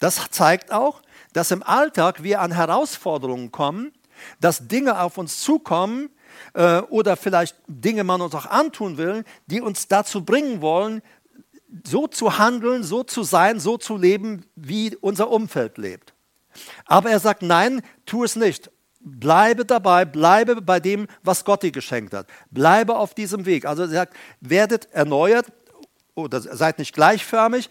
Das 0.00 0.30
zeigt 0.30 0.72
auch, 0.72 1.02
dass 1.32 1.52
im 1.52 1.62
Alltag 1.62 2.24
wir 2.24 2.40
an 2.40 2.50
Herausforderungen 2.50 3.52
kommen, 3.52 3.92
dass 4.40 4.66
Dinge 4.66 5.00
auf 5.00 5.18
uns 5.18 5.40
zukommen 5.40 6.10
äh, 6.54 6.80
oder 6.82 7.16
vielleicht 7.16 7.56
Dinge 7.66 8.04
man 8.04 8.20
uns 8.20 8.34
auch 8.34 8.46
antun 8.46 8.96
will, 8.96 9.24
die 9.46 9.60
uns 9.60 9.88
dazu 9.88 10.24
bringen 10.24 10.60
wollen, 10.60 11.02
so 11.84 12.06
zu 12.06 12.38
handeln, 12.38 12.82
so 12.82 13.04
zu 13.04 13.22
sein, 13.22 13.60
so 13.60 13.76
zu 13.76 13.96
leben, 13.96 14.44
wie 14.56 14.96
unser 14.96 15.30
Umfeld 15.30 15.78
lebt. 15.78 16.14
Aber 16.84 17.10
er 17.10 17.20
sagt, 17.20 17.42
nein, 17.42 17.82
tu 18.06 18.24
es 18.24 18.36
nicht. 18.36 18.70
Bleibe 19.00 19.64
dabei, 19.64 20.04
bleibe 20.04 20.60
bei 20.60 20.78
dem, 20.78 21.06
was 21.22 21.44
Gott 21.44 21.62
dir 21.62 21.70
geschenkt 21.70 22.12
hat. 22.12 22.26
Bleibe 22.50 22.96
auf 22.96 23.14
diesem 23.14 23.46
Weg. 23.46 23.64
Also 23.64 23.82
er 23.82 23.88
sagt, 23.88 24.16
werdet 24.40 24.92
erneuert 24.92 25.46
oder 26.14 26.40
seid 26.40 26.78
nicht 26.78 26.94
gleichförmig. 26.94 27.70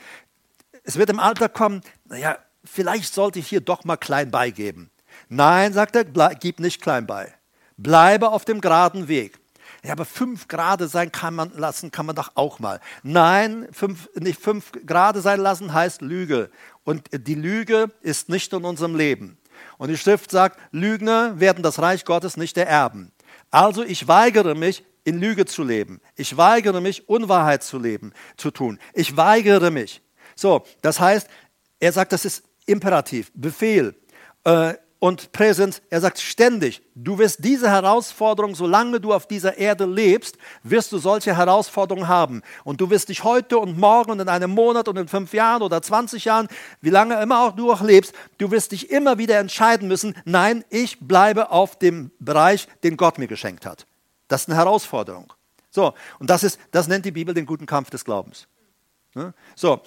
Es 0.84 0.98
wird 0.98 1.10
im 1.10 1.20
Alter 1.20 1.50
kommen, 1.50 1.82
naja, 2.06 2.38
vielleicht 2.64 3.14
sollte 3.14 3.40
ich 3.40 3.48
hier 3.48 3.62
doch 3.62 3.84
mal 3.84 3.98
klein 3.98 4.32
beigeben. 4.32 4.90
Nein, 5.28 5.74
sagt 5.74 5.96
er, 5.96 6.06
gib 6.36 6.60
nicht 6.60 6.82
klein 6.82 7.06
bei. 7.06 7.34
Bleibe 7.82 8.30
auf 8.30 8.46
dem 8.46 8.62
geraden 8.62 9.08
Weg. 9.08 9.40
Ja, 9.84 9.94
aber 9.94 10.06
fünf 10.06 10.48
Grade 10.48 10.88
sein 10.88 11.12
kann 11.12 11.36
man 11.36 11.52
lassen, 11.56 11.92
kann 11.92 12.06
man 12.06 12.16
doch 12.16 12.32
auch 12.36 12.60
mal. 12.60 12.82
Nein, 13.02 13.68
fünf, 13.72 14.10
nicht 14.16 14.42
fünf 14.42 14.72
Grade 14.86 15.22
sein 15.22 15.40
lassen 15.40 15.74
heißt 15.74 16.02
Lüge. 16.02 16.50
Und 16.84 17.08
die 17.12 17.36
Lüge 17.36 17.92
ist 18.02 18.28
nicht 18.28 18.52
in 18.52 18.66
unserem 18.66 18.96
Leben. 18.96 19.38
Und 19.78 19.90
die 19.90 19.98
Schrift 19.98 20.32
sagt, 20.32 20.60
Lügner 20.72 21.40
werden 21.40 21.64
das 21.64 21.80
Reich 21.80 22.04
Gottes 22.04 22.36
nicht 22.36 22.58
ererben. 22.58 23.12
Also 23.52 23.84
ich 23.84 24.08
weigere 24.08 24.56
mich, 24.56 24.84
in 25.06 25.20
Lüge 25.20 25.46
zu 25.46 25.64
leben. 25.64 26.02
Ich 26.16 26.36
weigere 26.38 26.82
mich, 26.82 27.08
Unwahrheit 27.08 27.64
zu 27.64 27.80
leben, 27.80 28.14
zu 28.38 28.52
tun. 28.52 28.80
Ich 28.94 29.16
weigere 29.16 29.72
mich. 29.72 30.02
So, 30.36 30.66
das 30.82 31.00
heißt, 31.00 31.28
er 31.80 31.92
sagt, 31.94 32.12
das 32.12 32.26
ist 32.26 32.44
Imperativ, 32.66 33.32
Befehl. 33.34 33.96
Äh, 34.44 34.76
und 35.00 35.32
Präsenz. 35.32 35.82
Er 35.90 36.02
sagt 36.02 36.20
ständig, 36.20 36.82
du 36.94 37.18
wirst 37.18 37.44
diese 37.44 37.70
Herausforderung, 37.70 38.54
solange 38.54 39.00
du 39.00 39.14
auf 39.14 39.28
dieser 39.28 39.58
Erde 39.58 39.86
lebst, 39.86 40.38
wirst 40.64 40.92
du 40.92 40.98
solche 40.98 41.36
Herausforderungen 41.36 42.08
haben. 42.08 42.42
Und 42.66 42.82
du 42.82 42.90
wirst 42.90 43.10
dich 43.10 43.24
heute 43.24 43.58
und 43.58 43.78
morgen 43.78 44.12
und 44.12 44.20
in 44.20 44.30
einem 44.30 44.52
Monat 44.52 44.88
und 44.88 44.98
in 44.98 45.08
fünf 45.08 45.34
Jahren 45.34 45.62
oder 45.62 45.82
20 45.82 46.26
Jahren, 46.26 46.48
wie 46.82 46.90
lange 46.90 47.20
immer 47.22 47.42
auch 47.42 47.56
du 47.56 47.72
auch 47.72 47.82
lebst, 47.82 48.14
du 48.38 48.52
wirst 48.52 48.74
dich 48.74 48.92
immer 48.92 49.18
wieder 49.18 49.40
entscheiden 49.40 49.88
müssen, 49.88 50.16
nein, 50.26 50.66
ich 50.70 51.00
bleibe 51.00 51.52
auf 51.52 51.80
dem 51.80 52.12
Bereich, 52.20 52.68
den 52.84 52.98
Gott 52.98 53.18
mir 53.18 53.28
geschenkt 53.28 53.66
hat. 53.66 53.88
Das 54.28 54.42
ist 54.42 54.50
eine 54.50 54.58
Herausforderung. 54.58 55.34
So, 55.72 55.94
und 56.20 56.30
das 56.30 56.44
ist, 56.44 56.60
das 56.72 56.88
nennt 56.88 57.06
die 57.06 57.12
Bibel 57.12 57.34
den 57.34 57.46
guten 57.46 57.66
Kampf 57.66 57.90
des 57.90 58.04
Glaubens. 58.04 58.48
So, 59.56 59.82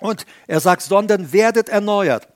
und 0.00 0.26
er 0.46 0.60
sagt, 0.60 0.82
sondern 0.82 1.32
werdet 1.32 1.68
erneuert 1.68 2.28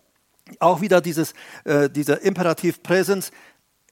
auch 0.61 0.81
wieder 0.81 1.01
dieses, 1.01 1.35
äh, 1.65 1.89
dieser 1.89 2.23
Imperativ 2.23 2.83
Präsens, 2.83 3.31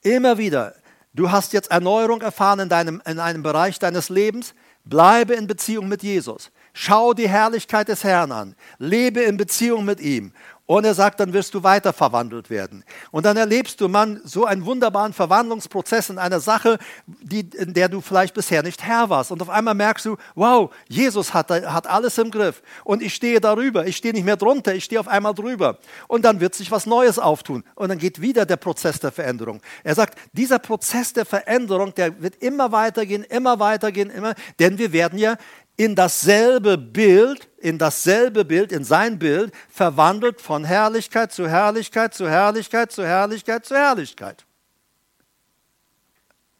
immer 0.02 0.38
wieder, 0.38 0.74
du 1.12 1.30
hast 1.30 1.52
jetzt 1.52 1.70
Erneuerung 1.70 2.20
erfahren 2.22 2.60
in, 2.60 2.68
deinem, 2.68 3.02
in 3.06 3.18
einem 3.18 3.42
Bereich 3.42 3.78
deines 3.78 4.08
Lebens, 4.08 4.54
bleibe 4.84 5.34
in 5.34 5.46
Beziehung 5.46 5.88
mit 5.88 6.02
Jesus. 6.02 6.50
Schau 6.72 7.14
die 7.14 7.28
Herrlichkeit 7.28 7.88
des 7.88 8.04
Herrn 8.04 8.32
an, 8.32 8.54
lebe 8.78 9.20
in 9.20 9.36
Beziehung 9.36 9.84
mit 9.84 10.00
ihm 10.00 10.32
und 10.76 10.84
er 10.84 10.94
sagt, 10.94 11.18
dann 11.18 11.32
wirst 11.32 11.52
du 11.54 11.64
weiter 11.64 11.92
verwandelt 11.92 12.48
werden. 12.48 12.84
Und 13.10 13.26
dann 13.26 13.36
erlebst 13.36 13.80
du, 13.80 13.88
man, 13.88 14.20
so 14.22 14.44
einen 14.44 14.64
wunderbaren 14.64 15.12
Verwandlungsprozess 15.12 16.10
in 16.10 16.18
einer 16.18 16.38
Sache, 16.38 16.78
die, 17.06 17.40
in 17.40 17.74
der 17.74 17.88
du 17.88 18.00
vielleicht 18.00 18.34
bisher 18.34 18.62
nicht 18.62 18.80
Herr 18.84 19.10
warst. 19.10 19.32
Und 19.32 19.42
auf 19.42 19.50
einmal 19.50 19.74
merkst 19.74 20.06
du, 20.06 20.16
wow, 20.36 20.72
Jesus 20.86 21.34
hat, 21.34 21.50
hat 21.50 21.88
alles 21.88 22.18
im 22.18 22.30
Griff. 22.30 22.62
Und 22.84 23.02
ich 23.02 23.16
stehe 23.16 23.40
darüber. 23.40 23.84
Ich 23.84 23.96
stehe 23.96 24.14
nicht 24.14 24.24
mehr 24.24 24.36
drunter, 24.36 24.72
ich 24.72 24.84
stehe 24.84 25.00
auf 25.00 25.08
einmal 25.08 25.34
drüber. 25.34 25.78
Und 26.06 26.24
dann 26.24 26.38
wird 26.38 26.54
sich 26.54 26.70
was 26.70 26.86
Neues 26.86 27.18
auftun. 27.18 27.64
Und 27.74 27.88
dann 27.88 27.98
geht 27.98 28.20
wieder 28.20 28.46
der 28.46 28.56
Prozess 28.56 29.00
der 29.00 29.10
Veränderung. 29.10 29.60
Er 29.82 29.96
sagt, 29.96 30.16
dieser 30.34 30.60
Prozess 30.60 31.12
der 31.12 31.24
Veränderung, 31.26 31.96
der 31.96 32.22
wird 32.22 32.36
immer 32.36 32.70
weitergehen, 32.70 33.24
immer 33.24 33.58
weitergehen, 33.58 34.08
immer, 34.08 34.36
denn 34.60 34.78
wir 34.78 34.92
werden 34.92 35.18
ja 35.18 35.34
in 35.80 35.94
dasselbe 35.94 36.76
Bild, 36.76 37.48
in 37.56 37.78
dasselbe 37.78 38.44
Bild, 38.44 38.70
in 38.70 38.84
sein 38.84 39.18
Bild, 39.18 39.50
verwandelt 39.70 40.38
von 40.38 40.62
Herrlichkeit 40.62 41.32
zu 41.32 41.48
Herrlichkeit, 41.48 42.12
zu 42.12 42.28
Herrlichkeit, 42.28 42.92
zu 42.92 43.02
Herrlichkeit, 43.02 43.64
zu 43.64 43.74
Herrlichkeit. 43.74 44.44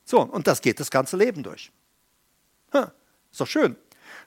So, 0.06 0.22
und 0.22 0.46
das 0.46 0.62
geht 0.62 0.80
das 0.80 0.90
ganze 0.90 1.18
Leben 1.18 1.42
durch. 1.42 1.70
Ist 2.72 3.40
doch 3.40 3.46
schön. 3.46 3.76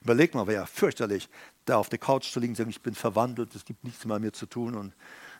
Überleg 0.00 0.32
mal, 0.32 0.46
wäre 0.46 0.60
ja 0.60 0.66
fürchterlich, 0.66 1.28
da 1.64 1.76
auf 1.78 1.88
der 1.88 1.98
Couch 1.98 2.30
zu 2.30 2.38
liegen 2.38 2.52
und 2.52 2.56
sagen, 2.56 2.70
ich 2.70 2.80
bin 2.80 2.94
verwandelt, 2.94 3.52
es 3.56 3.64
gibt 3.64 3.82
nichts 3.82 4.04
mehr 4.04 4.20
mit 4.20 4.26
mir 4.26 4.32
zu 4.32 4.46
tun 4.46 4.76
und 4.76 4.94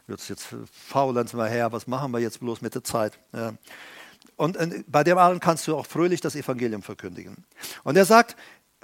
jetzt, 0.08 0.28
jetzt 0.30 0.48
faulenzen 0.72 1.38
wir 1.38 1.46
her, 1.46 1.70
was 1.70 1.86
machen 1.86 2.10
wir 2.10 2.18
jetzt 2.18 2.40
bloß 2.40 2.60
mit 2.60 2.74
der 2.74 2.82
Zeit? 2.82 3.20
Ja. 3.32 3.54
Und 4.34 4.56
äh, 4.56 4.82
bei 4.88 5.04
dem 5.04 5.16
allen 5.16 5.38
kannst 5.38 5.68
du 5.68 5.76
auch 5.76 5.86
fröhlich 5.86 6.20
das 6.20 6.34
Evangelium 6.34 6.82
verkündigen. 6.82 7.44
Und 7.84 7.96
er 7.96 8.04
sagt, 8.04 8.34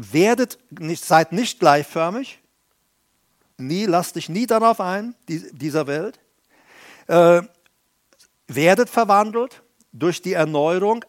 werdet 0.01 0.59
nicht, 0.70 1.05
seid 1.05 1.32
nicht 1.32 1.61
gleichförmig, 1.61 2.40
nie, 3.59 3.86
lasst 3.86 4.16
dich 4.16 4.28
nie 4.28 4.46
darauf 4.46 4.80
ein, 4.80 5.14
die, 5.28 5.53
dieser 5.53 5.86
Welt. 5.86 6.18
Äh, 7.07 7.42
werdet 8.48 8.88
verwandelt 8.88 9.62
durch 9.92 10.22
die 10.22 10.32
Erneuerung, 10.32 11.05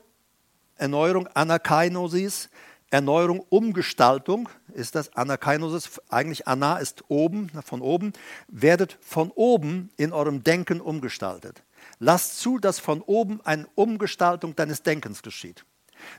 Erneuerung 0.76 1.28
Anakainosis, 1.28 2.50
Erneuerung, 2.90 3.40
Umgestaltung, 3.50 4.50
ist 4.74 4.96
das 4.96 5.16
Anakainosis, 5.16 6.02
eigentlich 6.10 6.48
Anna 6.48 6.78
ist 6.78 7.06
oben, 7.08 7.50
von 7.64 7.82
oben, 7.82 8.12
werdet 8.50 8.98
von 9.02 9.32
oben 9.32 9.90
in 9.96 10.12
eurem 10.12 10.44
Denken 10.44 10.82
umgestaltet. 10.82 11.64
Lasst 12.00 12.40
zu, 12.40 12.58
dass 12.58 12.80
von 12.80 13.02
oben 13.02 13.40
eine 13.46 13.68
Umgestaltung 13.76 14.56
deines 14.56 14.84
Denkens 14.84 15.22
geschieht. 15.22 15.66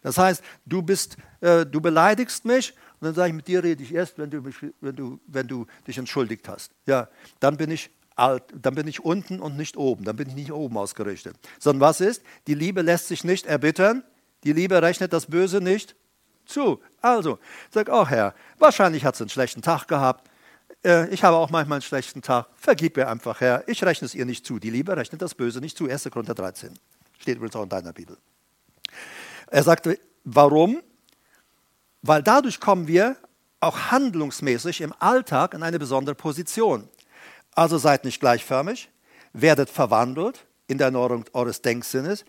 Das 0.02 0.18
heißt, 0.18 0.42
du, 0.66 0.82
bist, 0.82 1.16
äh, 1.40 1.66
du 1.66 1.80
beleidigst 1.80 2.44
mich 2.44 2.74
und 3.00 3.06
dann 3.06 3.14
sage 3.14 3.30
ich, 3.30 3.34
mit 3.34 3.48
dir 3.48 3.64
rede 3.64 3.82
ich 3.82 3.92
erst, 3.94 4.18
wenn 4.18 4.30
du, 4.30 4.40
mich, 4.40 4.56
wenn, 4.80 4.94
du, 4.94 5.18
wenn 5.26 5.48
du 5.48 5.66
dich 5.86 5.98
entschuldigt 5.98 6.48
hast. 6.48 6.72
Ja, 6.86 7.08
dann 7.40 7.56
bin 7.56 7.70
ich 7.70 7.90
alt, 8.16 8.44
dann 8.54 8.74
bin 8.74 8.86
ich 8.86 9.04
unten 9.04 9.40
und 9.40 9.56
nicht 9.56 9.76
oben, 9.76 10.04
dann 10.04 10.16
bin 10.16 10.28
ich 10.28 10.34
nicht 10.34 10.52
oben 10.52 10.76
ausgerichtet. 10.76 11.36
Sondern 11.58 11.80
was 11.80 12.00
ist? 12.00 12.22
Die 12.46 12.54
Liebe 12.54 12.82
lässt 12.82 13.08
sich 13.08 13.24
nicht 13.24 13.46
erbittern, 13.46 14.04
die 14.44 14.52
Liebe 14.52 14.80
rechnet 14.80 15.12
das 15.12 15.26
Böse 15.26 15.60
nicht 15.60 15.96
zu. 16.46 16.80
Also, 17.00 17.38
sag, 17.70 17.88
oh 17.90 18.06
Herr, 18.06 18.34
wahrscheinlich 18.58 19.04
hat 19.04 19.16
sie 19.16 19.24
einen 19.24 19.30
schlechten 19.30 19.62
Tag 19.62 19.88
gehabt. 19.88 20.28
Äh, 20.84 21.08
ich 21.08 21.24
habe 21.24 21.36
auch 21.36 21.50
manchmal 21.50 21.76
einen 21.76 21.82
schlechten 21.82 22.22
Tag. 22.22 22.46
Vergib 22.56 22.96
mir 22.96 23.08
einfach, 23.08 23.40
Herr. 23.40 23.66
Ich 23.68 23.82
rechne 23.84 24.06
es 24.06 24.14
ihr 24.14 24.24
nicht 24.24 24.46
zu. 24.46 24.58
Die 24.58 24.70
Liebe 24.70 24.96
rechnet 24.96 25.22
das 25.22 25.34
Böse 25.34 25.60
nicht 25.60 25.76
zu. 25.76 25.88
1. 25.88 26.08
Korinther 26.10 26.34
13. 26.34 26.78
Steht 27.18 27.36
übrigens 27.36 27.56
auch 27.56 27.62
in 27.64 27.68
deiner 27.68 27.92
Bibel. 27.92 28.16
Er 29.52 29.62
sagte, 29.62 29.98
warum? 30.24 30.82
Weil 32.00 32.22
dadurch 32.22 32.58
kommen 32.58 32.88
wir 32.88 33.16
auch 33.60 33.90
handlungsmäßig 33.90 34.80
im 34.80 34.94
Alltag 34.98 35.52
in 35.52 35.62
eine 35.62 35.78
besondere 35.78 36.14
Position. 36.14 36.88
Also 37.54 37.76
seid 37.76 38.04
nicht 38.04 38.18
gleichförmig, 38.18 38.90
werdet 39.34 39.68
verwandelt 39.68 40.46
in 40.68 40.78
der 40.78 40.86
Erneuerung 40.86 41.24
eures 41.34 41.60
Denksinnes. 41.60 42.24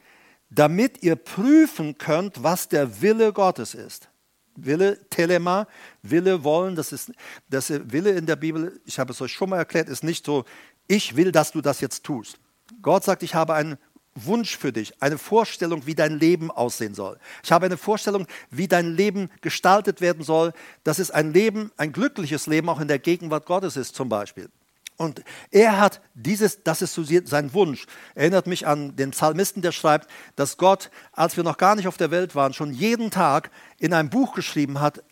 damit 0.56 1.02
ihr 1.02 1.16
prüfen 1.16 1.98
könnt, 1.98 2.44
was 2.44 2.68
der 2.68 3.02
Wille 3.02 3.34
Gottes 3.34 3.74
ist. 3.74 4.10
Wille, 4.56 5.00
Telema, 5.10 5.68
Wille 6.04 6.44
wollen, 6.44 6.76
das 6.76 6.92
ist, 6.92 7.12
das 7.50 7.72
Wille 7.72 8.12
in 8.12 8.28
der 8.28 8.36
Bibel, 8.36 8.80
ich 8.86 9.00
habe 9.00 9.14
es 9.14 9.22
euch 9.22 9.32
schon 9.32 9.50
mal 9.50 9.58
erklärt, 9.58 9.90
ist 9.90 10.04
nicht 10.04 10.26
so, 10.26 10.46
ich 10.88 11.16
will, 11.16 11.32
dass 11.32 11.52
du 11.52 11.62
das 11.62 11.82
jetzt 11.82 12.04
tust. 12.04 12.38
Gott 12.84 13.04
sagt, 13.04 13.24
ich 13.24 13.34
habe 13.34 13.56
einen 13.56 13.78
Wunsch 14.16 14.58
für 14.58 14.72
dich, 14.72 15.02
eine 15.02 15.18
Vorstellung, 15.18 15.86
wie 15.86 15.96
dein 15.96 16.20
Leben 16.20 16.52
aussehen 16.52 16.94
soll. 16.94 17.18
Ich 17.44 17.52
habe 17.52 17.66
eine 17.66 17.78
Vorstellung, 17.78 18.28
wie 18.50 18.68
dein 18.68 18.96
Leben 18.96 19.30
gestaltet 19.42 20.02
werden 20.02 20.24
soll, 20.24 20.54
dass 20.84 21.00
es 21.00 21.12
ein 21.12 21.34
Leben, 21.34 21.72
ein 21.78 21.92
glückliches 21.92 22.48
Leben 22.48 22.70
auch 22.70 22.80
in 22.80 22.88
der 22.88 23.00
Gegenwart 23.00 23.46
Gottes 23.46 23.76
ist 23.76 23.96
zum 23.96 24.10
Beispiel. 24.10 24.50
Und 24.96 25.24
er 25.50 25.80
hat 25.80 26.02
dieses, 26.14 26.64
das 26.64 26.82
ist 26.82 27.00
sein 27.26 27.54
Wunsch. 27.54 27.88
Erinnert 28.14 28.46
mich 28.46 28.68
an 28.68 28.96
den 28.96 29.12
Psalmisten, 29.12 29.62
der 29.62 29.72
schreibt, 29.72 30.08
dass 30.36 30.58
Gott, 30.58 30.92
als 31.12 31.36
wir 31.36 31.44
noch 31.44 31.58
gar 31.58 31.76
nicht 31.76 31.88
auf 31.88 31.98
der 31.98 32.12
Welt 32.12 32.36
waren, 32.36 32.54
schon 32.54 32.74
jeden 32.74 33.10
Tag 33.10 33.50
in 33.80 33.94
einem 33.94 34.12
Buch 34.12 34.36
geschrieben 34.36 34.80
hat, 34.80 35.04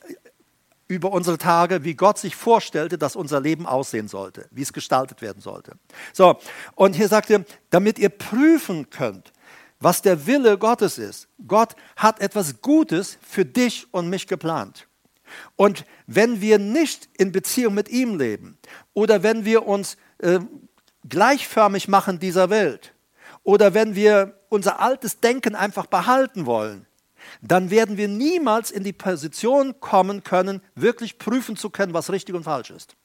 über 0.91 1.11
unsere 1.11 1.37
Tage, 1.37 1.83
wie 1.83 1.95
Gott 1.95 2.17
sich 2.17 2.35
vorstellte, 2.35 2.97
dass 2.97 3.15
unser 3.15 3.39
Leben 3.39 3.65
aussehen 3.65 4.07
sollte, 4.07 4.47
wie 4.51 4.61
es 4.61 4.73
gestaltet 4.73 5.21
werden 5.21 5.41
sollte. 5.41 5.77
So, 6.11 6.37
und 6.75 6.95
hier 6.95 7.07
sagt 7.07 7.29
er, 7.29 7.45
damit 7.69 7.97
ihr 7.97 8.09
prüfen 8.09 8.89
könnt, 8.89 9.31
was 9.79 10.01
der 10.01 10.27
Wille 10.27 10.57
Gottes 10.57 10.97
ist. 10.97 11.27
Gott 11.47 11.75
hat 11.95 12.19
etwas 12.19 12.61
Gutes 12.61 13.17
für 13.21 13.45
dich 13.45 13.87
und 13.91 14.09
mich 14.09 14.27
geplant. 14.27 14.87
Und 15.55 15.85
wenn 16.07 16.41
wir 16.41 16.59
nicht 16.59 17.07
in 17.17 17.31
Beziehung 17.31 17.73
mit 17.73 17.87
ihm 17.89 18.17
leben 18.17 18.57
oder 18.93 19.23
wenn 19.23 19.45
wir 19.45 19.65
uns 19.65 19.95
äh, 20.17 20.39
gleichförmig 21.07 21.87
machen 21.87 22.19
dieser 22.19 22.49
Welt 22.49 22.93
oder 23.43 23.73
wenn 23.73 23.95
wir 23.95 24.37
unser 24.49 24.81
altes 24.81 25.21
Denken 25.21 25.55
einfach 25.55 25.85
behalten 25.85 26.45
wollen, 26.45 26.85
dann 27.41 27.69
werden 27.69 27.97
wir 27.97 28.07
niemals 28.07 28.71
in 28.71 28.83
die 28.83 28.93
Position 28.93 29.79
kommen 29.79 30.23
können, 30.23 30.61
wirklich 30.75 31.17
prüfen 31.17 31.55
zu 31.55 31.69
können, 31.69 31.93
was 31.93 32.11
richtig 32.11 32.35
und 32.35 32.43
falsch 32.43 32.71
ist. 32.71 32.95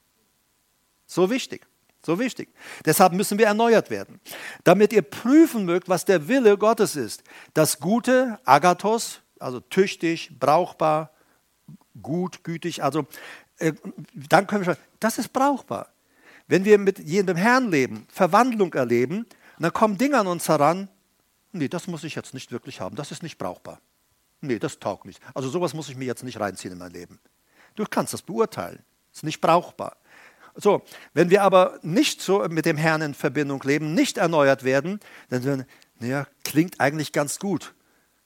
So 1.05 1.29
wichtig, 1.29 1.65
so 2.05 2.19
wichtig. 2.19 2.49
Deshalb 2.85 3.13
müssen 3.13 3.37
wir 3.37 3.47
erneuert 3.47 3.89
werden, 3.89 4.19
damit 4.63 4.93
ihr 4.93 5.01
prüfen 5.01 5.65
mögt, 5.65 5.89
was 5.89 6.05
der 6.05 6.27
Wille 6.27 6.57
Gottes 6.57 6.95
ist. 6.95 7.23
Das 7.53 7.79
Gute, 7.79 8.39
Agathos, 8.45 9.21
also 9.39 9.59
tüchtig, 9.59 10.31
brauchbar, 10.39 11.11
gut, 12.01 12.43
gütig, 12.43 12.83
also 12.83 13.07
äh, 13.59 13.73
dann 14.13 14.47
können 14.47 14.65
wir 14.65 14.75
schon, 14.75 14.83
das 14.99 15.17
ist 15.17 15.33
brauchbar. 15.33 15.89
Wenn 16.47 16.65
wir 16.65 16.77
mit 16.77 16.99
jedem 16.99 17.35
Herrn 17.35 17.71
leben, 17.71 18.07
Verwandlung 18.09 18.73
erleben, 18.73 19.25
dann 19.59 19.73
kommen 19.73 19.97
Dinge 19.97 20.19
an 20.19 20.27
uns 20.27 20.47
heran, 20.47 20.89
nee, 21.51 21.67
das 21.67 21.87
muss 21.87 22.03
ich 22.03 22.15
jetzt 22.15 22.33
nicht 22.33 22.51
wirklich 22.51 22.79
haben, 22.79 22.95
das 22.95 23.11
ist 23.11 23.23
nicht 23.23 23.37
brauchbar. 23.37 23.81
Nee, 24.41 24.59
das 24.59 24.79
taugt 24.79 25.05
nicht. 25.05 25.21
Also 25.33 25.49
sowas 25.49 25.73
muss 25.73 25.89
ich 25.89 25.95
mir 25.95 26.05
jetzt 26.05 26.23
nicht 26.23 26.39
reinziehen 26.39 26.73
in 26.73 26.79
mein 26.79 26.91
Leben. 26.91 27.19
Du 27.75 27.85
kannst 27.89 28.13
das 28.13 28.21
beurteilen. 28.21 28.83
Ist 29.13 29.23
nicht 29.23 29.41
brauchbar. 29.41 29.97
So, 30.55 30.83
wenn 31.13 31.29
wir 31.29 31.43
aber 31.43 31.79
nicht 31.83 32.21
so 32.21 32.39
mit 32.49 32.65
dem 32.65 32.77
Herrn 32.77 33.01
in 33.01 33.13
Verbindung 33.13 33.61
leben, 33.63 33.93
nicht 33.93 34.17
erneuert 34.17 34.63
werden, 34.63 34.99
dann 35.29 35.43
sagen 35.43 35.65
naja, 35.99 36.27
klingt 36.43 36.79
eigentlich 36.79 37.11
ganz 37.11 37.39
gut. 37.39 37.73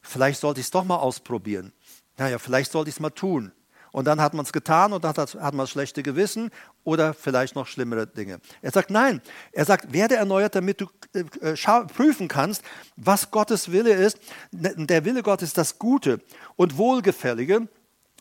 Vielleicht 0.02 0.40
sollte 0.40 0.60
ich 0.60 0.68
es 0.68 0.72
doch 0.72 0.84
mal 0.84 0.98
ausprobieren. 0.98 1.74
Naja, 2.18 2.40
vielleicht 2.40 2.72
sollte 2.72 2.90
ich 2.90 2.96
es 2.96 3.00
mal 3.00 3.12
tun. 3.12 3.52
Und 3.92 4.06
dann 4.06 4.22
hat 4.22 4.34
man 4.34 4.46
es 4.46 4.54
getan 4.54 4.94
und 4.94 5.04
dann 5.04 5.16
hat, 5.16 5.36
hat 5.36 5.54
man 5.54 5.68
schlechte 5.68 6.02
Gewissen 6.04 6.50
oder 6.84 7.14
vielleicht 7.14 7.56
noch 7.56 7.68
schlimmere 7.68 8.08
Dinge. 8.08 8.40
Er 8.62 8.72
sagt 8.72 8.90
nein. 8.90 9.22
Er 9.52 9.66
sagt, 9.66 9.92
werde 9.92 10.16
erneuert, 10.16 10.56
damit 10.56 10.82
du 10.82 10.88
äh, 11.14 11.54
äh 11.54 11.86
prüfen 11.86 12.28
kannst, 12.28 12.64
was 12.96 13.32
Gottes 13.32 13.72
Wille 13.72 13.94
ist. 13.94 14.18
Der 14.52 15.06
Wille 15.06 15.24
Gottes 15.24 15.50
ist 15.50 15.58
das 15.58 15.78
Gute 15.78 16.22
und 16.56 16.78
Wohlgefällige. 16.78 17.68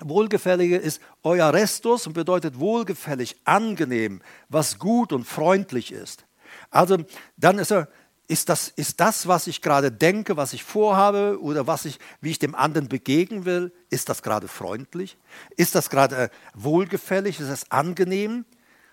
Wohlgefällige 0.03 0.77
ist 0.77 1.01
euer 1.23 1.53
Restus 1.53 2.07
und 2.07 2.14
bedeutet 2.14 2.59
wohlgefällig, 2.59 3.37
angenehm, 3.45 4.23
was 4.49 4.79
gut 4.79 5.12
und 5.12 5.25
freundlich 5.27 5.93
ist. 5.93 6.25
Also 6.71 6.99
dann 7.37 7.59
ist 7.59 7.71
er, 7.71 7.89
ist 8.31 8.49
das, 8.49 8.68
ist 8.68 9.01
das, 9.01 9.26
was 9.26 9.49
ich 9.49 9.61
gerade 9.61 9.91
denke, 9.91 10.37
was 10.37 10.53
ich 10.53 10.62
vorhabe 10.62 11.41
oder 11.43 11.66
was 11.66 11.85
ich, 11.85 11.99
wie 12.20 12.31
ich 12.31 12.39
dem 12.39 12.55
anderen 12.55 12.87
begegnen 12.87 13.45
will, 13.45 13.72
ist 13.89 14.09
das 14.09 14.22
gerade 14.22 14.47
freundlich? 14.47 15.18
Ist 15.57 15.74
das 15.74 15.91
gerade 15.91 16.16
äh, 16.16 16.28
wohlgefällig? 16.55 17.41
Ist 17.41 17.51
das 17.51 17.72
angenehm? 17.72 18.45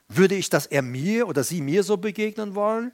Würde 0.08 0.34
ich 0.34 0.50
das 0.50 0.66
er 0.66 0.82
mir 0.82 1.28
oder 1.28 1.44
sie 1.44 1.62
mir 1.62 1.84
so 1.84 1.98
begegnen 1.98 2.56
wollen? 2.56 2.92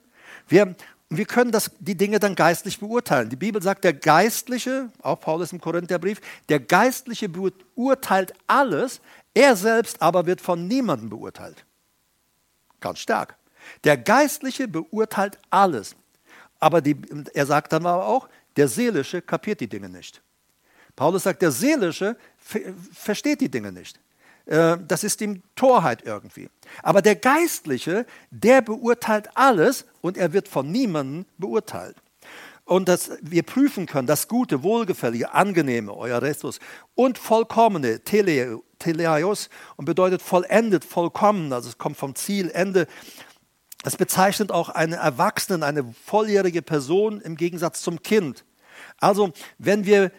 Wir, 0.50 0.76
wir 1.10 1.24
können 1.24 1.54
das, 1.54 1.72
die 1.80 1.96
Dinge 1.96 2.20
dann 2.20 2.36
geistlich 2.36 2.82
beurteilen. 2.82 3.30
Die 3.30 3.38
Bibel 3.38 3.62
sagt, 3.62 3.86
der 3.86 3.94
Geistliche, 3.94 4.89
auch 5.02 5.22
Paulus 5.22 5.54
im 5.54 5.62
Korintherbrief, 5.62 6.20
der 6.50 6.60
Geistliche 6.60 7.30
beurteilt 7.30 8.34
alles, 8.48 9.00
er 9.34 9.56
selbst 9.56 10.02
aber 10.02 10.26
wird 10.26 10.41
von 10.41 10.68
niemandem 10.68 11.10
beurteilt. 11.10 11.64
Ganz 12.82 13.00
stark. 13.00 13.38
Der 13.86 13.96
Geistliche 13.96 14.68
beurteilt 14.68 15.39
alles. 15.50 15.96
Aber 16.64 16.80
die, 16.82 16.95
er 17.34 17.45
sagt 17.45 17.74
dann 17.74 17.86
aber 17.86 18.05
auch, 18.05 18.30
der 18.55 18.70
Seelische 18.70 19.22
kapiert 19.22 19.59
die 19.59 19.68
Dinge 19.68 19.89
nicht. 19.89 20.22
Paulus 20.95 21.24
sagt, 21.24 21.41
der 21.41 21.51
Seelische 21.51 22.16
versteht 22.93 23.41
die 23.41 23.51
Dinge 23.51 23.74
nicht. 23.74 23.99
Äh, 24.45 24.78
das 24.88 25.03
ist 25.03 25.20
ihm 25.20 25.43
Torheit 25.57 26.03
irgendwie. 26.05 26.47
Aber 26.82 27.01
der 27.01 27.18
Geistliche, 27.18 28.05
der 28.32 28.61
beurteilt 28.61 29.28
alles 29.36 29.86
und 29.99 30.16
er 30.16 30.32
wird 30.32 30.47
von 30.47 30.72
niemandem 30.72 31.26
beurteilt. 31.38 31.97
Und 32.64 32.88
dass 32.88 33.11
wir 33.22 33.43
prüfen 33.43 33.86
können, 33.86 34.07
das 34.07 34.30
Gute, 34.30 34.64
Wohlgefällige, 34.64 35.34
Angenehme, 35.34 35.93
euer 35.93 36.22
Restus 36.22 36.61
und 36.95 37.18
Vollkommene, 37.18 38.05
Teleaios, 38.05 39.49
und 39.76 39.84
bedeutet 39.84 40.22
vollendet, 40.22 40.86
vollkommen, 40.86 41.51
also 41.51 41.68
es 41.68 41.78
kommt 41.78 41.97
vom 41.97 42.16
Ziel, 42.16 42.49
Ende, 42.51 42.88
es 43.84 43.98
bezeichnet 43.98 44.52
auch 44.52 44.70
einen 44.70 44.94
Erwachsenen, 44.94 45.64
eine 45.64 45.94
volljährige 46.06 46.62
Person 46.62 47.22
im 47.22 47.36
Gegensatz 47.36 47.82
zum 47.82 48.02
Kind. 48.02 48.46
Also, 49.00 49.32
wenn 49.58 49.86
wir 49.86 50.12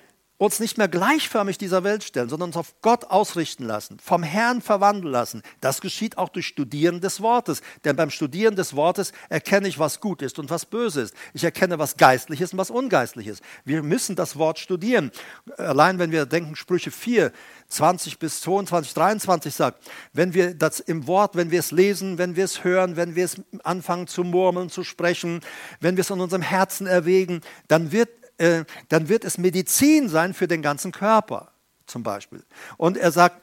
uns 0.44 0.60
nicht 0.60 0.78
mehr 0.78 0.88
gleichförmig 0.88 1.58
dieser 1.58 1.84
Welt 1.84 2.04
stellen, 2.04 2.28
sondern 2.28 2.50
uns 2.50 2.56
auf 2.56 2.74
Gott 2.82 3.04
ausrichten 3.04 3.64
lassen, 3.64 3.98
vom 4.02 4.22
Herrn 4.22 4.60
verwandeln 4.60 5.12
lassen. 5.12 5.42
Das 5.60 5.80
geschieht 5.80 6.18
auch 6.18 6.28
durch 6.28 6.46
Studieren 6.46 7.00
des 7.00 7.20
Wortes. 7.20 7.62
Denn 7.84 7.96
beim 7.96 8.10
Studieren 8.10 8.56
des 8.56 8.74
Wortes 8.74 9.12
erkenne 9.28 9.68
ich, 9.68 9.78
was 9.78 10.00
gut 10.00 10.22
ist 10.22 10.38
und 10.38 10.50
was 10.50 10.66
böse 10.66 11.02
ist. 11.02 11.14
Ich 11.32 11.44
erkenne, 11.44 11.78
was 11.78 11.96
geistlich 11.96 12.40
ist 12.40 12.52
und 12.52 12.58
was 12.58 12.70
ungeistlich 12.70 13.26
ist. 13.26 13.42
Wir 13.64 13.82
müssen 13.82 14.16
das 14.16 14.36
Wort 14.36 14.58
studieren. 14.58 15.10
Allein 15.56 15.98
wenn 15.98 16.12
wir 16.12 16.26
denken, 16.26 16.56
Sprüche 16.56 16.90
4, 16.90 17.32
20 17.68 18.18
bis 18.18 18.40
22, 18.40 18.94
23 18.94 19.54
sagt, 19.54 19.88
wenn 20.12 20.34
wir 20.34 20.54
das 20.54 20.80
im 20.80 21.06
Wort, 21.06 21.36
wenn 21.36 21.50
wir 21.50 21.60
es 21.60 21.70
lesen, 21.70 22.18
wenn 22.18 22.36
wir 22.36 22.44
es 22.44 22.64
hören, 22.64 22.96
wenn 22.96 23.14
wir 23.14 23.24
es 23.24 23.36
anfangen 23.62 24.06
zu 24.06 24.24
murmeln, 24.24 24.70
zu 24.70 24.84
sprechen, 24.84 25.40
wenn 25.80 25.96
wir 25.96 26.02
es 26.02 26.10
in 26.10 26.20
unserem 26.20 26.42
Herzen 26.42 26.86
erwägen, 26.86 27.40
dann 27.68 27.92
wird 27.92 28.10
äh, 28.38 28.64
dann 28.88 29.08
wird 29.08 29.24
es 29.24 29.38
Medizin 29.38 30.08
sein 30.08 30.34
für 30.34 30.48
den 30.48 30.62
ganzen 30.62 30.92
Körper 30.92 31.52
zum 31.86 32.02
Beispiel. 32.02 32.44
Und 32.76 32.96
er 32.96 33.12
sagt, 33.12 33.40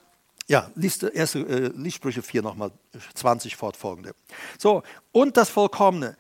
ja, 0.48 0.70
liest, 0.76 1.04
erste, 1.04 1.40
äh, 1.40 1.72
Liestsprüche 1.76 2.22
4 2.22 2.42
nochmal, 2.42 2.72
20 3.14 3.56
fortfolgende. 3.56 4.14
So, 4.58 4.84
und 5.12 5.38
das 5.38 5.50
Vollkommene. 5.50 6.18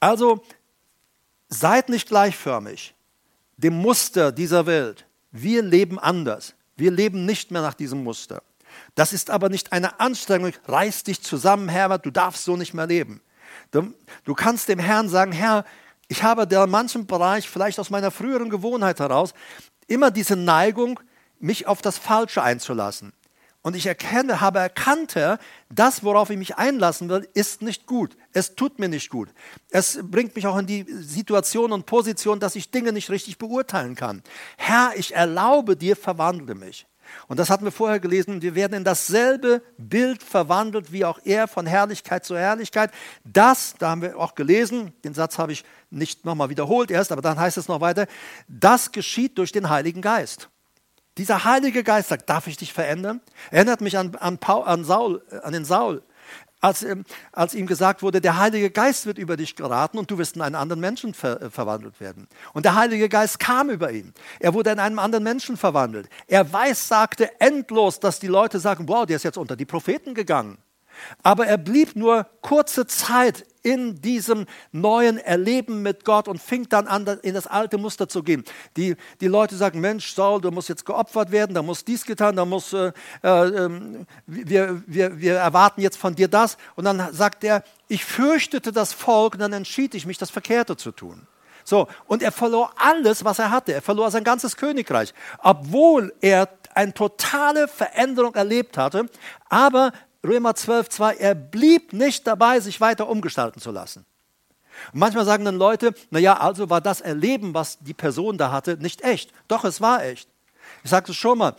Also 0.00 0.42
seid 1.48 1.88
nicht 1.88 2.08
gleichförmig 2.08 2.94
dem 3.56 3.74
Muster 3.74 4.32
dieser 4.32 4.66
Welt. 4.66 5.06
Wir 5.30 5.62
leben 5.62 5.98
anders. 5.98 6.54
Wir 6.76 6.90
leben 6.90 7.24
nicht 7.26 7.50
mehr 7.50 7.62
nach 7.62 7.74
diesem 7.74 8.02
Muster. 8.02 8.42
Das 8.94 9.12
ist 9.12 9.30
aber 9.30 9.48
nicht 9.48 9.72
eine 9.72 10.00
Anstrengung, 10.00 10.52
reiß 10.66 11.04
dich 11.04 11.22
zusammen, 11.22 11.68
Herbert, 11.68 12.04
du 12.06 12.10
darfst 12.10 12.44
so 12.44 12.56
nicht 12.56 12.74
mehr 12.74 12.86
leben. 12.86 13.20
Du, 13.70 13.94
du 14.24 14.34
kannst 14.34 14.68
dem 14.68 14.78
Herrn 14.78 15.08
sagen, 15.08 15.32
Herr, 15.32 15.64
ich 16.08 16.22
habe 16.22 16.46
da 16.46 16.64
in 16.64 16.70
manchem 16.70 17.06
Bereich, 17.06 17.48
vielleicht 17.48 17.78
aus 17.78 17.90
meiner 17.90 18.10
früheren 18.10 18.50
Gewohnheit 18.50 19.00
heraus, 19.00 19.34
immer 19.86 20.10
diese 20.10 20.36
Neigung, 20.36 21.00
mich 21.38 21.66
auf 21.66 21.82
das 21.82 21.98
Falsche 21.98 22.42
einzulassen. 22.42 23.12
Und 23.62 23.74
ich 23.74 23.86
erkenne, 23.86 24.42
habe 24.42 24.58
erkannt, 24.58 25.16
das, 25.70 26.04
worauf 26.04 26.28
ich 26.28 26.36
mich 26.36 26.56
einlassen 26.56 27.08
will, 27.08 27.26
ist 27.32 27.62
nicht 27.62 27.86
gut. 27.86 28.14
Es 28.34 28.54
tut 28.56 28.78
mir 28.78 28.88
nicht 28.88 29.08
gut. 29.08 29.30
Es 29.70 29.98
bringt 30.02 30.36
mich 30.36 30.46
auch 30.46 30.58
in 30.58 30.66
die 30.66 30.84
Situation 30.86 31.72
und 31.72 31.86
Position, 31.86 32.40
dass 32.40 32.56
ich 32.56 32.70
Dinge 32.70 32.92
nicht 32.92 33.08
richtig 33.08 33.38
beurteilen 33.38 33.94
kann. 33.94 34.22
Herr, 34.58 34.92
ich 34.96 35.14
erlaube 35.14 35.78
dir, 35.78 35.96
verwandle 35.96 36.54
mich. 36.54 36.86
Und 37.28 37.38
das 37.38 37.50
hatten 37.50 37.64
wir 37.64 37.72
vorher 37.72 38.00
gelesen. 38.00 38.42
Wir 38.42 38.54
werden 38.54 38.74
in 38.74 38.84
dasselbe 38.84 39.62
Bild 39.78 40.22
verwandelt, 40.22 40.92
wie 40.92 41.04
auch 41.04 41.18
er, 41.24 41.48
von 41.48 41.66
Herrlichkeit 41.66 42.24
zu 42.24 42.36
Herrlichkeit. 42.36 42.90
Das, 43.24 43.74
da 43.78 43.90
haben 43.90 44.02
wir 44.02 44.18
auch 44.18 44.34
gelesen, 44.34 44.92
den 45.04 45.14
Satz 45.14 45.38
habe 45.38 45.52
ich 45.52 45.64
nicht 45.90 46.24
nochmal 46.24 46.50
wiederholt 46.50 46.90
erst, 46.90 47.12
aber 47.12 47.22
dann 47.22 47.38
heißt 47.38 47.56
es 47.56 47.68
noch 47.68 47.80
weiter, 47.80 48.06
das 48.48 48.92
geschieht 48.92 49.38
durch 49.38 49.52
den 49.52 49.70
Heiligen 49.70 50.02
Geist. 50.02 50.48
Dieser 51.16 51.44
Heilige 51.44 51.84
Geist 51.84 52.08
sagt, 52.08 52.28
darf 52.28 52.48
ich 52.48 52.56
dich 52.56 52.72
verändern? 52.72 53.20
Erinnert 53.50 53.80
mich 53.80 53.96
an, 53.96 54.16
an, 54.16 54.38
Paul, 54.38 54.64
an, 54.64 54.84
Saul, 54.84 55.22
an 55.42 55.52
den 55.52 55.64
Saul. 55.64 56.02
Als, 56.64 56.82
ähm, 56.82 57.04
als 57.32 57.54
ihm 57.54 57.66
gesagt 57.66 58.02
wurde, 58.02 58.20
der 58.20 58.38
Heilige 58.38 58.70
Geist 58.70 59.04
wird 59.04 59.18
über 59.18 59.36
dich 59.36 59.54
geraten 59.54 59.98
und 59.98 60.10
du 60.10 60.16
wirst 60.16 60.36
in 60.36 60.42
einen 60.42 60.54
anderen 60.54 60.80
Menschen 60.80 61.12
ver 61.12 61.42
äh, 61.42 61.50
verwandelt 61.50 62.00
werden. 62.00 62.26
Und 62.54 62.64
der 62.64 62.74
Heilige 62.74 63.08
Geist 63.08 63.38
kam 63.38 63.68
über 63.68 63.92
ihn. 63.92 64.14
Er 64.40 64.54
wurde 64.54 64.70
in 64.70 64.78
einen 64.78 64.98
anderen 64.98 65.24
Menschen 65.24 65.58
verwandelt. 65.58 66.08
Er 66.26 66.50
weiß, 66.50 66.88
sagte 66.88 67.38
endlos, 67.38 68.00
dass 68.00 68.18
die 68.18 68.28
Leute 68.28 68.60
sagen, 68.60 68.88
wow, 68.88 69.04
der 69.04 69.16
ist 69.16 69.24
jetzt 69.24 69.36
unter 69.36 69.56
die 69.56 69.66
Propheten 69.66 70.14
gegangen. 70.14 70.56
Aber 71.22 71.46
er 71.46 71.58
blieb 71.58 71.96
nur 71.96 72.26
kurze 72.40 72.86
Zeit 72.86 73.46
in 73.62 74.00
diesem 74.02 74.46
neuen 74.72 75.16
Erleben 75.16 75.82
mit 75.82 76.04
Gott 76.04 76.28
und 76.28 76.40
fing 76.40 76.68
dann 76.68 76.86
an, 76.86 77.06
in 77.22 77.34
das 77.34 77.46
alte 77.46 77.78
Muster 77.78 78.08
zu 78.08 78.22
gehen. 78.22 78.44
Die, 78.76 78.94
die 79.22 79.26
Leute 79.26 79.56
sagen, 79.56 79.80
Mensch, 79.80 80.12
Saul, 80.12 80.40
du 80.40 80.50
musst 80.50 80.68
jetzt 80.68 80.84
geopfert 80.84 81.32
werden, 81.32 81.54
da 81.54 81.62
muss 81.62 81.84
dies 81.84 82.04
getan, 82.04 82.36
da 82.36 82.44
muss, 82.44 82.74
äh, 82.74 82.92
äh, 83.22 83.70
wir, 84.26 84.82
wir, 84.86 85.18
wir 85.18 85.36
erwarten 85.36 85.80
jetzt 85.80 85.96
von 85.96 86.14
dir 86.14 86.28
das. 86.28 86.58
Und 86.76 86.84
dann 86.84 87.12
sagt 87.14 87.42
er, 87.42 87.64
ich 87.88 88.04
fürchtete 88.04 88.70
das 88.70 88.92
Volk 88.92 89.34
und 89.34 89.40
dann 89.40 89.54
entschied 89.54 89.94
ich 89.94 90.04
mich, 90.04 90.18
das 90.18 90.30
Verkehrte 90.30 90.76
zu 90.76 90.92
tun. 90.92 91.26
So, 91.64 91.88
und 92.06 92.22
er 92.22 92.32
verlor 92.32 92.72
alles, 92.76 93.24
was 93.24 93.38
er 93.38 93.50
hatte. 93.50 93.72
Er 93.72 93.80
verlor 93.80 94.10
sein 94.10 94.24
ganzes 94.24 94.56
Königreich, 94.56 95.14
obwohl 95.38 96.14
er 96.20 96.50
eine 96.74 96.92
totale 96.92 97.66
Veränderung 97.66 98.34
erlebt 98.34 98.76
hatte. 98.76 99.08
Aber 99.48 99.92
Römer 100.24 100.54
12, 100.54 100.88
2, 100.88 101.14
er 101.16 101.34
blieb 101.34 101.92
nicht 101.92 102.26
dabei, 102.26 102.60
sich 102.60 102.80
weiter 102.80 103.08
umgestalten 103.08 103.60
zu 103.60 103.70
lassen. 103.70 104.06
Und 104.92 104.98
manchmal 104.98 105.24
sagen 105.24 105.44
dann 105.44 105.56
Leute, 105.56 105.94
naja, 106.10 106.38
also 106.38 106.70
war 106.70 106.80
das 106.80 107.00
Erleben, 107.00 107.54
was 107.54 107.78
die 107.80 107.94
Person 107.94 108.38
da 108.38 108.50
hatte, 108.50 108.76
nicht 108.78 109.02
echt. 109.02 109.32
Doch, 109.48 109.64
es 109.64 109.80
war 109.80 110.04
echt. 110.04 110.28
Ich 110.82 110.90
sagte 110.90 111.12
es 111.12 111.18
schon 111.18 111.38
mal, 111.38 111.54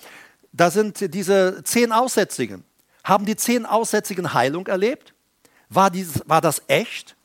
da 0.51 0.71
sind 0.71 1.13
diese 1.13 1.63
zehn 1.63 1.91
Aussätzigen. 1.91 2.63
Haben 3.03 3.25
die 3.25 3.35
zehn 3.35 3.65
Aussätzigen 3.65 4.33
Heilung 4.33 4.67
erlebt? 4.67 5.13
War, 5.69 5.91
dieses, 5.91 6.27
war 6.27 6.41
das 6.41 6.61
echt? 6.67 7.15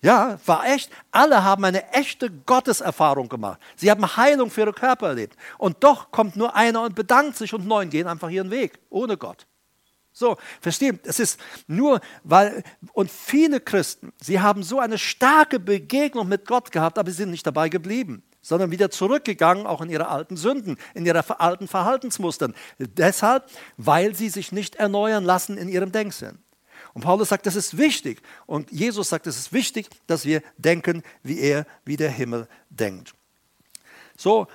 Ja, 0.00 0.38
war 0.46 0.66
echt. 0.66 0.90
Alle 1.10 1.42
haben 1.42 1.64
eine 1.64 1.92
echte 1.92 2.30
Gotteserfahrung 2.30 3.28
gemacht. 3.28 3.60
Sie 3.76 3.90
haben 3.90 4.16
Heilung 4.16 4.50
für 4.50 4.62
ihre 4.62 4.72
Körper 4.72 5.08
erlebt. 5.08 5.36
Und 5.58 5.82
doch 5.82 6.10
kommt 6.10 6.36
nur 6.36 6.54
einer 6.54 6.82
und 6.82 6.94
bedankt 6.94 7.36
sich 7.36 7.52
und 7.52 7.66
neun 7.66 7.90
gehen 7.90 8.06
einfach 8.06 8.30
ihren 8.30 8.50
Weg, 8.50 8.78
ohne 8.90 9.16
Gott. 9.16 9.46
So, 10.18 10.36
verstehen? 10.60 10.98
Es 11.04 11.20
ist 11.20 11.38
nur, 11.68 12.00
weil, 12.24 12.64
und 12.92 13.08
viele 13.08 13.60
Christen, 13.60 14.12
sie 14.20 14.40
haben 14.40 14.64
so 14.64 14.80
eine 14.80 14.98
starke 14.98 15.60
Begegnung 15.60 16.26
mit 16.26 16.44
Gott 16.44 16.72
gehabt, 16.72 16.98
aber 16.98 17.08
sie 17.08 17.18
sind 17.18 17.30
nicht 17.30 17.46
dabei 17.46 17.68
geblieben, 17.68 18.24
sondern 18.42 18.72
wieder 18.72 18.90
zurückgegangen, 18.90 19.64
auch 19.64 19.80
in 19.80 19.90
ihre 19.90 20.08
alten 20.08 20.36
Sünden, 20.36 20.76
in 20.94 21.06
ihre 21.06 21.38
alten 21.38 21.68
Verhaltensmustern. 21.68 22.56
Deshalb, 22.80 23.48
weil 23.76 24.16
sie 24.16 24.28
sich 24.28 24.50
nicht 24.50 24.74
erneuern 24.74 25.22
lassen 25.22 25.56
in 25.56 25.68
ihrem 25.68 25.92
Denksinn. 25.92 26.40
Und 26.94 27.02
Paulus 27.02 27.28
sagt, 27.28 27.46
das 27.46 27.54
ist 27.54 27.78
wichtig. 27.78 28.20
Und 28.46 28.72
Jesus 28.72 29.10
sagt, 29.10 29.28
es 29.28 29.38
ist 29.38 29.52
wichtig, 29.52 29.88
dass 30.08 30.24
wir 30.24 30.42
denken, 30.56 31.04
wie 31.22 31.38
er, 31.38 31.64
wie 31.84 31.96
der 31.96 32.10
Himmel 32.10 32.48
denkt. 32.70 33.14
So, 34.16 34.48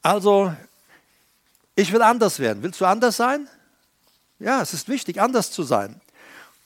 also, 0.00 0.54
ich 1.74 1.92
will 1.92 2.02
anders 2.02 2.38
werden. 2.38 2.62
Willst 2.62 2.80
du 2.80 2.84
anders 2.84 3.16
sein? 3.16 3.48
Ja, 4.38 4.62
es 4.62 4.72
ist 4.72 4.88
wichtig, 4.88 5.20
anders 5.20 5.50
zu 5.50 5.62
sein. 5.62 6.00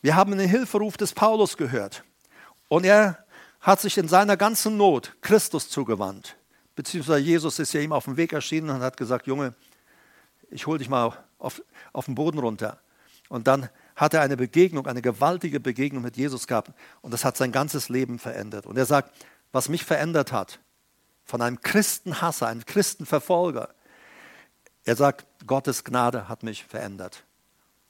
Wir 0.02 0.16
haben 0.16 0.36
den 0.36 0.48
Hilferuf 0.48 0.96
des 0.96 1.12
Paulus 1.12 1.56
gehört. 1.56 2.04
Und 2.68 2.84
er 2.84 3.24
hat 3.60 3.80
sich 3.80 3.96
in 3.96 4.08
seiner 4.08 4.36
ganzen 4.36 4.76
Not 4.76 5.12
Christus 5.22 5.68
zugewandt. 5.68 6.36
Beziehungsweise 6.74 7.20
Jesus 7.20 7.58
ist 7.58 7.72
ja 7.72 7.80
ihm 7.80 7.92
auf 7.92 8.04
dem 8.04 8.16
Weg 8.16 8.32
erschienen 8.32 8.70
und 8.70 8.80
hat 8.80 8.96
gesagt, 8.96 9.26
Junge, 9.26 9.54
ich 10.50 10.66
hole 10.66 10.78
dich 10.78 10.88
mal 10.88 11.16
auf, 11.38 11.62
auf 11.92 12.06
den 12.06 12.14
Boden 12.14 12.38
runter. 12.38 12.78
Und 13.28 13.46
dann 13.46 13.68
hat 13.96 14.14
er 14.14 14.22
eine 14.22 14.36
Begegnung, 14.36 14.86
eine 14.86 15.02
gewaltige 15.02 15.60
Begegnung 15.60 16.02
mit 16.02 16.16
Jesus 16.16 16.46
gehabt. 16.46 16.72
Und 17.00 17.12
das 17.12 17.24
hat 17.24 17.36
sein 17.36 17.52
ganzes 17.52 17.88
Leben 17.88 18.18
verändert. 18.18 18.66
Und 18.66 18.76
er 18.76 18.86
sagt, 18.86 19.14
was 19.52 19.68
mich 19.68 19.84
verändert 19.84 20.32
hat, 20.32 20.60
von 21.24 21.40
einem 21.40 21.60
Christenhasser, 21.60 22.48
einem 22.48 22.66
Christenverfolger, 22.66 23.68
er 24.84 24.96
sagt, 24.96 25.26
Gottes 25.46 25.84
Gnade 25.84 26.28
hat 26.28 26.42
mich 26.42 26.64
verändert. 26.64 27.24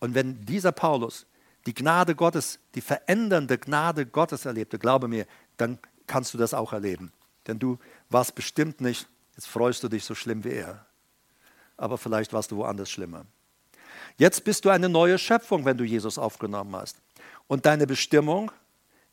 Und 0.02 0.16
wenn 0.16 0.44
dieser 0.44 0.72
Paulus 0.72 1.26
die 1.64 1.74
Gnade 1.74 2.16
Gottes, 2.16 2.58
die 2.74 2.80
verändernde 2.80 3.56
Gnade 3.56 4.04
Gottes 4.04 4.46
erlebte, 4.46 4.76
glaube 4.76 5.06
mir, 5.06 5.26
dann 5.58 5.78
kannst 6.08 6.34
du 6.34 6.38
das 6.38 6.54
auch 6.54 6.72
erleben. 6.72 7.12
Denn 7.46 7.60
du 7.60 7.78
warst 8.10 8.34
bestimmt 8.34 8.80
nicht, 8.80 9.08
jetzt 9.36 9.46
freust 9.46 9.80
du 9.84 9.88
dich 9.88 10.04
so 10.04 10.16
schlimm 10.16 10.42
wie 10.42 10.54
er. 10.54 10.84
Aber 11.76 11.98
vielleicht 11.98 12.32
warst 12.32 12.50
du 12.50 12.56
woanders 12.56 12.90
schlimmer. 12.90 13.26
Jetzt 14.16 14.42
bist 14.42 14.64
du 14.64 14.70
eine 14.70 14.88
neue 14.88 15.18
Schöpfung, 15.18 15.64
wenn 15.64 15.76
du 15.76 15.84
Jesus 15.84 16.18
aufgenommen 16.18 16.74
hast. 16.74 16.96
Und 17.46 17.64
deine 17.64 17.86
Bestimmung 17.86 18.50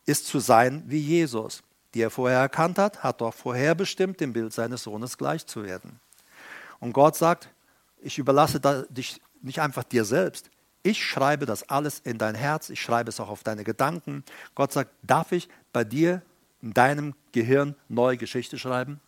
ist 0.07 0.25
zu 0.25 0.39
sein 0.39 0.81
wie 0.87 1.01
Jesus, 1.01 1.61
die 1.93 2.01
er 2.01 2.09
vorher 2.09 2.39
erkannt 2.39 2.79
hat, 2.79 3.03
hat 3.03 3.21
doch 3.21 3.35
vorher 3.35 3.75
bestimmt, 3.75 4.21
dem 4.21 4.33
Bild 4.33 4.53
seines 4.53 4.81
Sohnes 4.81 5.19
gleich 5.19 5.45
zu 5.45 5.63
werden. 5.63 5.99
Und 6.79 6.93
Gott 6.93 7.15
sagt, 7.15 7.47
ich 7.99 8.17
überlasse 8.17 8.87
dich 8.89 9.21
nicht 9.43 9.61
einfach 9.61 9.83
dir 9.83 10.03
selbst, 10.03 10.49
ich 10.83 11.03
schreibe 11.03 11.45
das 11.45 11.69
alles 11.69 11.99
in 11.99 12.17
dein 12.17 12.35
Herz, 12.35 12.69
ich 12.69 12.81
schreibe 12.81 13.09
es 13.09 13.19
auch 13.19 13.29
auf 13.29 13.43
deine 13.43 13.63
Gedanken. 13.63 14.23
Gott 14.55 14.71
sagt, 14.71 14.91
darf 15.03 15.31
ich 15.31 15.49
bei 15.73 15.83
dir 15.83 16.21
in 16.61 16.73
deinem 16.73 17.15
Gehirn 17.31 17.75
neue 17.87 18.17
Geschichte 18.17 18.57
schreiben? 18.57 18.99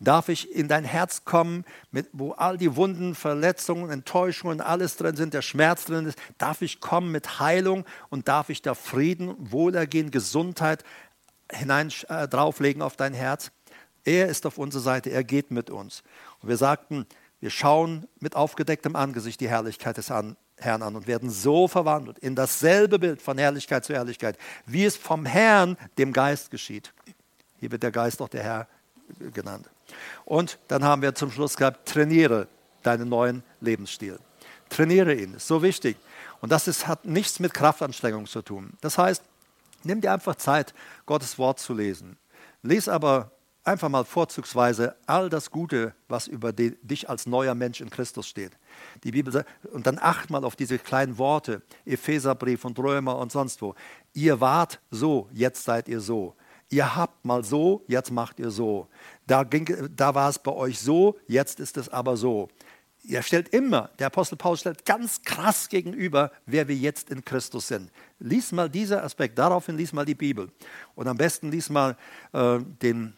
Darf 0.00 0.28
ich 0.28 0.54
in 0.54 0.68
dein 0.68 0.84
Herz 0.84 1.24
kommen, 1.24 1.64
mit, 1.90 2.08
wo 2.12 2.32
all 2.32 2.58
die 2.58 2.76
Wunden, 2.76 3.14
Verletzungen, 3.14 3.90
Enttäuschungen, 3.90 4.60
alles 4.60 4.96
drin 4.96 5.16
sind, 5.16 5.32
der 5.32 5.42
Schmerz 5.42 5.86
drin 5.86 6.06
ist? 6.06 6.18
Darf 6.36 6.60
ich 6.60 6.80
kommen 6.80 7.10
mit 7.10 7.40
Heilung 7.40 7.84
und 8.10 8.28
darf 8.28 8.50
ich 8.50 8.60
da 8.60 8.74
Frieden, 8.74 9.34
Wohlergehen, 9.38 10.10
Gesundheit 10.10 10.84
hinein 11.50 11.90
äh, 12.08 12.28
drauflegen 12.28 12.82
auf 12.82 12.96
dein 12.96 13.14
Herz? 13.14 13.50
Er 14.04 14.26
ist 14.26 14.44
auf 14.46 14.58
unserer 14.58 14.82
Seite, 14.82 15.10
er 15.10 15.24
geht 15.24 15.50
mit 15.50 15.70
uns. 15.70 16.02
Und 16.40 16.48
wir 16.48 16.56
sagten, 16.56 17.06
wir 17.40 17.50
schauen 17.50 18.06
mit 18.20 18.36
aufgedecktem 18.36 18.96
Angesicht 18.96 19.40
die 19.40 19.48
Herrlichkeit 19.48 19.96
des 19.96 20.10
an, 20.10 20.36
Herrn 20.64 20.82
an 20.82 20.96
und 20.96 21.06
werden 21.06 21.30
so 21.30 21.68
verwandelt 21.68 22.18
in 22.18 22.34
dasselbe 22.34 22.98
Bild 22.98 23.20
von 23.20 23.38
Herrlichkeit 23.38 23.84
zu 23.84 23.94
Herrlichkeit, 23.94 24.38
wie 24.66 24.84
es 24.84 24.96
vom 24.96 25.26
Herrn, 25.26 25.76
dem 25.98 26.12
Geist 26.12 26.50
geschieht. 26.50 26.92
Hier 27.58 27.70
wird 27.70 27.82
der 27.82 27.92
Geist 27.92 28.20
auch 28.22 28.28
der 28.28 28.42
Herr 28.42 28.68
genannt. 29.32 29.68
Und 30.24 30.58
dann 30.68 30.84
haben 30.84 31.02
wir 31.02 31.14
zum 31.14 31.30
Schluss 31.30 31.56
gehabt, 31.56 31.88
trainiere 31.88 32.48
deinen 32.82 33.08
neuen 33.08 33.42
Lebensstil. 33.60 34.18
Trainiere 34.68 35.14
ihn, 35.14 35.34
ist 35.34 35.46
so 35.46 35.62
wichtig. 35.62 35.96
Und 36.40 36.50
das 36.50 36.66
ist, 36.66 36.88
hat 36.88 37.04
nichts 37.04 37.40
mit 37.40 37.52
Kraftanstrengung 37.52 38.26
zu 38.26 38.42
tun. 38.42 38.72
Das 38.80 38.98
heißt, 38.98 39.22
nimm 39.84 40.00
dir 40.00 40.12
einfach 40.12 40.36
Zeit, 40.36 40.74
Gottes 41.06 41.38
Wort 41.38 41.60
zu 41.60 41.74
lesen. 41.74 42.16
Lies 42.62 42.88
aber 42.88 43.31
einfach 43.64 43.88
mal 43.88 44.04
vorzugsweise 44.04 44.96
all 45.06 45.28
das 45.28 45.50
Gute, 45.50 45.94
was 46.08 46.26
über 46.26 46.52
die, 46.52 46.76
dich 46.82 47.08
als 47.08 47.26
neuer 47.26 47.54
Mensch 47.54 47.80
in 47.80 47.90
Christus 47.90 48.26
steht. 48.26 48.52
Die 49.04 49.12
Bibel 49.12 49.32
sagt, 49.32 49.48
und 49.72 49.86
dann 49.86 49.98
acht 50.00 50.30
mal 50.30 50.44
auf 50.44 50.56
diese 50.56 50.78
kleinen 50.78 51.18
Worte, 51.18 51.62
Epheserbrief 51.84 52.64
und 52.64 52.78
Römer 52.78 53.16
und 53.18 53.30
sonst 53.30 53.62
wo. 53.62 53.74
Ihr 54.14 54.40
wart 54.40 54.80
so, 54.90 55.28
jetzt 55.32 55.64
seid 55.64 55.88
ihr 55.88 56.00
so. 56.00 56.34
Ihr 56.70 56.96
habt 56.96 57.24
mal 57.24 57.44
so, 57.44 57.84
jetzt 57.86 58.10
macht 58.10 58.40
ihr 58.40 58.50
so. 58.50 58.88
Da, 59.26 59.44
ging, 59.44 59.90
da 59.94 60.14
war 60.14 60.30
es 60.30 60.38
bei 60.38 60.52
euch 60.52 60.80
so, 60.80 61.18
jetzt 61.26 61.60
ist 61.60 61.76
es 61.76 61.88
aber 61.88 62.16
so. 62.16 62.48
Er 63.06 63.22
stellt 63.22 63.48
immer, 63.48 63.90
der 63.98 64.06
Apostel 64.06 64.36
Paulus 64.36 64.60
stellt 64.60 64.84
ganz 64.84 65.22
krass 65.22 65.68
gegenüber, 65.68 66.30
wer 66.46 66.68
wir 66.68 66.76
jetzt 66.76 67.10
in 67.10 67.24
Christus 67.24 67.68
sind. 67.68 67.90
Lies 68.20 68.52
mal 68.52 68.70
diesen 68.70 69.00
Aspekt, 69.00 69.38
daraufhin 69.38 69.76
lies 69.76 69.92
mal 69.92 70.06
die 70.06 70.14
Bibel. 70.14 70.50
Und 70.94 71.08
am 71.08 71.16
besten 71.16 71.50
lies 71.50 71.68
mal 71.68 71.96
äh, 72.32 72.58
den 72.60 73.14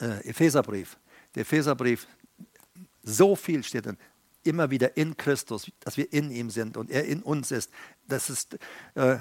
äh, 0.00 0.28
Epheserbrief. 0.28 0.98
Der 1.34 1.42
Epheserbrief, 1.42 2.06
so 3.02 3.36
viel 3.36 3.62
steht 3.62 3.86
drin, 3.86 3.98
immer 4.44 4.70
wieder 4.70 4.96
in 4.96 5.16
Christus, 5.16 5.70
dass 5.80 5.96
wir 5.96 6.12
in 6.12 6.30
ihm 6.30 6.50
sind 6.50 6.76
und 6.76 6.90
er 6.90 7.04
in 7.04 7.22
uns 7.22 7.50
ist. 7.50 7.70
Das 8.06 8.30
ist 8.30 8.58
äh, 8.94 9.18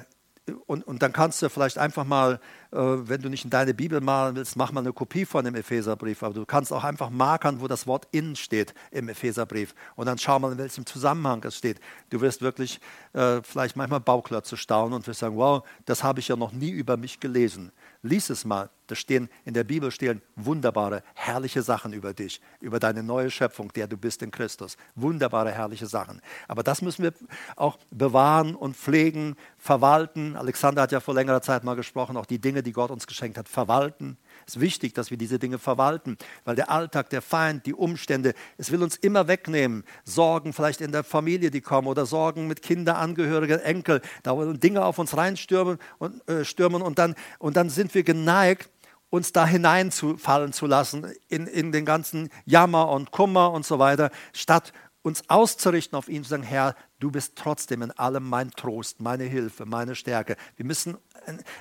und, 0.65 0.87
und, 0.87 1.01
dann 1.01 1.11
kannst 1.11 1.41
du 1.41 1.49
vielleicht 1.49 1.77
einfach 1.77 2.05
mal, 2.05 2.39
äh, 2.71 2.77
wenn 2.77 3.21
du 3.21 3.29
nicht 3.29 3.43
in 3.43 3.49
deine 3.49 3.73
Bibel 3.73 3.99
malen 3.99 4.35
willst, 4.35 4.55
mach 4.55 4.71
mal 4.71 4.79
eine 4.79 4.93
Kopie 4.93 5.25
von 5.25 5.43
dem 5.43 5.55
Epheserbrief. 5.55 6.23
Aber 6.23 6.33
du 6.33 6.45
kannst 6.45 6.71
auch 6.71 6.83
einfach 6.83 7.09
markern, 7.09 7.59
wo 7.59 7.67
das 7.67 7.85
Wort 7.85 8.07
in 8.11 8.35
steht 8.35 8.73
im 8.91 9.09
Epheserbrief. 9.09 9.75
Und 9.95 10.05
dann 10.05 10.17
schau 10.17 10.39
mal, 10.39 10.51
in 10.53 10.57
welchem 10.57 10.85
Zusammenhang 10.85 11.43
es 11.43 11.57
steht. 11.57 11.79
Du 12.09 12.21
wirst 12.21 12.41
wirklich 12.41 12.79
äh, 13.13 13.41
vielleicht 13.43 13.75
manchmal 13.75 13.99
Bauklötze 13.99 14.55
staunen 14.55 14.93
und 14.93 15.07
wirst 15.07 15.19
sagen, 15.19 15.35
wow, 15.35 15.67
das 15.85 16.03
habe 16.03 16.21
ich 16.21 16.29
ja 16.29 16.37
noch 16.37 16.53
nie 16.53 16.69
über 16.69 16.95
mich 16.95 17.19
gelesen. 17.19 17.71
Lies 18.07 18.29
es 18.29 18.45
mal. 18.45 18.69
Da 18.87 18.95
stehen 18.95 19.29
in 19.43 19.53
der 19.53 19.65
Bibel 19.65 19.91
stehen 19.91 20.21
wunderbare, 20.35 21.03
herrliche 21.13 21.61
Sachen 21.61 21.91
über 21.91 22.13
dich, 22.13 22.39
über 22.61 22.79
deine 22.79 23.03
neue 23.03 23.29
Schöpfung, 23.29 23.71
der 23.73 23.85
du 23.87 23.97
bist 23.97 24.21
in 24.21 24.31
Christus. 24.31 24.77
Wunderbare, 24.95 25.51
herrliche 25.51 25.87
Sachen. 25.87 26.21
Aber 26.47 26.63
das 26.63 26.81
müssen 26.81 27.03
wir 27.03 27.13
auch 27.57 27.77
bewahren 27.91 28.55
und 28.55 28.77
pflegen, 28.77 29.35
verwalten. 29.57 30.37
Alexander 30.37 30.83
hat 30.83 30.93
ja 30.93 31.01
vor 31.01 31.13
längerer 31.13 31.41
Zeit 31.41 31.65
mal 31.65 31.75
gesprochen, 31.75 32.15
auch 32.15 32.25
die 32.25 32.39
Dinge, 32.39 32.63
die 32.63 32.71
Gott 32.71 32.91
uns 32.91 33.07
geschenkt 33.07 33.37
hat, 33.37 33.49
verwalten. 33.49 34.17
Es 34.47 34.55
ist 34.55 34.61
wichtig, 34.61 34.93
dass 34.93 35.11
wir 35.11 35.17
diese 35.17 35.39
Dinge 35.39 35.59
verwalten, 35.59 36.17
weil 36.45 36.55
der 36.55 36.71
Alltag, 36.71 37.09
der 37.09 37.21
Feind, 37.21 37.65
die 37.65 37.73
Umstände, 37.73 38.33
es 38.57 38.71
will 38.71 38.81
uns 38.81 38.95
immer 38.95 39.27
wegnehmen. 39.27 39.83
Sorgen 40.05 40.53
vielleicht 40.53 40.79
in 40.79 40.93
der 40.93 41.03
Familie, 41.03 41.51
die 41.51 41.59
kommen 41.59 41.89
oder 41.89 42.05
Sorgen 42.05 42.47
mit 42.47 42.61
Kindern, 42.61 42.95
Angehörigen, 42.95 43.59
Enkel, 43.59 44.01
da 44.23 44.37
wollen 44.37 44.57
Dinge 44.61 44.85
auf 44.85 44.99
uns 44.99 45.17
reinstürmen 45.17 45.79
und, 45.97 46.25
äh, 46.29 46.45
stürmen 46.45 46.81
und, 46.81 46.97
dann, 46.97 47.15
und 47.39 47.57
dann 47.57 47.69
sind 47.69 47.93
wir 47.93 48.03
geneigt, 48.03 48.69
uns 49.09 49.33
da 49.33 49.45
hineinfallen 49.45 50.53
zu 50.53 50.65
lassen 50.65 51.11
in, 51.27 51.47
in 51.47 51.73
den 51.73 51.85
ganzen 51.85 52.29
Jammer 52.45 52.89
und 52.89 53.11
Kummer 53.11 53.51
und 53.51 53.65
so 53.65 53.79
weiter, 53.79 54.11
statt 54.31 54.71
uns 55.01 55.29
auszurichten 55.29 55.97
auf 55.97 56.09
ihn, 56.09 56.23
zu 56.23 56.29
sagen, 56.29 56.43
Herr, 56.43 56.75
du 56.99 57.11
bist 57.11 57.35
trotzdem 57.35 57.81
in 57.81 57.91
allem 57.91 58.27
mein 58.27 58.51
Trost, 58.51 58.99
meine 58.99 59.23
Hilfe, 59.23 59.65
meine 59.65 59.95
Stärke. 59.95 60.35
Wir 60.57 60.65
müssen, 60.65 60.97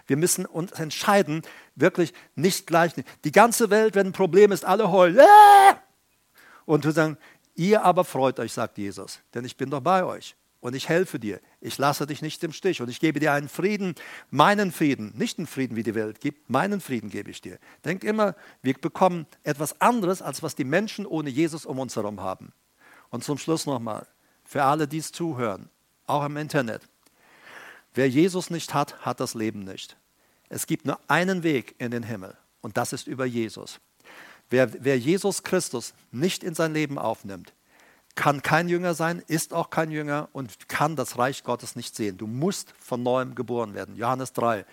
wir 0.06 0.16
müssen 0.16 0.46
uns 0.46 0.72
entscheiden, 0.72 1.42
wirklich 1.74 2.12
nicht 2.34 2.66
gleich. 2.66 2.92
Die 3.24 3.32
ganze 3.32 3.70
Welt, 3.70 3.94
wenn 3.94 4.08
ein 4.08 4.12
Problem 4.12 4.52
ist, 4.52 4.64
alle 4.64 4.90
heulen. 4.90 5.26
Und 6.64 6.84
wir 6.84 6.92
sagen, 6.92 7.18
ihr 7.54 7.84
aber 7.84 8.04
freut 8.04 8.38
euch, 8.40 8.52
sagt 8.52 8.78
Jesus, 8.78 9.20
denn 9.34 9.44
ich 9.44 9.56
bin 9.56 9.70
doch 9.70 9.80
bei 9.80 10.04
euch 10.04 10.36
und 10.60 10.74
ich 10.74 10.88
helfe 10.88 11.18
dir. 11.18 11.40
Ich 11.60 11.78
lasse 11.78 12.06
dich 12.06 12.22
nicht 12.22 12.42
im 12.42 12.52
Stich 12.52 12.82
und 12.82 12.88
ich 12.88 12.98
gebe 12.98 13.20
dir 13.20 13.32
einen 13.32 13.48
Frieden, 13.48 13.94
meinen 14.30 14.72
Frieden, 14.72 15.12
nicht 15.16 15.38
einen 15.38 15.46
Frieden, 15.46 15.76
wie 15.76 15.82
die 15.82 15.94
Welt 15.94 16.20
gibt, 16.20 16.50
meinen 16.50 16.80
Frieden 16.80 17.08
gebe 17.08 17.30
ich 17.30 17.40
dir. 17.40 17.58
Denk 17.84 18.02
immer, 18.02 18.34
wir 18.62 18.74
bekommen 18.74 19.26
etwas 19.44 19.80
anderes, 19.80 20.22
als 20.22 20.42
was 20.42 20.54
die 20.54 20.64
Menschen 20.64 21.06
ohne 21.06 21.30
Jesus 21.30 21.66
um 21.66 21.78
uns 21.78 21.94
herum 21.94 22.20
haben. 22.20 22.52
Und 23.10 23.22
zum 23.22 23.38
Schluss 23.38 23.66
nochmal, 23.66 24.06
für 24.44 24.64
alle, 24.64 24.88
die 24.88 24.98
es 24.98 25.12
zuhören, 25.12 25.70
auch 26.06 26.24
im 26.24 26.36
Internet. 26.36 26.82
Wer 27.96 28.10
Jesus 28.10 28.50
nicht 28.50 28.74
hat, 28.74 29.06
hat 29.06 29.20
das 29.20 29.32
Leben 29.32 29.60
nicht. 29.60 29.96
Es 30.50 30.66
gibt 30.66 30.84
nur 30.84 31.00
einen 31.08 31.42
Weg 31.42 31.74
in 31.78 31.90
den 31.90 32.02
Himmel 32.02 32.36
und 32.60 32.76
das 32.76 32.92
ist 32.92 33.06
über 33.06 33.24
Jesus. 33.24 33.80
Wer, 34.50 34.84
wer 34.84 34.98
Jesus 34.98 35.42
Christus 35.42 35.94
nicht 36.12 36.44
in 36.44 36.54
sein 36.54 36.74
Leben 36.74 36.98
aufnimmt, 36.98 37.54
kann 38.14 38.42
kein 38.42 38.68
Jünger 38.68 38.94
sein, 38.94 39.22
ist 39.26 39.54
auch 39.54 39.70
kein 39.70 39.90
Jünger 39.90 40.28
und 40.32 40.68
kann 40.68 40.94
das 40.94 41.18
Reich 41.18 41.42
Gottes 41.42 41.74
nicht 41.74 41.96
sehen. 41.96 42.18
Du 42.18 42.26
musst 42.26 42.74
von 42.78 43.02
neuem 43.02 43.34
geboren 43.34 43.74
werden. 43.74 43.96
Johannes 43.96 44.32
3. 44.34 44.66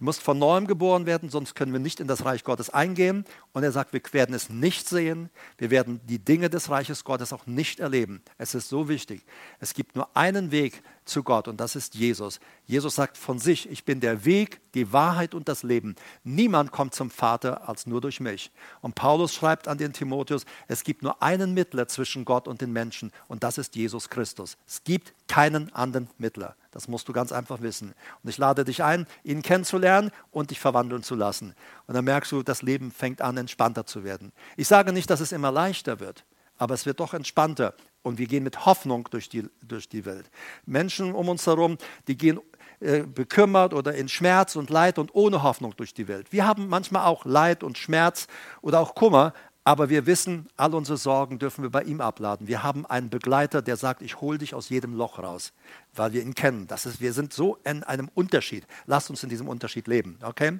Du 0.00 0.06
musst 0.06 0.22
von 0.22 0.38
neuem 0.38 0.66
geboren 0.66 1.04
werden, 1.04 1.28
sonst 1.28 1.54
können 1.54 1.74
wir 1.74 1.78
nicht 1.78 2.00
in 2.00 2.08
das 2.08 2.24
Reich 2.24 2.42
Gottes 2.42 2.70
eingehen. 2.70 3.26
Und 3.52 3.64
er 3.64 3.70
sagt, 3.70 3.92
wir 3.92 4.00
werden 4.12 4.34
es 4.34 4.48
nicht 4.48 4.88
sehen. 4.88 5.28
Wir 5.58 5.70
werden 5.70 6.00
die 6.04 6.18
Dinge 6.18 6.48
des 6.48 6.70
Reiches 6.70 7.04
Gottes 7.04 7.34
auch 7.34 7.44
nicht 7.46 7.80
erleben. 7.80 8.22
Es 8.38 8.54
ist 8.54 8.70
so 8.70 8.88
wichtig. 8.88 9.26
Es 9.58 9.74
gibt 9.74 9.96
nur 9.96 10.08
einen 10.16 10.52
Weg 10.52 10.82
zu 11.04 11.22
Gott 11.22 11.48
und 11.48 11.60
das 11.60 11.76
ist 11.76 11.96
Jesus. 11.96 12.40
Jesus 12.64 12.94
sagt 12.94 13.18
von 13.18 13.38
sich, 13.38 13.68
ich 13.68 13.84
bin 13.84 14.00
der 14.00 14.24
Weg, 14.24 14.62
die 14.72 14.90
Wahrheit 14.90 15.34
und 15.34 15.50
das 15.50 15.64
Leben. 15.64 15.96
Niemand 16.24 16.72
kommt 16.72 16.94
zum 16.94 17.10
Vater 17.10 17.68
als 17.68 17.86
nur 17.86 18.00
durch 18.00 18.20
mich. 18.20 18.52
Und 18.80 18.94
Paulus 18.94 19.34
schreibt 19.34 19.68
an 19.68 19.76
den 19.76 19.92
Timotheus, 19.92 20.46
es 20.66 20.82
gibt 20.82 21.02
nur 21.02 21.22
einen 21.22 21.52
Mittler 21.52 21.88
zwischen 21.88 22.24
Gott 22.24 22.48
und 22.48 22.62
den 22.62 22.72
Menschen 22.72 23.12
und 23.28 23.42
das 23.42 23.58
ist 23.58 23.76
Jesus 23.76 24.08
Christus. 24.08 24.56
Es 24.66 24.82
gibt 24.82 25.12
keinen 25.28 25.70
anderen 25.74 26.08
Mittler. 26.16 26.56
Das 26.70 26.86
musst 26.86 27.08
du 27.08 27.12
ganz 27.12 27.32
einfach 27.32 27.60
wissen. 27.62 27.94
Und 28.22 28.30
ich 28.30 28.38
lade 28.38 28.64
dich 28.64 28.82
ein, 28.82 29.06
ihn 29.24 29.42
kennenzulernen 29.42 30.10
und 30.30 30.50
dich 30.50 30.60
verwandeln 30.60 31.02
zu 31.02 31.14
lassen. 31.14 31.54
Und 31.86 31.94
dann 31.94 32.04
merkst 32.04 32.30
du, 32.32 32.42
das 32.42 32.62
Leben 32.62 32.92
fängt 32.92 33.20
an, 33.22 33.36
entspannter 33.36 33.86
zu 33.86 34.04
werden. 34.04 34.32
Ich 34.56 34.68
sage 34.68 34.92
nicht, 34.92 35.10
dass 35.10 35.20
es 35.20 35.32
immer 35.32 35.50
leichter 35.50 35.98
wird, 35.98 36.24
aber 36.56 36.74
es 36.74 36.86
wird 36.86 37.00
doch 37.00 37.14
entspannter. 37.14 37.74
Und 38.02 38.18
wir 38.18 38.26
gehen 38.26 38.44
mit 38.44 38.64
Hoffnung 38.64 39.08
durch 39.10 39.28
die, 39.28 39.48
durch 39.62 39.88
die 39.88 40.04
Welt. 40.06 40.30
Menschen 40.64 41.12
um 41.12 41.28
uns 41.28 41.46
herum, 41.46 41.76
die 42.06 42.16
gehen 42.16 42.40
äh, 42.80 43.02
bekümmert 43.02 43.74
oder 43.74 43.94
in 43.94 44.08
Schmerz 44.08 44.56
und 44.56 44.70
Leid 44.70 44.98
und 44.98 45.14
ohne 45.14 45.42
Hoffnung 45.42 45.76
durch 45.76 45.92
die 45.92 46.08
Welt. 46.08 46.32
Wir 46.32 46.46
haben 46.46 46.68
manchmal 46.68 47.04
auch 47.04 47.26
Leid 47.26 47.62
und 47.62 47.76
Schmerz 47.76 48.26
oder 48.62 48.80
auch 48.80 48.94
Kummer, 48.94 49.34
aber 49.70 49.88
wir 49.88 50.04
wissen, 50.04 50.48
all 50.56 50.74
unsere 50.74 50.98
Sorgen 50.98 51.38
dürfen 51.38 51.62
wir 51.62 51.70
bei 51.70 51.84
ihm 51.84 52.00
abladen. 52.00 52.48
Wir 52.48 52.64
haben 52.64 52.86
einen 52.86 53.08
Begleiter, 53.08 53.62
der 53.62 53.76
sagt, 53.76 54.02
ich 54.02 54.20
hole 54.20 54.36
dich 54.36 54.52
aus 54.52 54.68
jedem 54.68 54.94
Loch 54.94 55.20
raus, 55.20 55.52
weil 55.94 56.12
wir 56.12 56.22
ihn 56.22 56.34
kennen. 56.34 56.66
Das 56.66 56.86
ist, 56.86 57.00
wir 57.00 57.12
sind 57.12 57.32
so 57.32 57.56
in 57.62 57.84
einem 57.84 58.10
Unterschied. 58.14 58.66
Lasst 58.86 59.10
uns 59.10 59.22
in 59.22 59.28
diesem 59.28 59.46
Unterschied 59.46 59.86
leben. 59.86 60.18
Okay? 60.22 60.58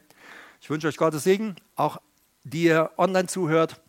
Ich 0.60 0.70
wünsche 0.70 0.86
euch 0.86 0.96
Gottes 0.96 1.24
Segen, 1.24 1.56
auch 1.74 2.00
die 2.44 2.62
ihr 2.66 2.92
online 2.98 3.26
zuhört. 3.26 3.80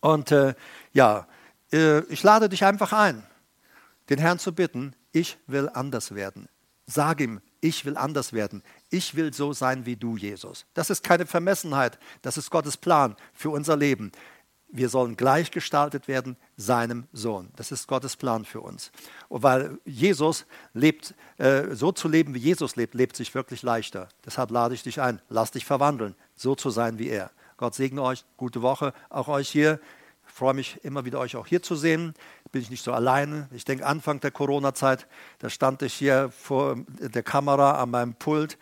Und 0.00 0.32
äh, 0.32 0.54
ja, 0.94 1.28
äh, 1.70 1.98
ich 2.04 2.22
lade 2.22 2.48
dich 2.48 2.64
einfach 2.64 2.94
ein, 2.94 3.22
den 4.08 4.18
Herrn 4.18 4.38
zu 4.38 4.54
bitten, 4.54 4.96
ich 5.12 5.36
will 5.46 5.68
anders 5.74 6.14
werden. 6.14 6.48
Sag 6.86 7.20
ihm, 7.20 7.42
ich 7.60 7.84
will 7.84 7.98
anders 7.98 8.32
werden. 8.32 8.62
Ich 8.88 9.14
will 9.14 9.34
so 9.34 9.52
sein 9.52 9.84
wie 9.84 9.96
du, 9.96 10.16
Jesus. 10.16 10.64
Das 10.72 10.88
ist 10.88 11.04
keine 11.04 11.26
Vermessenheit, 11.26 11.98
das 12.22 12.38
ist 12.38 12.50
Gottes 12.50 12.78
Plan 12.78 13.14
für 13.34 13.50
unser 13.50 13.76
Leben. 13.76 14.10
Wir 14.76 14.88
sollen 14.88 15.16
gleichgestaltet 15.16 16.08
werden 16.08 16.36
seinem 16.56 17.06
Sohn. 17.12 17.48
Das 17.54 17.70
ist 17.70 17.86
Gottes 17.86 18.16
Plan 18.16 18.44
für 18.44 18.60
uns. 18.60 18.90
Und 19.28 19.44
weil 19.44 19.78
Jesus 19.84 20.46
lebt, 20.72 21.14
äh, 21.38 21.76
so 21.76 21.92
zu 21.92 22.08
leben, 22.08 22.34
wie 22.34 22.40
Jesus 22.40 22.74
lebt, 22.74 22.94
lebt 22.94 23.14
sich 23.14 23.36
wirklich 23.36 23.62
leichter. 23.62 24.08
Deshalb 24.26 24.50
lade 24.50 24.74
ich 24.74 24.82
dich 24.82 25.00
ein, 25.00 25.22
lass 25.28 25.52
dich 25.52 25.64
verwandeln, 25.64 26.16
so 26.34 26.56
zu 26.56 26.70
sein 26.70 26.98
wie 26.98 27.08
er. 27.08 27.30
Gott 27.56 27.76
segne 27.76 28.02
euch, 28.02 28.24
gute 28.36 28.62
Woche, 28.62 28.92
auch 29.10 29.28
euch 29.28 29.48
hier. 29.48 29.78
Ich 30.26 30.32
freue 30.32 30.54
mich 30.54 30.80
immer 30.82 31.04
wieder, 31.04 31.20
euch 31.20 31.36
auch 31.36 31.46
hier 31.46 31.62
zu 31.62 31.76
sehen. 31.76 32.12
Bin 32.50 32.60
ich 32.60 32.70
nicht 32.70 32.82
so 32.82 32.92
alleine. 32.92 33.48
Ich 33.52 33.64
denke, 33.64 33.86
Anfang 33.86 34.18
der 34.18 34.32
Corona-Zeit, 34.32 35.06
da 35.38 35.50
stand 35.50 35.82
ich 35.82 35.94
hier 35.94 36.30
vor 36.30 36.78
der 36.98 37.22
Kamera 37.22 37.80
an 37.80 37.90
meinem 37.90 38.14
Pult 38.14 38.58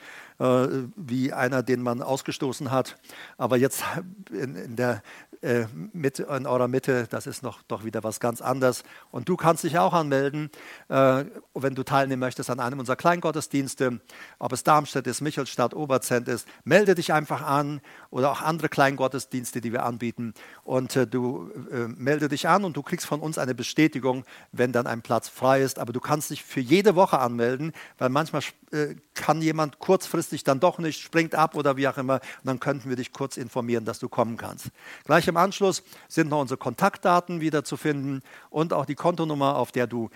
wie 0.97 1.33
einer, 1.33 1.63
den 1.63 1.83
man 1.83 2.03
ausgestoßen 2.03 2.71
hat. 2.71 2.99
Aber 3.37 3.57
jetzt 3.57 3.85
in, 4.31 4.57
in 4.57 4.77
der 4.77 5.03
äh, 5.43 5.67
in 5.93 6.47
eurer 6.47 6.69
Mitte, 6.69 7.07
das 7.11 7.27
ist 7.27 7.43
noch 7.43 7.63
doch 7.63 7.85
wieder 7.85 8.03
was 8.05 8.21
ganz 8.21 8.41
anderes. 8.41 8.85
Und 9.11 9.29
du 9.29 9.37
kannst 9.37 9.65
dich 9.65 9.79
auch 9.79 9.93
anmelden, 9.93 10.51
äh, 10.89 11.25
wenn 11.55 11.75
du 11.75 11.83
teilnehmen 11.83 12.21
möchtest 12.21 12.49
an 12.49 12.61
einem 12.61 12.79
unserer 12.79 12.97
Kleingottesdienste, 12.97 14.01
ob 14.39 14.53
es 14.53 14.63
Darmstadt 14.63 15.07
ist, 15.07 15.21
Michelstadt, 15.21 15.75
Oberzent 15.75 16.29
ist. 16.29 16.47
Melde 16.65 16.95
dich 16.95 17.13
einfach 17.13 17.43
an 17.43 17.81
oder 18.11 18.31
auch 18.31 18.41
andere 18.41 18.69
Kleingottesdienste, 18.69 19.61
die 19.61 19.73
wir 19.73 19.85
anbieten. 19.85 20.33
Und 20.65 20.95
äh, 20.97 21.07
du 21.07 21.51
äh, 21.71 21.89
melde 21.89 22.29
dich 22.29 22.49
an 22.49 22.65
und 22.65 22.77
du 22.77 22.83
kriegst 22.83 23.07
von 23.07 23.21
uns 23.21 23.37
eine 23.37 23.55
Bestätigung, 23.55 24.25
wenn 24.53 24.73
dann 24.73 24.87
ein 24.87 25.03
Platz 25.03 25.29
frei 25.29 25.63
ist. 25.63 25.79
Aber 25.79 25.93
du 25.93 26.01
kannst 26.01 26.31
dich 26.31 26.45
für 26.45 26.61
jede 26.61 26.95
Woche 26.95 27.19
anmelden, 27.19 27.73
weil 27.99 28.11
manchmal 28.11 28.43
äh, 28.71 28.95
kann 29.15 29.43
jemand 29.43 29.79
kurzfristig 29.81 30.32
dann 30.45 30.61
doch 30.61 30.79
nicht, 30.79 31.01
springt 31.01 31.35
ab 31.35 31.55
oder 31.55 31.77
wie 31.77 31.87
auch 31.87 31.99
immer. 31.99 32.15
Und 32.15 32.47
dann 32.47 32.61
könnten 32.61 32.89
wir 32.89 32.97
dich 32.97 33.13
kurz 33.13 33.37
informieren, 33.37 33.85
dass 33.85 33.99
du 33.99 34.09
kommen 34.09 34.37
kannst. 34.37 34.69
Gleich 35.05 35.29
im 35.29 35.37
Anschluss 35.37 35.83
sind 36.09 36.31
noch 36.31 36.41
unsere 36.41 36.59
Kontaktdaten 36.59 37.41
wieder 37.41 37.65
zu 37.65 37.77
finden 37.77 38.23
und 38.51 38.73
auch 38.73 38.87
die 38.87 38.95
Kontonummer, 38.95 39.57
auf 39.57 39.73
der 39.73 39.87
du 39.87 40.11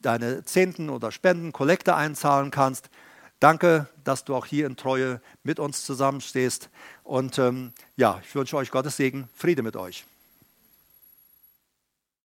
deine 0.00 0.44
Zehnten 0.44 0.88
oder 0.88 1.10
Spenden, 1.10 1.52
Kollekte 1.52 1.96
einzahlen 1.96 2.50
kannst. 2.50 2.88
Danke, 3.40 3.88
dass 4.04 4.24
du 4.24 4.34
auch 4.34 4.46
hier 4.46 4.66
in 4.66 4.76
Treue 4.76 5.20
mit 5.42 5.58
uns 5.58 5.84
zusammenstehst. 5.84 6.70
Und 7.02 7.38
ähm, 7.38 7.72
ja, 7.96 8.20
ich 8.24 8.34
wünsche 8.34 8.56
euch 8.56 8.70
Gottes 8.70 8.96
Segen, 8.96 9.28
Friede 9.34 9.62
mit 9.62 9.76
euch. 9.76 10.06